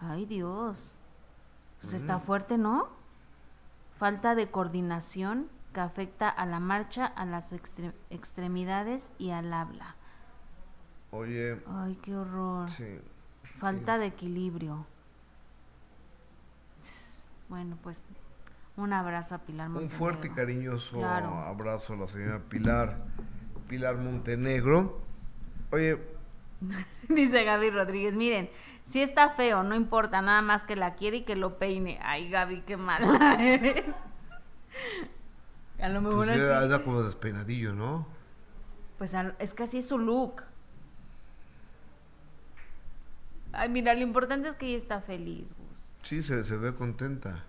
[0.00, 0.92] Ay Dios.
[1.80, 2.22] Pues está mm.
[2.22, 3.00] fuerte, ¿no?
[4.00, 7.52] falta de coordinación que afecta a la marcha, a las
[8.08, 9.94] extremidades y al habla.
[11.10, 11.60] Oye.
[11.66, 12.70] Ay, qué horror.
[12.70, 12.98] Sí.
[13.60, 14.86] Falta de equilibrio.
[17.48, 18.06] Bueno, pues
[18.76, 19.92] un abrazo a Pilar Montenegro.
[19.92, 22.96] Un fuerte y cariñoso abrazo a la señora Pilar,
[23.68, 25.02] Pilar Montenegro.
[25.70, 25.98] Oye.
[27.08, 28.48] Dice Gaby Rodríguez, miren,
[28.84, 31.98] si está feo, no importa, nada más que la quiere y que lo peine.
[32.02, 33.38] Ay, Gaby, qué mala
[35.80, 36.82] A lo mejor pues así.
[36.82, 38.06] como despeinadillo, ¿no?
[38.98, 40.42] Pues es que así es su look.
[43.52, 45.92] Ay, mira, lo importante es que ella está feliz, Gus.
[46.02, 47.44] Sí, se, se ve contenta.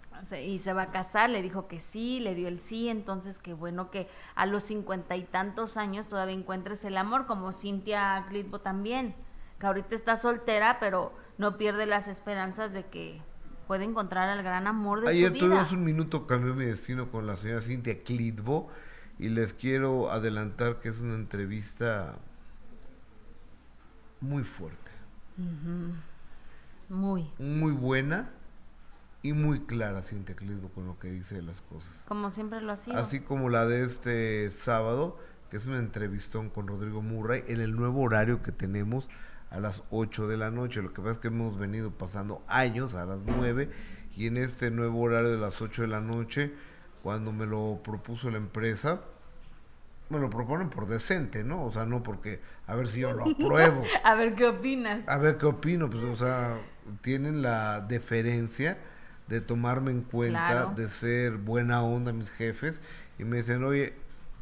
[0.45, 3.53] y se va a casar, le dijo que sí, le dio el sí, entonces qué
[3.53, 8.59] bueno que a los cincuenta y tantos años todavía encuentres el amor, como Cintia Glitbo
[8.59, 9.15] también,
[9.59, 13.21] que ahorita está soltera, pero no pierde las esperanzas de que
[13.67, 15.27] puede encontrar al gran amor de su vida.
[15.29, 18.69] Ayer tuvimos un minuto, cambió mi destino con la señora Cintia Clitbo
[19.17, 22.15] y les quiero adelantar que es una entrevista
[24.19, 24.80] muy fuerte.
[26.89, 27.31] Muy.
[27.39, 28.29] Muy buena
[29.23, 31.91] y muy clara Cintia Clitbo con lo que dice de las cosas.
[32.07, 32.97] Como siempre lo ha sido.
[32.97, 35.17] Así como la de este sábado,
[35.49, 39.07] que es una entrevistón con Rodrigo Murray en el nuevo horario que tenemos
[39.51, 40.81] a las 8 de la noche.
[40.81, 43.69] Lo que pasa es que hemos venido pasando años a las 9
[44.15, 46.53] y en este nuevo horario de las 8 de la noche,
[47.03, 49.01] cuando me lo propuso la empresa,
[50.11, 51.63] me lo proponen por decente, ¿no?
[51.63, 53.83] O sea, no porque a ver si yo lo apruebo.
[54.03, 55.07] a ver qué opinas.
[55.07, 56.59] A ver qué opino, pues, o sea,
[57.01, 58.77] tienen la deferencia
[59.27, 62.81] de tomarme en cuenta, de ser buena onda mis jefes,
[63.17, 63.93] y me dicen, oye,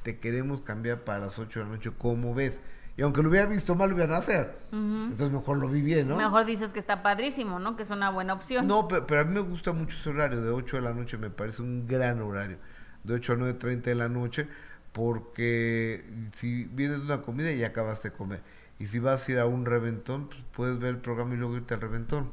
[0.03, 2.59] te queremos cambiar para las 8 de la noche, ¿cómo ves?
[2.97, 4.57] Y aunque lo hubiera visto mal, lo iban a hacer.
[4.73, 6.17] Entonces mejor lo vi bien, ¿no?
[6.17, 7.77] Mejor dices que está padrísimo, ¿no?
[7.77, 8.67] Que es una buena opción.
[8.67, 11.29] No, pero, a mí me gusta mucho ese horario, de 8 de la noche me
[11.29, 12.57] parece un gran horario.
[13.05, 14.47] De 8 a 9.30 de la noche,
[14.91, 18.41] porque si vienes de una comida y ya acabaste de comer.
[18.79, 21.57] Y si vas a ir a un reventón, pues puedes ver el programa y luego
[21.57, 22.31] irte al reventón.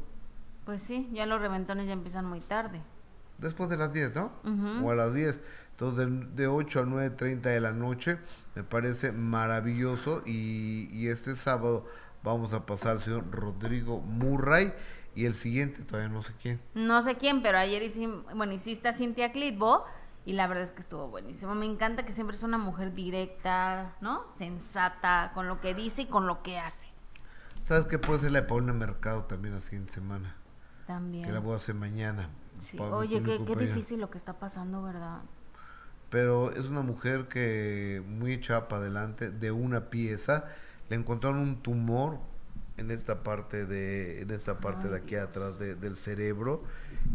[0.65, 2.81] Pues sí, ya los reventones ya empiezan muy tarde.
[3.39, 4.33] Después de las 10, ¿no?
[4.83, 5.41] O a las 10.
[5.73, 8.19] Entonces, de, 8 a 9.30 de la noche,
[8.55, 10.23] me parece maravilloso.
[10.25, 11.87] Y, y, este sábado
[12.23, 14.73] vamos a pasar al señor Rodrigo Murray.
[15.15, 16.61] Y el siguiente, todavía no sé quién.
[16.75, 19.85] No sé quién, pero ayer hicimos, bueno, hiciste a Cintia Clitbo.
[20.27, 21.55] Y la verdad es que estuvo buenísimo.
[21.55, 24.25] Me encanta que siempre es una mujer directa, ¿no?
[24.35, 26.89] Sensata, con lo que dice y con lo que hace.
[27.63, 30.37] ¿Sabes qué ser la de Paulina Mercado también así en semana?
[30.87, 31.25] También.
[31.25, 32.29] Que la voy a hacer mañana.
[32.79, 35.23] Oye, qué, qué difícil lo que está pasando, ¿verdad?
[36.11, 40.45] pero es una mujer que muy echada para adelante, de una pieza,
[40.89, 42.19] le encontraron un tumor
[42.77, 46.63] en esta parte de, en esta parte de aquí atrás del cerebro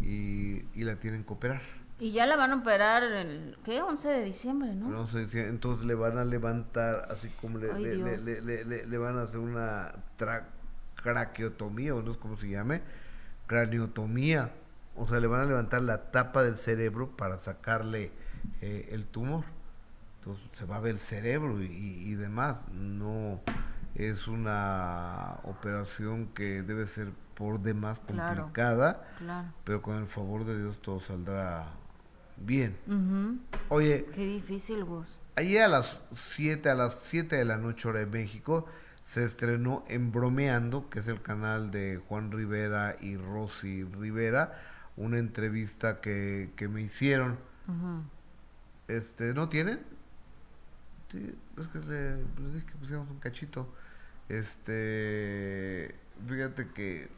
[0.02, 1.62] y, la tienen que operar.
[2.02, 3.80] Y ya la van a operar el, ¿qué?
[3.80, 5.02] 11 de diciembre, ¿no?
[5.02, 9.22] 11 de diciembre, entonces le van a levantar, así como le, le, le, van a
[9.22, 9.92] hacer una
[10.96, 12.82] craqueotomía, o no sé cómo se llame,
[13.46, 14.50] craneotomía.
[14.96, 18.10] O sea, le van a levantar la tapa del cerebro para sacarle
[18.60, 19.44] eh, el tumor.
[20.18, 22.62] Entonces se va a ver el cerebro y, demás.
[22.72, 23.38] No
[23.94, 29.04] es una operación que debe ser por demás complicada,
[29.62, 31.68] pero con el favor de Dios todo saldrá
[32.44, 32.76] bien.
[33.68, 35.18] Oye, qué difícil vos.
[35.36, 38.66] Ayer a las 7 a las 7 de la noche hora de México
[39.04, 44.60] se estrenó en Bromeando, que es el canal de Juan Rivera y Rosy Rivera,
[44.96, 47.38] una entrevista que, que me hicieron.
[48.88, 49.80] Este, ¿no tienen?
[51.10, 53.68] Sí, es que le, les dije que pusiéramos un cachito.
[54.28, 55.94] Este,
[56.26, 57.08] fíjate que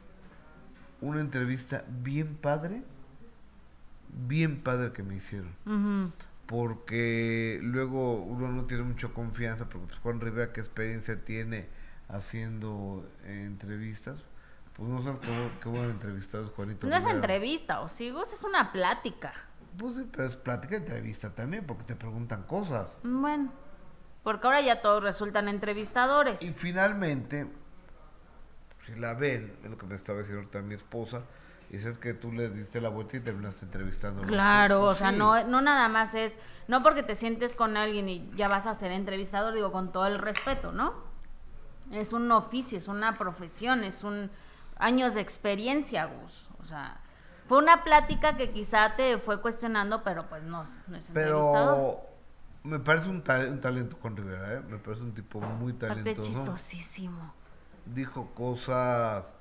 [1.01, 2.83] una entrevista bien padre,
[4.15, 6.13] bien padre que me hicieron.
[6.45, 11.67] Porque luego uno no tiene mucha confianza, porque pues Juan Rivera, ¿qué experiencia tiene
[12.07, 14.23] haciendo entrevistas?
[14.73, 16.87] Pues no sabes cómo, qué bueno entrevistar Juanito.
[16.87, 19.33] No es entrevista, o sigo, es una plática.
[19.77, 22.95] Pues sí, pero es plática entrevista también, porque te preguntan cosas.
[23.03, 23.51] Bueno,
[24.23, 26.41] porque ahora ya todos resultan entrevistadores.
[26.41, 27.47] Y finalmente,
[28.85, 31.23] si la ven, es lo que me estaba diciendo ahorita mi esposa,
[31.75, 34.21] y es que tú les diste la vuelta y terminaste entrevistando.
[34.21, 36.37] Claro, o sea, no, no nada más es,
[36.69, 40.07] no porque te sientes con alguien y ya vas a ser entrevistador, digo, con todo
[40.07, 40.93] el respeto, ¿no?
[41.91, 44.31] Es un oficio, es una profesión, es un
[44.77, 46.49] años de experiencia, Gus.
[46.61, 47.01] O sea,
[47.47, 52.07] fue una plática que quizá te fue cuestionando, pero pues no, no es Pero
[52.63, 54.61] me parece un, un, talento con Rivera, ¿eh?
[54.61, 56.23] Me parece un tipo muy talentoso.
[56.23, 57.33] chistosísimo.
[57.85, 59.33] Dijo cosas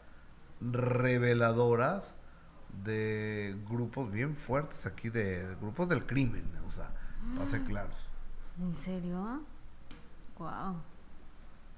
[0.61, 2.15] reveladoras
[2.83, 6.91] de grupos bien fuertes aquí, de, grupos del crimen, o sea,
[7.37, 7.97] para ser claros.
[8.61, 9.43] ¿En serio?
[10.39, 10.77] Wow.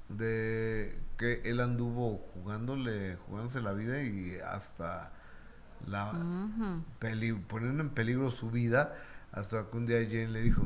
[0.08, 5.12] De que él anduvo jugándole, jugándose la vida y hasta
[5.86, 6.12] la
[7.48, 8.96] poniendo en peligro su vida,
[9.32, 10.62] hasta que un día Jane le dijo,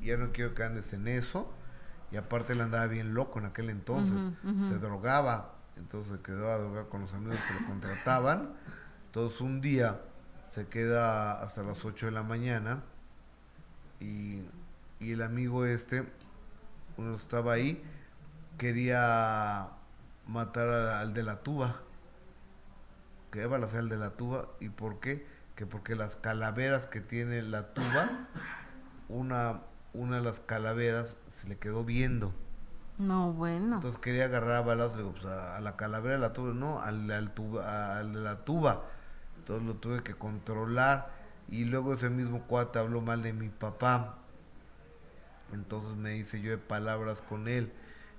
[0.00, 1.52] ya no quiero que andes en eso,
[2.10, 6.88] y aparte él andaba bien loco en aquel entonces, se drogaba, entonces quedó a drogar
[6.88, 8.54] con los amigos que lo contrataban,
[9.18, 10.00] entonces un día
[10.48, 12.82] se queda hasta las 8 de la mañana,
[13.98, 14.42] y,
[15.00, 16.04] y el amigo este,
[16.96, 17.82] uno estaba ahí,
[18.58, 19.70] quería
[20.28, 21.80] matar al de la tuba,
[23.32, 24.46] que va a el de la tuba.
[24.60, 25.26] ¿Y por qué?
[25.56, 28.08] Que porque las calaveras que tiene la tuba,
[29.08, 29.62] una,
[29.94, 32.32] una de las calaveras se le quedó viendo.
[32.98, 33.76] No, bueno.
[33.76, 37.10] Entonces quería agarrar a balazos, digo, pues a, la calavera de la tuba, no, al,
[37.10, 38.82] al, tuba, al de la tuba.
[39.48, 41.10] Entonces lo tuve que controlar.
[41.48, 44.18] Y luego ese mismo cuate habló mal de mi papá.
[45.54, 47.72] Entonces me hice yo de palabras con él.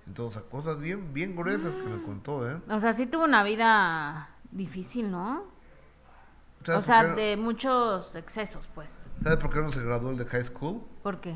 [0.07, 2.05] Entonces, cosas bien, bien gruesas que me mm.
[2.05, 2.59] contó, ¿eh?
[2.67, 5.43] O sea, sí tuvo una vida Difícil, ¿no?
[6.67, 8.91] O sea, de muchos excesos, pues.
[9.21, 10.81] ¿Sabes por qué no se graduó el de high school?
[11.03, 11.35] ¿Por qué?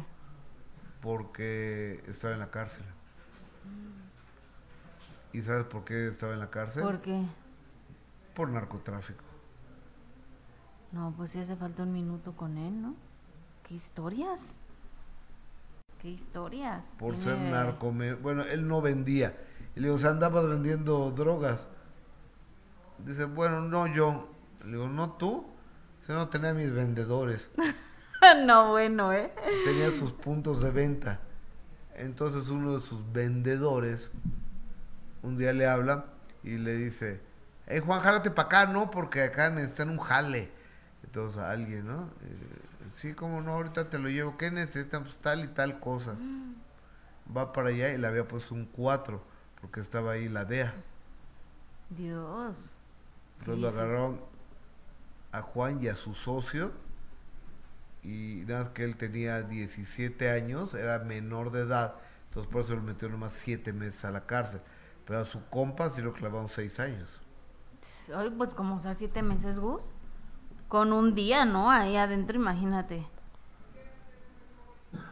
[1.01, 2.83] Porque estaba en la cárcel.
[5.31, 6.81] ¿Y sabes por qué estaba en la cárcel?
[6.81, 7.23] ¿Por qué?
[8.33, 9.23] Por narcotráfico.
[10.93, 12.95] No, pues sí hace falta un minuto con él, ¿no?
[13.67, 14.61] ¿Qué historias?
[15.99, 16.93] ¿Qué historias?
[16.99, 17.91] Por ser narco.
[18.21, 19.35] Bueno, él no vendía.
[19.75, 21.65] Y le digo, o sea, andabas vendiendo drogas.
[22.99, 24.29] Dice, bueno, no yo.
[24.63, 25.45] Le digo, no tú.
[26.07, 27.49] no tenía mis vendedores.
[28.45, 29.33] no, bueno, ¿eh?
[29.65, 31.19] Tenía sus puntos de venta.
[31.95, 34.09] Entonces uno de sus vendedores
[35.23, 36.05] un día le habla
[36.43, 37.21] y le dice,
[37.65, 38.91] hey Juan, jálate para acá, ¿no?
[38.91, 40.51] Porque acá necesitan un jale.
[41.03, 42.03] Entonces alguien, ¿no?
[42.21, 44.37] Eh, sí, como no, ahorita te lo llevo.
[44.37, 45.03] ¿Qué necesitan?
[45.03, 46.15] Pues tal y tal cosa.
[47.35, 49.21] Va para allá y le había puesto un 4
[49.61, 50.73] porque estaba ahí la DEA.
[51.89, 52.77] Dios.
[53.39, 54.21] Entonces lo agarraron
[55.31, 56.71] a Juan y a su socio
[58.03, 61.95] y nada más que él tenía 17 años, era menor de edad,
[62.27, 64.61] entonces por eso lo metieron nomás 7 meses a la cárcel.
[65.05, 67.19] Pero a su compa sí lo clavaron 6 años.
[68.13, 69.81] Ay, pues como sea 7 meses, Gus.
[70.73, 71.69] Con un día, ¿no?
[71.69, 73.05] Ahí adentro, imagínate.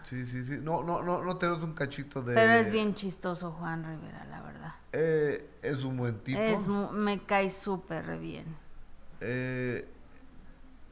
[0.06, 0.58] Sí, sí, sí.
[0.60, 2.34] No, no, no, no tenemos un cachito de...
[2.34, 4.74] Pero es bien chistoso Juan Rivera, la verdad.
[4.92, 6.40] Eh, es un buen tipo.
[6.40, 8.46] Es, me cae súper bien.
[9.20, 9.88] Eh,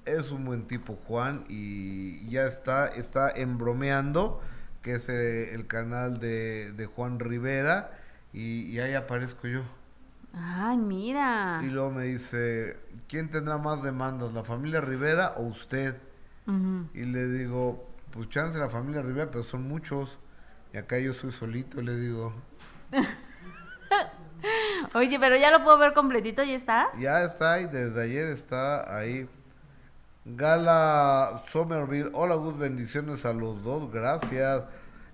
[0.05, 4.39] es un buen tipo Juan y ya está, está embromeando,
[4.83, 7.97] que es eh, el canal de, de Juan Rivera,
[8.33, 9.63] y, ahí aparezco yo.
[10.33, 11.61] Ay, mira.
[11.63, 12.77] Y luego me dice,
[13.07, 15.95] ¿quién tendrá más demandas, la familia Rivera o usted?
[16.95, 20.17] Y le digo, pues chance la familia Rivera, pero son muchos.
[20.73, 22.33] Y acá yo soy solito, le digo.
[24.95, 26.89] Oye, pero ya lo puedo ver completito, ¿ya está?
[26.97, 29.29] Ya está ahí, desde ayer está ahí.
[30.25, 34.63] Gala Somerville, hola Gus, bendiciones a los dos, gracias.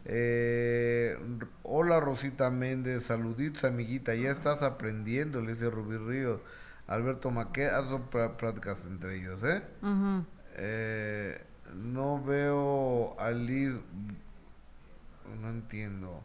[0.08, 1.18] Eh,
[1.64, 6.42] hola Rosita Méndez, saluditos amiguita, ya estás aprendiendo, le dice Rubí Ríos.
[6.88, 7.86] Alberto Maquet, haz
[8.38, 9.64] prácticas entre ellos, ¿eh?
[10.58, 11.44] ¿eh?
[11.74, 13.74] No veo a Liz,
[15.42, 16.24] no entiendo.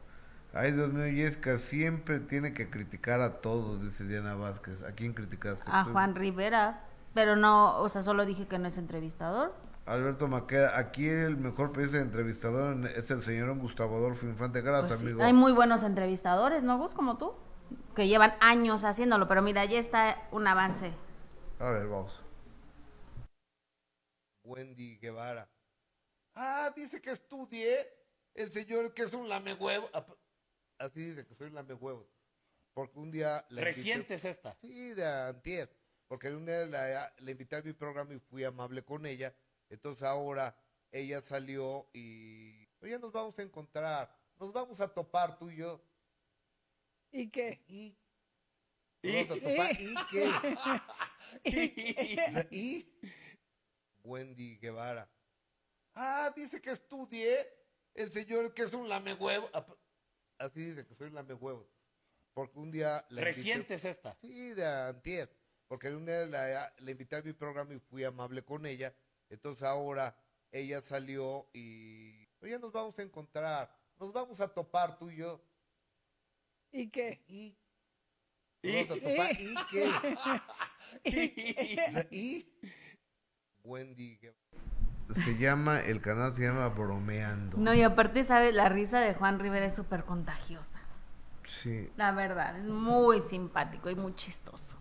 [0.53, 4.83] Ay, Dios mío, Yesca siempre tiene que criticar a todos, dice Diana Vázquez.
[4.83, 5.65] ¿A quién criticaste?
[5.67, 6.85] A Juan Rivera.
[7.15, 9.55] Pero no, o sea, solo dije que no es entrevistador.
[9.91, 14.61] Alberto Maqueda, aquí el mejor periodista de entrevistador es el señor Gustavo Adolfo Infante.
[14.61, 15.25] Gracias, pues amigo.
[15.25, 16.95] Hay muy buenos entrevistadores, ¿no, Gus?
[16.95, 17.35] Como tú,
[17.97, 20.93] que llevan años haciéndolo, pero mira, ya está un avance.
[21.59, 22.23] A ver, vamos.
[24.45, 25.51] Wendy Guevara.
[26.37, 27.93] Ah, dice que estudié
[28.35, 29.91] el señor que es un lamehuevo.
[29.93, 30.07] Ah,
[30.79, 32.09] así dice que soy un lamehuevo.
[32.75, 33.45] Porque un día...
[33.51, 34.55] Reciente es esta.
[34.61, 35.69] Sí, de antier
[36.11, 39.33] porque un día la, le invité a mi programa y fui amable con ella,
[39.71, 40.57] entonces ahora
[40.93, 45.83] ella salió y, oye, nos vamos a encontrar, nos vamos a topar tú y yo.
[47.13, 47.65] ¿Y qué?
[47.69, 47.97] ¿Y?
[49.03, 49.95] Nos vamos a topar, ¿y
[51.45, 52.49] qué?
[52.51, 52.87] ¿Y?
[54.03, 55.09] Wendy Guevara.
[55.95, 57.49] Ah, dice que estudié
[57.95, 59.49] el señor que es un lamehuevo.
[59.53, 59.67] Ah,
[60.39, 61.69] así dice que soy un lamehuevo.
[62.33, 63.05] Porque un día...
[63.11, 64.17] Reciente es esta.
[64.21, 65.41] Sí, de antier
[65.71, 68.93] porque un día la, le invité a mi programa y fui amable con ella,
[69.31, 70.15] entonces ahora
[70.53, 75.41] ella salió y, oye, nos vamos a encontrar, nos vamos a topar tú y yo.
[76.73, 77.25] ¿Y qué?
[77.29, 77.57] ¿Y?
[78.63, 78.85] ¿Y?
[78.85, 79.55] Vamos a topar, ¿y
[81.05, 82.07] qué?
[82.11, 82.47] ¿Y?
[83.63, 84.19] Wendy,
[85.15, 87.57] se llama, el canal se llama Bromeando.
[87.57, 88.55] No, y aparte, ¿sabes?
[88.55, 90.81] La risa de Juan Rivera es súper contagiosa.
[91.63, 91.91] Sí.
[91.97, 94.80] La verdad, es muy simpático y muy chistoso.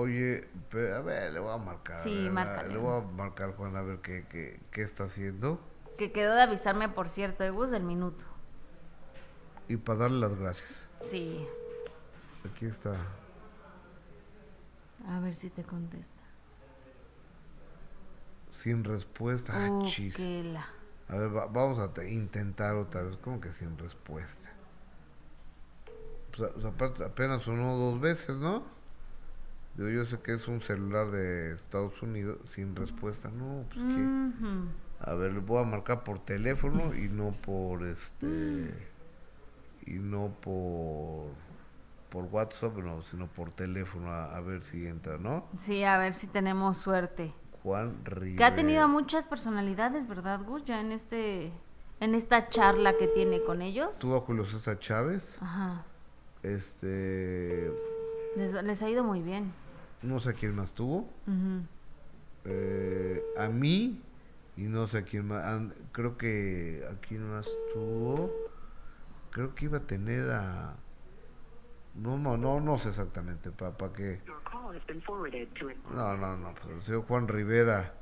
[0.00, 2.00] Oye, a ver, le voy a marcar.
[2.00, 5.60] Sí, Le voy a marcar, Juan, a ver qué, qué, qué está haciendo.
[5.98, 8.24] Que quedó de avisarme, por cierto, de bus del minuto.
[9.68, 10.70] Y para darle las gracias.
[11.02, 11.46] Sí.
[12.48, 12.94] Aquí está.
[15.06, 16.22] A ver si te contesta.
[18.52, 19.52] Sin respuesta.
[19.54, 20.16] Ah, chis.
[21.08, 23.18] A ver, vamos a intentar otra vez.
[23.18, 24.50] ¿Cómo que sin respuesta?
[26.34, 28.79] Pues, apenas sonó dos veces, ¿no?
[29.76, 33.30] Yo sé que es un celular de Estados Unidos sin respuesta.
[33.30, 34.30] No, pues que.
[35.00, 38.74] A ver, le voy a marcar por teléfono y no por este.
[39.86, 41.28] Y no por.
[42.10, 45.46] Por WhatsApp, no, sino por teléfono, a, ver si entra, ¿no?
[45.58, 47.32] Sí, a ver si tenemos suerte.
[47.62, 48.36] Juan Rivera.
[48.36, 50.64] Que ha tenido muchas personalidades, ¿verdad, Gus?
[50.64, 51.52] Ya en este.
[52.00, 53.98] En esta charla que tiene con ellos.
[54.00, 55.38] Tuvo a Julio César Chávez.
[55.40, 55.84] Ajá.
[56.42, 57.70] Este.
[58.36, 59.52] Les, ha ido muy bien.
[60.02, 61.08] No sé quién más tuvo.
[62.44, 64.00] Eh, a mí,
[64.56, 65.62] y no sé quién más.
[65.92, 68.32] creo que a quién más tuvo.
[69.30, 70.76] Creo que iba a tener a.
[71.94, 74.20] No, no, no, no sé exactamente para pa qué.
[75.94, 76.54] No, no, no.
[76.54, 77.94] Pues el señor Juan Rivera.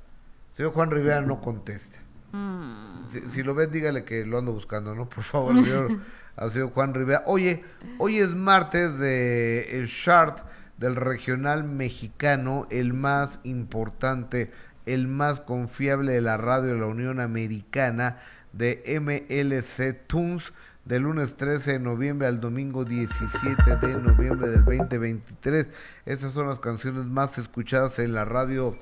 [0.50, 1.98] El señor Juan Rivera no contesta.
[2.32, 3.06] Mm.
[3.06, 5.08] Si, lo ves, dígale que lo ando buscando, ¿no?
[5.08, 6.00] Por favor, señor.
[6.39, 7.22] Al señor Juan Rivera.
[7.26, 7.62] Oye,
[7.99, 10.47] hoy es martes de el chart
[10.78, 14.51] del regional mexicano, el más importante
[14.89, 18.20] el más confiable de la radio de la Unión Americana
[18.53, 20.53] de MLC Tunes
[20.86, 25.66] del lunes 13 de noviembre al domingo 17 de noviembre del 2023.
[26.07, 28.78] Esas son las canciones más escuchadas en la radio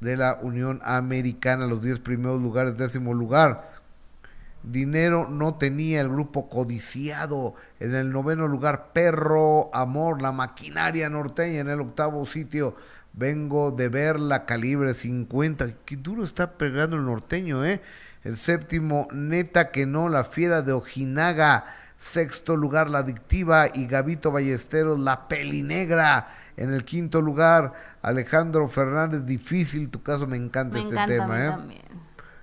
[0.00, 3.79] de la Unión Americana, los 10 primeros lugares, décimo lugar.
[4.62, 7.54] Dinero no tenía el grupo codiciado.
[7.78, 11.60] En el noveno lugar, Perro Amor, la maquinaria norteña.
[11.60, 12.76] En el octavo sitio,
[13.12, 15.68] vengo de ver la calibre 50.
[15.84, 17.80] Qué duro está pegando el norteño, ¿eh?
[18.22, 21.64] El séptimo, neta que no, la fiera de Ojinaga.
[21.96, 26.28] Sexto lugar, la adictiva y Gavito Ballesteros, la pelinegra.
[26.56, 31.52] En el quinto lugar, Alejandro Fernández, difícil tu caso, me encanta este tema, ¿eh?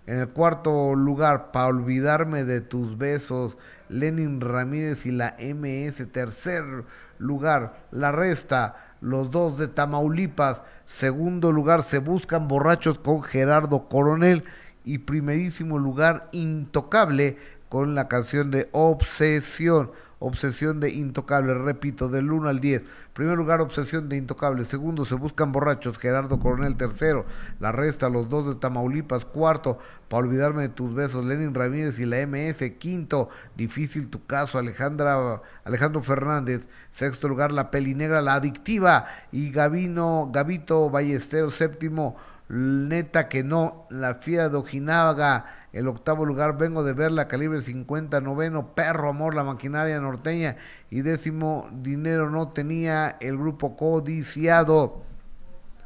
[0.08, 3.58] En el cuarto lugar, para olvidarme de tus besos,
[3.89, 6.12] Lenin Ramírez y la MS.
[6.14, 6.86] Tercer
[7.18, 10.64] lugar, La Resta, los dos de Tamaulipas.
[10.86, 14.45] Segundo lugar, Se Buscan Borrachos con Gerardo Coronel.
[14.86, 17.38] Y primerísimo lugar, Intocable
[17.68, 19.91] con la canción de Obsesión.
[20.20, 22.84] Obsesión de Intocable, repito, del 1 al 10.
[23.13, 24.65] Primer lugar, Obsesión de Intocable.
[24.65, 26.76] Segundo, Se Buscan Borrachos, Gerardo Coronel.
[26.76, 27.26] Tercero,
[27.59, 29.26] La Resta, Los Dos de Tamaulipas.
[29.26, 32.72] Cuarto, Para Olvidarme de Tus Besos, Lenin Ramírez y la MS.
[32.80, 36.68] Quinto, Difícil Tu Caso, Alejandra, Alejandro Fernández.
[36.91, 41.53] Sexto lugar, La Pelinegra, La Adictiva y Gavino, Gavito Ballesteros.
[41.55, 42.18] Séptimo,
[42.50, 45.45] Neta que no, La Fiera de Ojinaga.
[45.74, 50.56] El octavo lugar, vengo de ver la calibre 50, noveno, Perro Amor, la maquinaria norteña.
[50.89, 55.04] Y décimo, Dinero no tenía el grupo codiciado.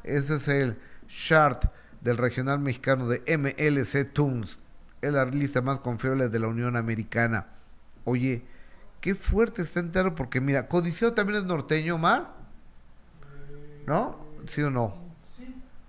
[0.03, 1.66] Ese es el chart
[2.01, 4.59] del regional mexicano de MLC Tunes.
[5.01, 7.47] Es la lista más confiable de la Unión Americana.
[8.05, 8.43] Oye,
[8.99, 12.34] qué fuerte está entero porque mira, codiciado también es norteño, Mar.
[13.88, 14.16] ¿No?
[14.45, 14.95] ¿Sí o no?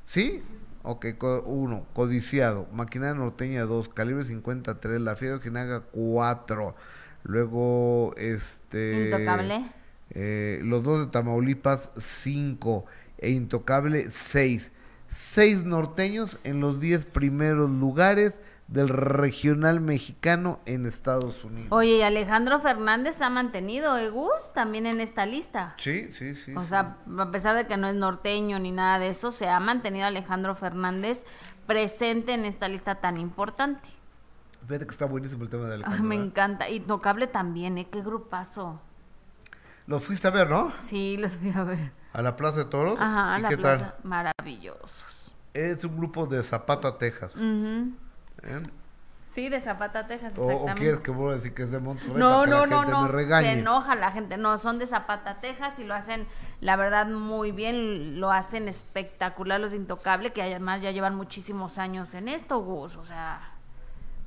[0.07, 0.43] ¿Sí?
[0.85, 1.07] Ok,
[1.47, 6.75] uno, codiciado, maquinaria norteña 2, calibre 53, la fiera ojinaga 4,
[7.23, 9.05] luego este...
[9.05, 9.71] Intocable.
[10.11, 12.85] Eh, los dos de Tamaulipas 5
[13.19, 14.73] e Intocable 6.
[15.09, 18.41] 6 norteños en los 10 primeros lugares
[18.73, 21.69] del regional mexicano en Estados Unidos.
[21.71, 24.53] Oye, y Alejandro Fernández ha mantenido, ¿eh, Gus?
[24.55, 25.75] También en esta lista.
[25.77, 26.55] Sí, sí, sí.
[26.57, 29.61] O sea, a pesar de que no es norteño ni nada de eso, se ha
[29.61, 31.27] mantenido Alejandro Fernández
[31.67, 33.87] presente en esta lista tan importante.
[34.67, 36.03] Fíjate que está buenísimo el tema de Alejandro.
[36.05, 36.71] me encanta.
[36.71, 37.89] Y Nocable también, ¿eh?
[37.93, 38.81] Qué grupazo.
[39.87, 40.73] Los fuiste a ver, ¿no?
[40.79, 41.93] Sí, los fui a ver.
[42.15, 42.99] ¿A la Plaza de Toros?
[42.99, 43.97] Ajá, a la plaza.
[44.03, 45.35] Maravillosos.
[45.53, 47.35] Es un grupo de Zapata, Texas.
[48.43, 48.63] ¿Eh?
[49.33, 50.73] Sí, de Zapata, Texas, exactamente.
[50.73, 53.53] ¿O, quieres que vuelva a decir que es de Monterrey no, no, no, no, Se
[53.53, 54.37] enoja la gente.
[54.37, 56.27] No, son de Zapata, Texas y lo hacen,
[56.61, 58.21] la verdad, muy bien.
[58.21, 62.97] Lo hacen espectacular los Intocable, que además ya llevan muchísimos años en esto, Gus.
[62.97, 63.55] O sea,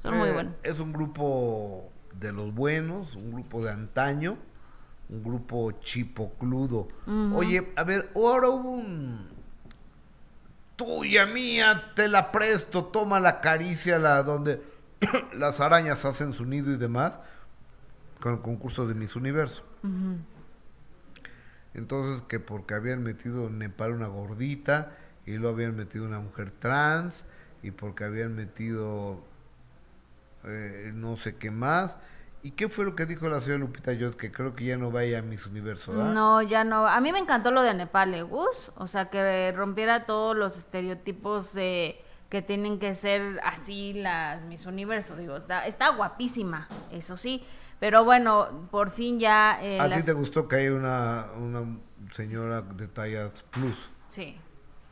[0.02, 0.54] son muy eh, buenos.
[0.64, 4.40] Es un grupo de los buenos, un grupo de antaño,
[5.10, 6.88] un grupo chipocludo.
[7.36, 9.35] Oye, a ver, ahora hubo un
[10.76, 14.62] tuya mía, te la presto, toma la caricia, la donde
[15.34, 17.20] las arañas hacen su nido y demás,
[18.22, 19.64] con el concurso de Miss Universo.
[21.74, 26.52] Entonces, que porque habían metido en Nepal una gordita, y lo habían metido una mujer
[26.52, 27.24] trans,
[27.64, 29.24] y porque habían metido
[30.48, 31.96] eh, no sé qué más,
[32.46, 34.18] ¿Y qué fue lo que dijo la señora Lupita Yot?
[34.18, 36.14] Que creo que ya no vaya a Miss Universo, ¿verdad?
[36.14, 36.86] No, ya no.
[36.86, 38.72] A mí me encantó lo de Nepal, ¿eh, Gus?
[38.76, 42.00] O sea, que rompiera todos los estereotipos de
[42.30, 45.16] que tienen que ser así las Miss Universo.
[45.16, 47.44] Digo, está, guapísima, eso sí.
[47.80, 49.58] Pero bueno, por fin ya...
[49.64, 51.80] Eh, ¿A ti te gustó que haya una, una
[52.12, 53.76] señora de tallas plus?
[54.08, 54.38] Sí.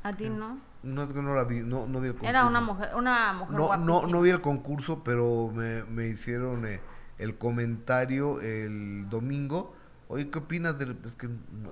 [0.02, 0.58] ¿A ti no?
[0.82, 2.30] No, no la vi, no, no vi el concurso.
[2.32, 6.66] Era una mujer, una mujer no, No, no vi el concurso, pero me, me hicieron...
[6.66, 6.82] Eh,
[7.24, 9.76] el comentario el domingo,
[10.10, 10.96] oye, ¿qué opinas de...?
[11.06, 11.30] Es que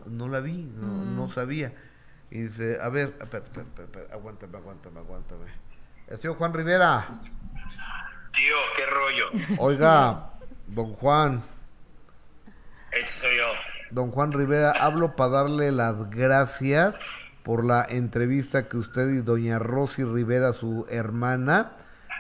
[0.08, 1.34] no, la vi, no, mm.
[1.34, 1.74] sabía.
[2.30, 5.46] Y dice, a ver, espérate, aguántame, aguántame, aguántame.
[6.08, 7.08] El señor Juan Rivera.
[8.32, 9.58] Tío, qué rollo.
[9.62, 10.32] Oiga,
[10.68, 11.44] don Juan.
[12.92, 13.48] Ese soy yo.
[13.92, 16.98] Don Juan Rivera, hablo para darle las gracias
[17.44, 21.74] por la entrevista que usted y doña Rosy Rivera, su hermana,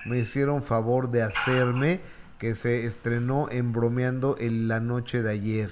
[0.05, 2.01] me hicieron favor de hacerme
[2.41, 5.69] que se estrenó en Bromeando en la noche de ayer.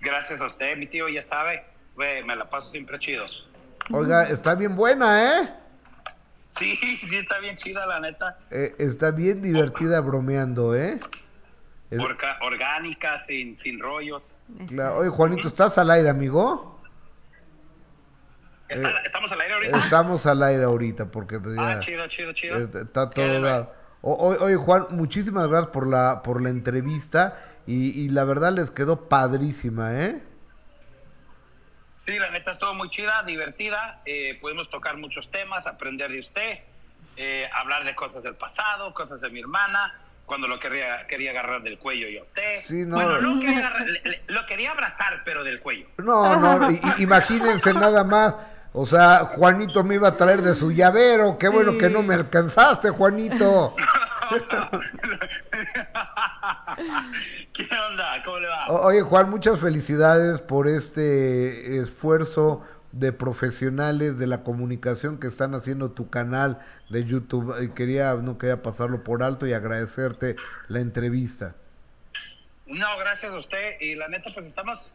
[0.00, 1.62] Gracias a usted, mi tío, ya sabe,
[1.94, 3.24] me la paso siempre chido.
[3.92, 5.54] Oiga, está bien buena, ¿eh?
[6.58, 6.74] Sí,
[7.08, 8.36] sí, está bien chida, la neta.
[8.50, 10.98] Eh, está bien divertida bromeando, ¿eh?
[12.40, 14.40] orgánica, sin, sin rollos.
[14.96, 16.80] Oye, Juanito, ¿estás al aire, amigo?
[18.68, 19.78] ¿Estamos al aire ahorita?
[19.78, 22.58] Estamos al aire ahorita porque pues, ah, chido, chido, chido.
[22.58, 23.81] Está todo.
[24.02, 29.08] Oye, Juan, muchísimas gracias por la, por la entrevista y, y la verdad les quedó
[29.08, 30.20] padrísima, ¿eh?
[32.04, 34.00] Sí, la neta estuvo muy chida, divertida.
[34.04, 36.58] Eh, pudimos tocar muchos temas, aprender de usted,
[37.16, 39.94] eh, hablar de cosas del pasado, cosas de mi hermana,
[40.26, 42.62] cuando lo quería, quería agarrar del cuello y a usted.
[42.64, 42.96] Sí, no.
[42.96, 43.86] Bueno, no quería agarrar,
[44.26, 45.86] lo quería abrazar, pero del cuello.
[45.98, 46.68] No, no,
[46.98, 48.34] imagínense nada más.
[48.74, 51.36] O sea, Juanito me iba a traer de su llavero.
[51.38, 53.74] Qué bueno que no me alcanzaste, Juanito.
[57.52, 58.22] ¿Qué onda?
[58.24, 58.66] ¿Cómo le va?
[58.68, 65.90] oye, Juan, muchas felicidades por este esfuerzo de profesionales de la comunicación que están haciendo
[65.90, 67.54] tu canal de YouTube.
[67.62, 70.36] Y quería, no quería pasarlo por alto y agradecerte
[70.68, 71.56] la entrevista.
[72.66, 73.80] No, gracias a usted.
[73.80, 74.90] Y la neta, pues estamos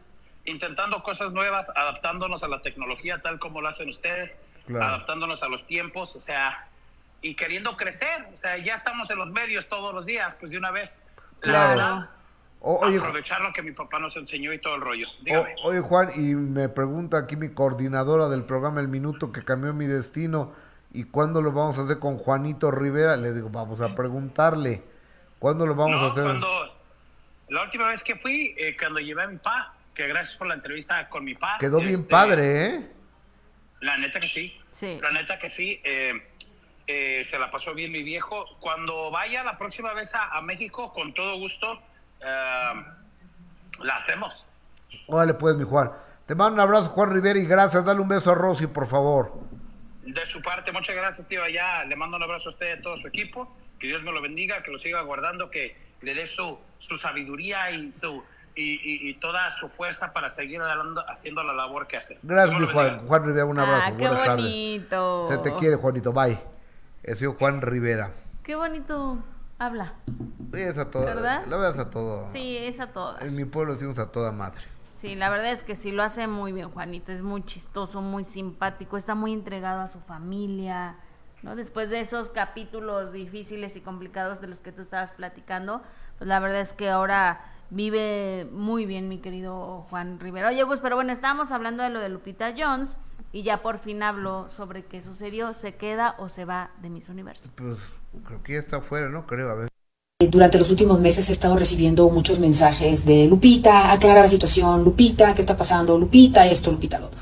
[0.48, 5.66] intentando cosas nuevas, adaptándonos a la tecnología tal como lo hacen ustedes, adaptándonos a los
[5.66, 6.68] tiempos, o sea,
[7.22, 8.28] y queriendo crecer.
[8.36, 11.06] O sea, ya estamos en los medios todos los días, pues de una vez.
[11.40, 12.08] Claro.
[12.60, 15.06] aprovechar lo que mi papá nos enseñó y todo el rollo.
[15.64, 19.86] oye, Juan, y me pregunta aquí mi coordinadora del programa El Minuto que cambió mi
[19.86, 20.52] destino.
[20.90, 23.16] ¿Y cuándo lo vamos a hacer con Juanito Rivera?
[23.16, 24.82] Le digo, vamos a preguntarle.
[25.38, 26.24] ¿Cuándo lo vamos a hacer?
[26.24, 26.48] Cuando,
[27.50, 30.54] la última vez que fui, eh, cuando llevé a mi papá, que gracias por la
[30.54, 31.56] entrevista con mi papá.
[31.58, 32.88] Quedó bien este, padre, ¿eh?
[33.80, 34.56] La neta que sí.
[34.70, 34.96] Sí.
[35.02, 35.80] La neta que sí.
[35.82, 36.12] Eh,
[36.86, 38.44] eh, se la pasó bien mi viejo.
[38.60, 41.82] Cuando vaya la próxima vez a, México, con todo gusto,
[42.20, 42.74] eh,
[43.80, 44.46] la hacemos.
[45.08, 45.90] Órale pues, mi Juan.
[46.26, 47.84] Te mando un abrazo, Juan Rivera, y gracias.
[47.84, 49.32] Dale un beso a Rosy, por favor.
[50.02, 51.42] De su parte, muchas gracias, tío.
[51.42, 53.52] Allá le mando un abrazo a usted y a todo su equipo.
[53.80, 57.72] Que Dios me lo bendiga, que lo siga guardando, que le dé su, su sabiduría
[57.72, 58.22] y su
[58.58, 60.60] y, toda su fuerza para seguir
[61.08, 62.18] haciendo la labor que hace.
[62.22, 63.06] Gracias, Juan.
[63.06, 63.84] Juan Rivera, un abrazo.
[63.86, 65.26] Ah, qué bonito.
[65.28, 66.12] Se te quiere, Juanito.
[66.12, 66.40] Bye.
[67.02, 68.12] He sido Juan Rivera.
[68.42, 69.18] Qué bonito
[69.58, 69.94] habla.
[70.52, 71.04] Sí, es a todo.
[71.04, 71.44] ¿Verdad?
[71.46, 72.30] La veas a todo.
[72.32, 73.18] Sí, es a todo.
[73.20, 74.62] En mi pueblo decimos a toda madre.
[74.96, 77.12] Sí, la verdad es que sí lo hace muy bien, Juanito.
[77.12, 80.96] Es muy chistoso, muy simpático, está muy entregado a su familia.
[81.42, 81.54] ¿no?
[81.54, 85.82] Después de esos capítulos difíciles y complicados de los que tú estabas platicando,
[86.18, 90.48] pues la verdad es que ahora vive muy bien mi querido Juan Rivera.
[90.48, 92.96] Oye, pues, pero bueno, estábamos hablando de lo de Lupita Jones
[93.32, 97.08] y ya por fin habló sobre qué sucedió, se queda o se va de Miss
[97.08, 97.50] Universo.
[97.54, 97.78] Pues
[98.24, 99.26] creo que ya está afuera, ¿no?
[99.26, 99.68] Creo, a ver.
[100.30, 105.34] Durante los últimos meses he estado recibiendo muchos mensajes de Lupita, aclara la situación, Lupita,
[105.34, 105.96] ¿qué está pasando?
[105.98, 107.20] Lupita, esto, Lupita, lo otro.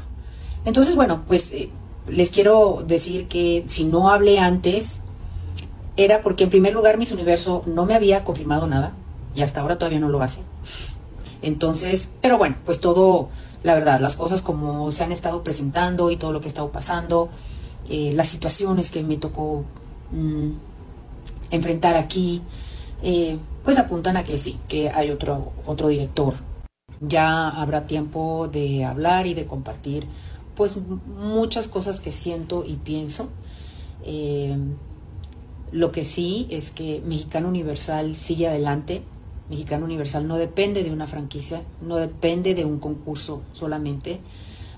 [0.64, 1.70] Entonces, bueno, pues eh,
[2.09, 5.02] les quiero decir que si no hablé antes,
[5.98, 8.94] era porque en primer lugar Miss Universo no me había confirmado nada
[9.37, 10.41] y hasta ahora todavía no lo hace.
[11.43, 13.29] Entonces, pero bueno, pues todo
[13.67, 16.71] la verdad, las cosas como se han estado presentando y todo lo que ha estado
[16.71, 17.29] pasando,
[17.89, 19.65] eh, las situaciones que me tocó
[20.13, 20.51] mm,
[21.51, 22.43] enfrentar aquí,
[23.03, 26.35] eh, pues apuntan a que sí, que hay otro, otro director.
[27.01, 30.07] Ya habrá tiempo de hablar y de compartir
[30.55, 30.79] pues
[31.19, 33.31] muchas cosas que siento y pienso.
[34.05, 34.57] Eh,
[35.73, 39.03] lo que sí es que Mexicano Universal sigue adelante,
[39.48, 44.20] Mexicano Universal no depende de una franquicia, no depende de un concurso solamente.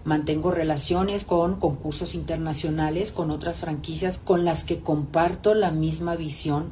[0.04, 6.70] Mantengo relaciones con concursos internacionales, con otras franquicias con las que comparto la misma visión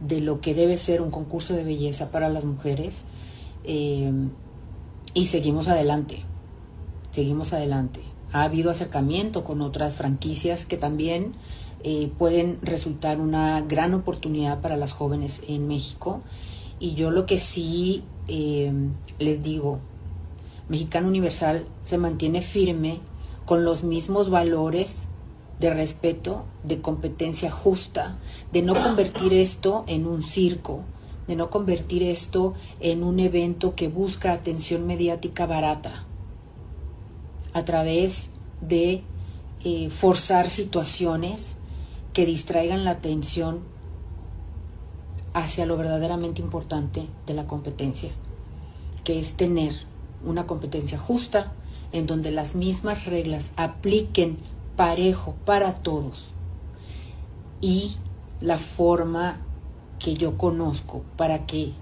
[0.00, 3.04] de lo que debe ser un concurso de belleza para las mujeres.
[3.64, 4.12] Eh,
[5.12, 6.24] y seguimos adelante,
[7.10, 8.00] seguimos adelante.
[8.32, 11.34] Ha habido acercamiento con otras franquicias que también
[11.82, 16.22] eh, pueden resultar una gran oportunidad para las jóvenes en México
[16.80, 18.72] y yo lo que sí eh,
[19.18, 19.78] les digo,
[20.68, 23.00] Mexicano Universal se mantiene firme
[23.44, 25.08] con los mismos valores
[25.60, 28.18] de respeto, de competencia justa,
[28.50, 30.80] de no convertir esto en un circo,
[31.28, 36.06] de no convertir esto en un evento que busca atención mediática barata,
[37.52, 38.30] a través
[38.62, 39.02] de
[39.64, 41.56] eh, forzar situaciones
[42.14, 43.60] que distraigan la atención
[45.34, 48.10] hacia lo verdaderamente importante de la competencia,
[49.04, 49.72] que es tener
[50.24, 51.52] una competencia justa
[51.92, 54.36] en donde las mismas reglas apliquen
[54.76, 56.32] parejo para todos.
[57.60, 57.96] Y
[58.40, 59.40] la forma
[59.98, 61.72] que yo conozco para que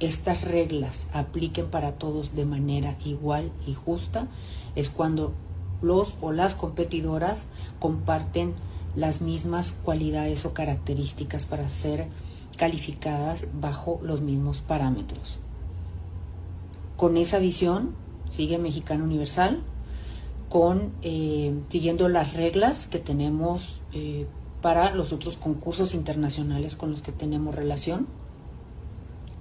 [0.00, 4.26] estas reglas apliquen para todos de manera igual y justa
[4.74, 5.32] es cuando
[5.82, 7.46] los o las competidoras
[7.78, 8.54] comparten
[8.96, 12.06] las mismas cualidades o características para ser
[12.58, 15.38] calificadas bajo los mismos parámetros.
[16.98, 17.94] Con esa visión
[18.28, 19.62] sigue Mexicano Universal,
[20.50, 24.26] con eh, siguiendo las reglas que tenemos eh,
[24.60, 28.06] para los otros concursos internacionales con los que tenemos relación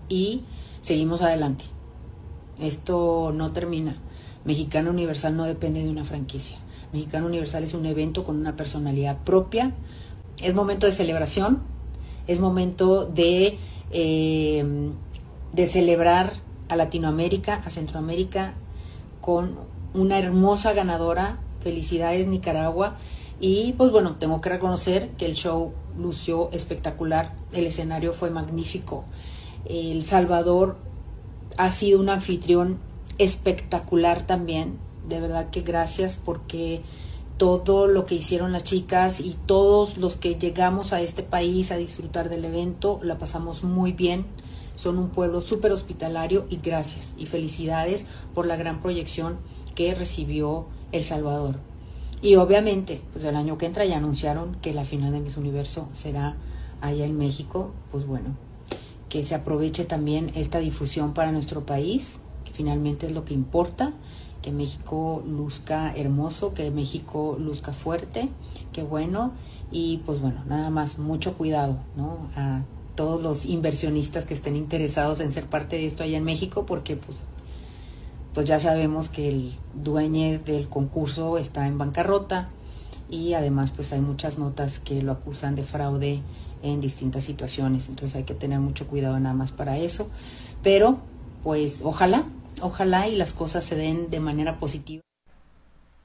[0.09, 0.43] y
[0.81, 1.65] seguimos adelante.
[2.59, 3.97] Esto no termina.
[4.45, 6.57] Mexicano Universal no depende de una franquicia.
[6.93, 9.73] Mexicano Universal es un evento con una personalidad propia.
[10.41, 11.61] Es momento de celebración,
[12.27, 13.57] es momento de,
[13.91, 14.65] eh,
[15.53, 16.33] de celebrar
[16.69, 18.53] a Latinoamérica, a Centroamérica,
[19.21, 19.55] con
[19.93, 21.39] una hermosa ganadora.
[21.59, 22.97] Felicidades Nicaragua.
[23.39, 29.05] Y pues bueno, tengo que reconocer que el show lució espectacular, el escenario fue magnífico.
[29.65, 30.77] El Salvador
[31.57, 32.79] ha sido un anfitrión
[33.17, 34.77] espectacular también.
[35.07, 36.81] De verdad que gracias porque
[37.37, 41.77] todo lo que hicieron las chicas y todos los que llegamos a este país a
[41.77, 44.25] disfrutar del evento, la pasamos muy bien.
[44.75, 49.37] Son un pueblo súper hospitalario y gracias y felicidades por la gran proyección
[49.75, 51.59] que recibió El Salvador.
[52.21, 55.87] Y obviamente, pues el año que entra ya anunciaron que la final de Miss Universo
[55.93, 56.35] será
[56.81, 57.71] allá en México.
[57.91, 58.35] Pues bueno,
[59.09, 63.93] que se aproveche también esta difusión para nuestro país, que finalmente es lo que importa,
[64.47, 68.29] que México luzca hermoso, que México luzca fuerte,
[68.71, 69.33] que bueno,
[69.71, 72.29] y pues bueno, nada más, mucho cuidado, ¿no?
[72.37, 72.61] A
[72.95, 76.95] todos los inversionistas que estén interesados en ser parte de esto allá en México, porque
[76.95, 77.25] pues
[78.33, 82.47] pues ya sabemos que el dueño del concurso está en bancarrota
[83.09, 86.21] y además pues hay muchas notas que lo acusan de fraude
[86.63, 90.07] en distintas situaciones, entonces hay que tener mucho cuidado nada más para eso,
[90.63, 90.99] pero
[91.43, 92.23] pues ojalá,
[92.61, 95.01] ojalá y las cosas se den de manera positiva.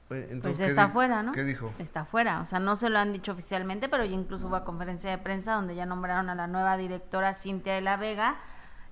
[0.07, 1.31] pues está fuera, ¿no?
[1.31, 1.73] ¿Qué dijo?
[1.79, 4.63] Está fuera, o sea, no se lo han dicho oficialmente, pero ya incluso hubo a
[4.63, 8.37] conferencia de prensa donde ya nombraron a la nueva directora Cintia de la Vega,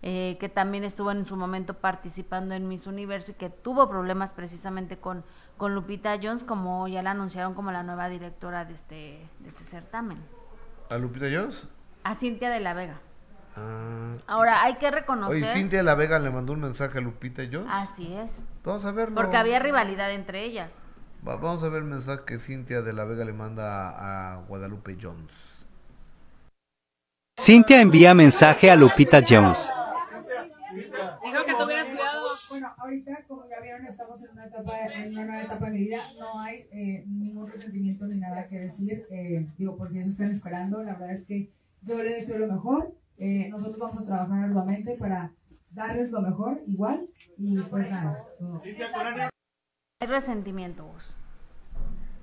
[0.02, 4.34] eh, que también estuvo en su momento participando en Miss Universo y que tuvo problemas
[4.34, 5.24] precisamente con,
[5.58, 9.64] con Lupita Jones, como ya la anunciaron como la nueva directora de este, de este
[9.64, 10.18] certamen.
[10.90, 11.68] ¿A Lupita Jones?
[12.04, 13.00] A Cintia de la Vega.
[13.56, 14.16] Ah.
[14.28, 15.44] Ahora, hay que reconocer...
[15.44, 17.68] Oye, Cintia de la Vega le mandó un mensaje a Lupita Jones.
[17.70, 18.34] Así es.
[18.64, 19.16] Vamos a verlo.
[19.16, 20.80] Porque había rivalidad entre ellas.
[21.22, 25.32] vamos a ver el mensaje que Cintia de la Vega le manda a Guadalupe Jones.
[27.40, 29.72] Cintia envía mensaje a Lupita Jones.
[30.74, 32.28] Dijo que tuvieras cuidado.
[32.50, 35.80] Bueno, ahorita, como ya vieron, estamos en una etapa, en una nueva etapa de mi
[35.80, 36.02] vida.
[36.20, 39.06] No hay eh, ningún resentimiento ni nada que decir.
[39.10, 41.50] Eh, digo, por si eso están esperando, la verdad es que
[41.82, 42.94] yo les deseo lo mejor.
[43.22, 45.32] Eh, nosotros vamos a trabajar arduamente para
[45.70, 47.08] darles lo mejor, igual.
[47.38, 48.26] Y pues nada.
[50.02, 51.16] Hay resentimiento, vos.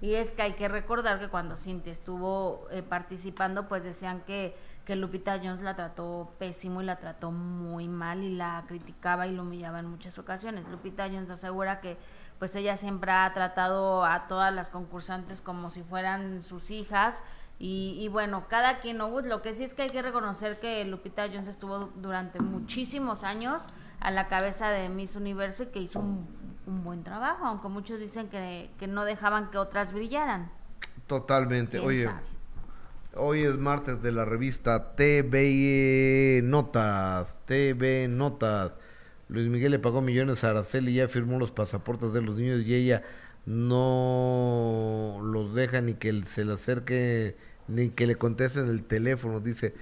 [0.01, 4.55] Y es que hay que recordar que cuando Cintia estuvo participando, pues decían que
[4.89, 9.35] que Lupita Jones la trató pésimo y la trató muy mal y la criticaba y
[9.35, 10.67] lo humillaba en muchas ocasiones.
[10.67, 11.99] Lupita Jones asegura que
[12.39, 17.23] pues ella siempre ha tratado a todas las concursantes como si fueran sus hijas
[17.61, 21.27] y, bueno, cada quien, no, lo que sí es que hay que reconocer que Lupita
[21.27, 23.63] Jones estuvo durante muchísimos años
[23.99, 26.27] a la cabeza de Miss Universo y que hizo un,
[26.85, 30.53] buen trabajo, aunque muchos dicen que, que, no dejaban que otras brillaran.
[31.07, 32.09] Totalmente, oye.
[33.17, 38.77] Hoy es martes de la revista TV Notas, TV Notas.
[39.29, 42.63] Luis Miguel le pagó millones a Araceli y ya firmó los pasaportes de los niños
[42.63, 43.03] y ella
[43.47, 47.37] no los deja ni que se le acerque
[47.69, 49.75] ni que le contesten el teléfono, dice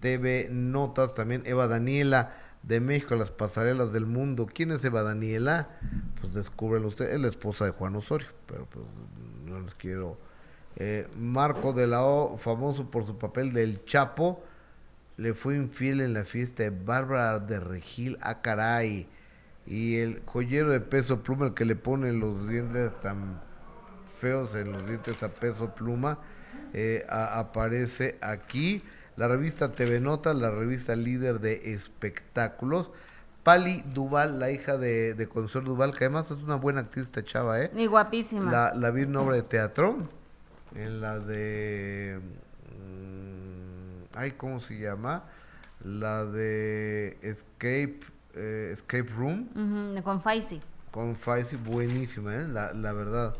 [0.00, 1.14] TV Notas.
[1.14, 4.48] También Eva Daniela de México, las pasarelas del mundo.
[4.52, 5.68] ¿Quién es Eva Daniela?
[6.20, 8.84] Pues descúbrelo usted, es la esposa de Juan Osorio, pero pues
[9.44, 10.18] no les quiero
[10.76, 14.42] eh, Marco de la O, famoso por su papel del Chapo,
[15.16, 19.06] le fue infiel en la fiesta de Bárbara de Regil, a ah, caray.
[19.66, 23.40] Y el joyero de peso pluma, el que le pone los dientes tan
[24.18, 26.18] feos en los dientes a peso pluma,
[26.74, 28.82] eh, aparece aquí.
[29.16, 32.90] La revista TV Nota, la revista líder de espectáculos.
[33.44, 37.24] Pali Duval, la hija de, de Consuelo Duval, que además es una buena actriz esta
[37.24, 37.70] chava, ¿eh?
[37.74, 38.50] Y guapísima.
[38.50, 40.08] La, la vi en obra de teatro
[40.74, 42.18] en la de...
[42.70, 45.24] Mm, ay, ¿cómo se llama?
[45.84, 48.00] La de Escape,
[48.34, 49.48] eh, Escape Room.
[50.02, 50.60] con Faisy.
[50.90, 52.48] Con Faisy, buenísima, ¿eh?
[52.48, 53.34] la, la verdad.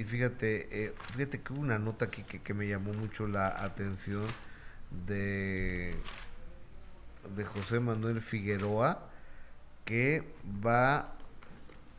[0.00, 3.48] Y fíjate, eh, fíjate que hubo una nota aquí que, que me llamó mucho la
[3.48, 4.24] atención
[5.06, 5.94] de,
[7.36, 9.10] de José Manuel Figueroa,
[9.84, 10.24] que
[10.64, 11.12] va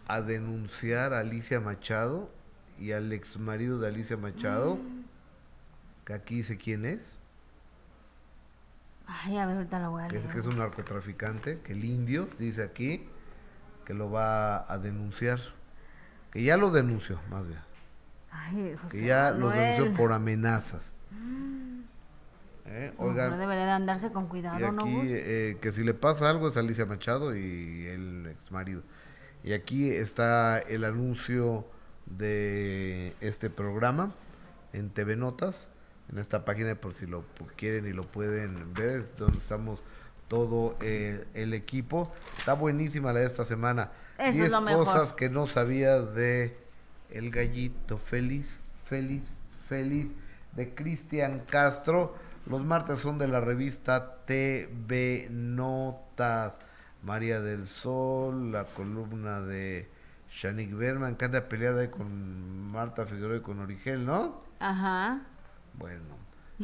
[0.08, 2.32] a denunciar a Alicia Machado
[2.80, 5.04] y al ex marido de Alicia Machado, mm.
[6.04, 7.06] que aquí dice quién es.
[9.06, 11.86] Ay, a ver, ahorita lo voy a que es, que es un narcotraficante, que el
[11.86, 13.08] indio dice aquí
[13.86, 15.40] que lo va a denunciar.
[16.32, 17.71] que ya lo denunció, más bien.
[18.32, 19.60] Ay, José que ya lo Manuel.
[19.78, 20.92] denunció por amenazas.
[22.66, 22.94] ¿Eh?
[22.98, 25.08] No, Oigan, debería de andarse con y cuidado, ¿no, aquí Gus?
[25.10, 28.82] eh, que si le pasa algo es Alicia Machado y el ex marido.
[29.44, 31.66] Y aquí está el anuncio
[32.06, 34.14] de este programa
[34.74, 35.68] en TV Notas,
[36.12, 37.26] en esta página por si lo
[37.58, 39.82] quieren y lo pueden ver, es donde estamos
[40.28, 42.12] todo eh, el equipo.
[42.38, 43.92] Está buenísima la de esta semana.
[44.18, 44.86] Eso es 10 lo mejor.
[44.86, 46.58] cosas que no sabías de
[47.12, 49.32] El Gallito Feliz, Feliz,
[49.68, 50.12] Feliz
[50.54, 52.16] de Cristian Castro.
[52.46, 56.58] Los martes son de la revista TV Notas.
[57.04, 59.90] María del Sol, la columna de
[60.30, 64.44] Shanik Berman, que anda peleada ahí con Marta Figueroa y con Origel, ¿no?
[64.60, 65.22] Ajá.
[65.74, 66.16] Bueno,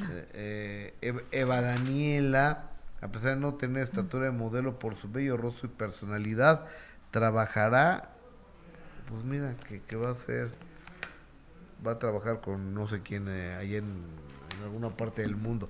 [0.09, 2.69] eh, eh, Eva- Eva Daniela,
[3.01, 6.65] a pesar de no tener estatura de modelo por su bello rostro y personalidad,
[7.11, 8.09] trabajará,
[9.07, 10.51] pues mira, que, que va a ser,
[11.85, 14.05] va a trabajar con no sé quién eh, en,
[14.57, 15.69] en alguna parte del mundo.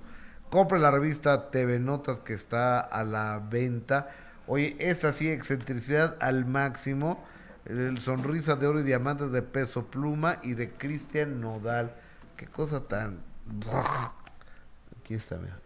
[0.50, 4.08] Compre la revista TV Notas que está a la venta.
[4.46, 7.22] Oye, esta sí, excentricidad al máximo.
[7.66, 11.94] El sonrisa de oro y diamantes de peso pluma y de Cristian Nodal.
[12.36, 13.20] Qué cosa tan.
[15.00, 15.58] Aquí está, mira.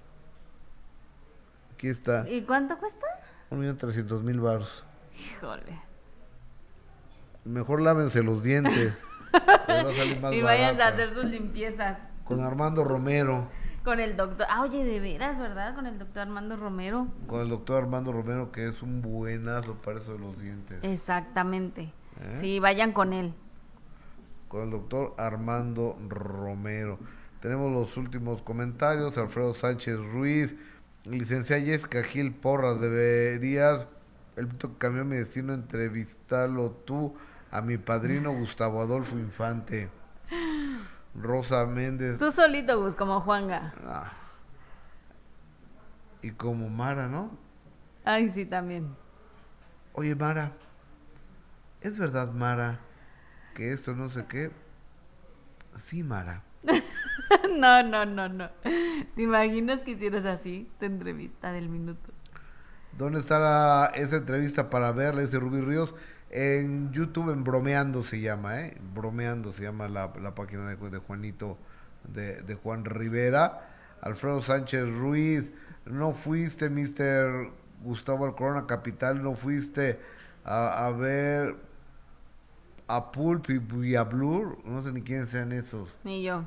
[1.74, 2.28] Aquí está.
[2.28, 3.06] ¿Y cuánto cuesta?
[3.50, 4.84] Un millón trescientos mil baros.
[5.16, 5.91] Híjole.
[7.44, 8.94] Mejor lávense los dientes.
[9.34, 11.98] Va a salir más y vayan a hacer sus limpiezas.
[12.24, 13.48] Con Armando Romero.
[13.82, 14.46] Con el doctor.
[14.48, 15.74] Ah, oye, de veras, ¿verdad?
[15.74, 17.08] Con el doctor Armando Romero.
[17.26, 20.78] Con el doctor Armando Romero, que es un buenazo para eso de los dientes.
[20.82, 21.92] Exactamente.
[22.20, 22.36] ¿Eh?
[22.38, 23.34] Sí, vayan con él.
[24.48, 26.98] con el doctor Armando Romero.
[27.40, 29.18] Tenemos los últimos comentarios.
[29.18, 30.54] Alfredo Sánchez Ruiz,
[31.04, 33.86] licenciada Jessica Gil Porras, deberías,
[34.36, 37.16] el punto que cambió mi destino, entrevistarlo tú
[37.52, 39.88] a mi padrino Gustavo Adolfo Infante.
[41.14, 42.18] Rosa Méndez.
[42.18, 43.74] Tú solito, Gus, como Juanga.
[43.86, 44.10] Ah.
[46.22, 47.36] Y como Mara, ¿no?
[48.04, 48.96] Ay, sí, también.
[49.92, 50.52] Oye, Mara,
[51.82, 52.80] ¿es verdad, Mara,
[53.54, 54.50] que esto no sé qué?
[55.78, 56.42] Sí, Mara.
[57.58, 58.48] no, no, no, no.
[59.14, 62.10] ¿Te imaginas que hicieras así tu entrevista del minuto?
[62.96, 65.22] ¿Dónde está la- esa entrevista para verla?
[65.22, 65.94] Ese Rubí Ríos.
[66.32, 68.76] En YouTube, en Bromeando se llama, ¿eh?
[68.94, 71.58] Bromeando se llama la, la página de, de Juanito,
[72.04, 73.68] de, de Juan Rivera.
[74.00, 75.50] Alfredo Sánchez Ruiz,
[75.84, 77.50] no fuiste, Mr.
[77.82, 80.00] Gustavo al Corona Capital, no fuiste
[80.44, 81.54] a, a ver
[82.88, 85.96] a Pulp y, y a Blur, no sé ni quiénes sean esos.
[86.02, 86.44] Ni yo.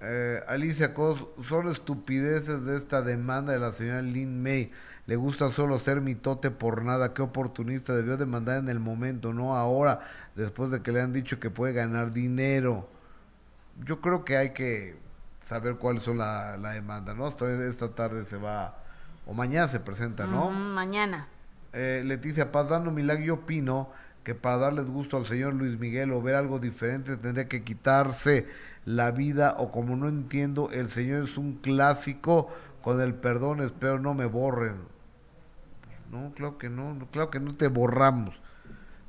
[0.00, 4.72] Eh, Alicia Cos, son estupideces de esta demanda de la señora Lin May.
[5.06, 7.12] Le gusta solo ser mitote por nada.
[7.14, 7.94] Qué oportunista.
[7.94, 10.00] Debió demandar en el momento, no ahora,
[10.36, 12.88] después de que le han dicho que puede ganar dinero.
[13.84, 14.96] Yo creo que hay que
[15.44, 17.26] saber cuáles son la, la demanda, ¿no?
[17.26, 18.76] Hasta esta tarde se va,
[19.26, 20.46] o mañana se presenta, ¿no?
[20.46, 21.26] Ujú, mañana.
[21.72, 23.90] Eh, Leticia Paz, dando milagro, yo opino
[24.24, 28.46] que para darles gusto al señor Luis Miguel o ver algo diferente tendría que quitarse
[28.84, 32.48] la vida o como no entiendo, el señor es un clásico
[32.82, 34.76] con el perdón, espero no me borren.
[36.10, 38.38] No, claro que no, claro que no te borramos.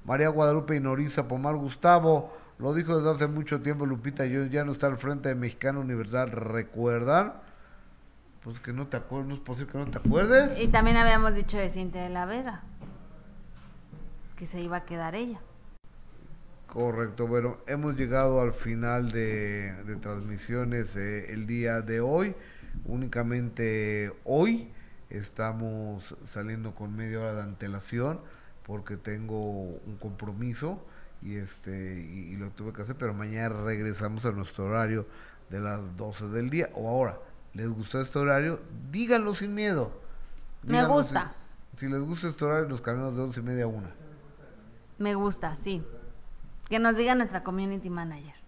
[0.05, 4.63] María Guadalupe y Noriza Pomar Gustavo, lo dijo desde hace mucho tiempo Lupita, yo ya
[4.63, 7.33] no está al frente de Mexicano Universal, ¿recuerdan?
[8.43, 10.59] Pues que no te acuerdas, no es posible que no te acuerdes.
[10.59, 12.61] Y también habíamos dicho de Cintia de la Vega.
[14.37, 15.39] Que se iba a quedar ella.
[16.67, 22.35] Correcto, bueno, hemos llegado al final de, de transmisiones eh, el día de hoy.
[22.85, 24.71] Únicamente hoy
[25.09, 28.19] estamos saliendo con media hora de antelación
[28.65, 30.83] porque tengo un compromiso
[31.21, 35.05] y este y, y lo tuve que hacer, pero mañana regresamos a nuestro horario
[35.49, 37.19] de las 12 del día o ahora.
[37.53, 38.59] ¿Les gustó este horario?
[38.91, 39.91] Díganlo sin miedo.
[40.63, 41.33] Me gusta.
[41.77, 43.91] Si, si les gusta este horario, nos cambiamos de 11 y media a una.
[44.97, 45.83] Me gusta, sí.
[46.67, 48.42] Que nos diga nuestra community manager.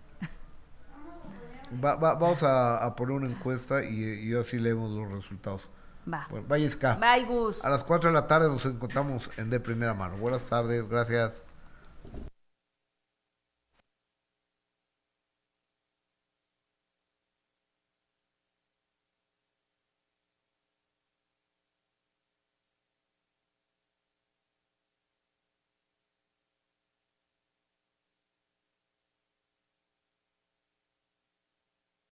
[1.83, 5.69] Va- va- vamos a, a poner una encuesta y, y así leemos los resultados.
[6.11, 6.27] Va.
[6.29, 6.45] Bueno.
[6.99, 7.63] Bye, Gus.
[7.65, 10.17] A las 4 de la tarde nos encontramos en De Primera Mano.
[10.17, 11.41] Buenas tardes, gracias.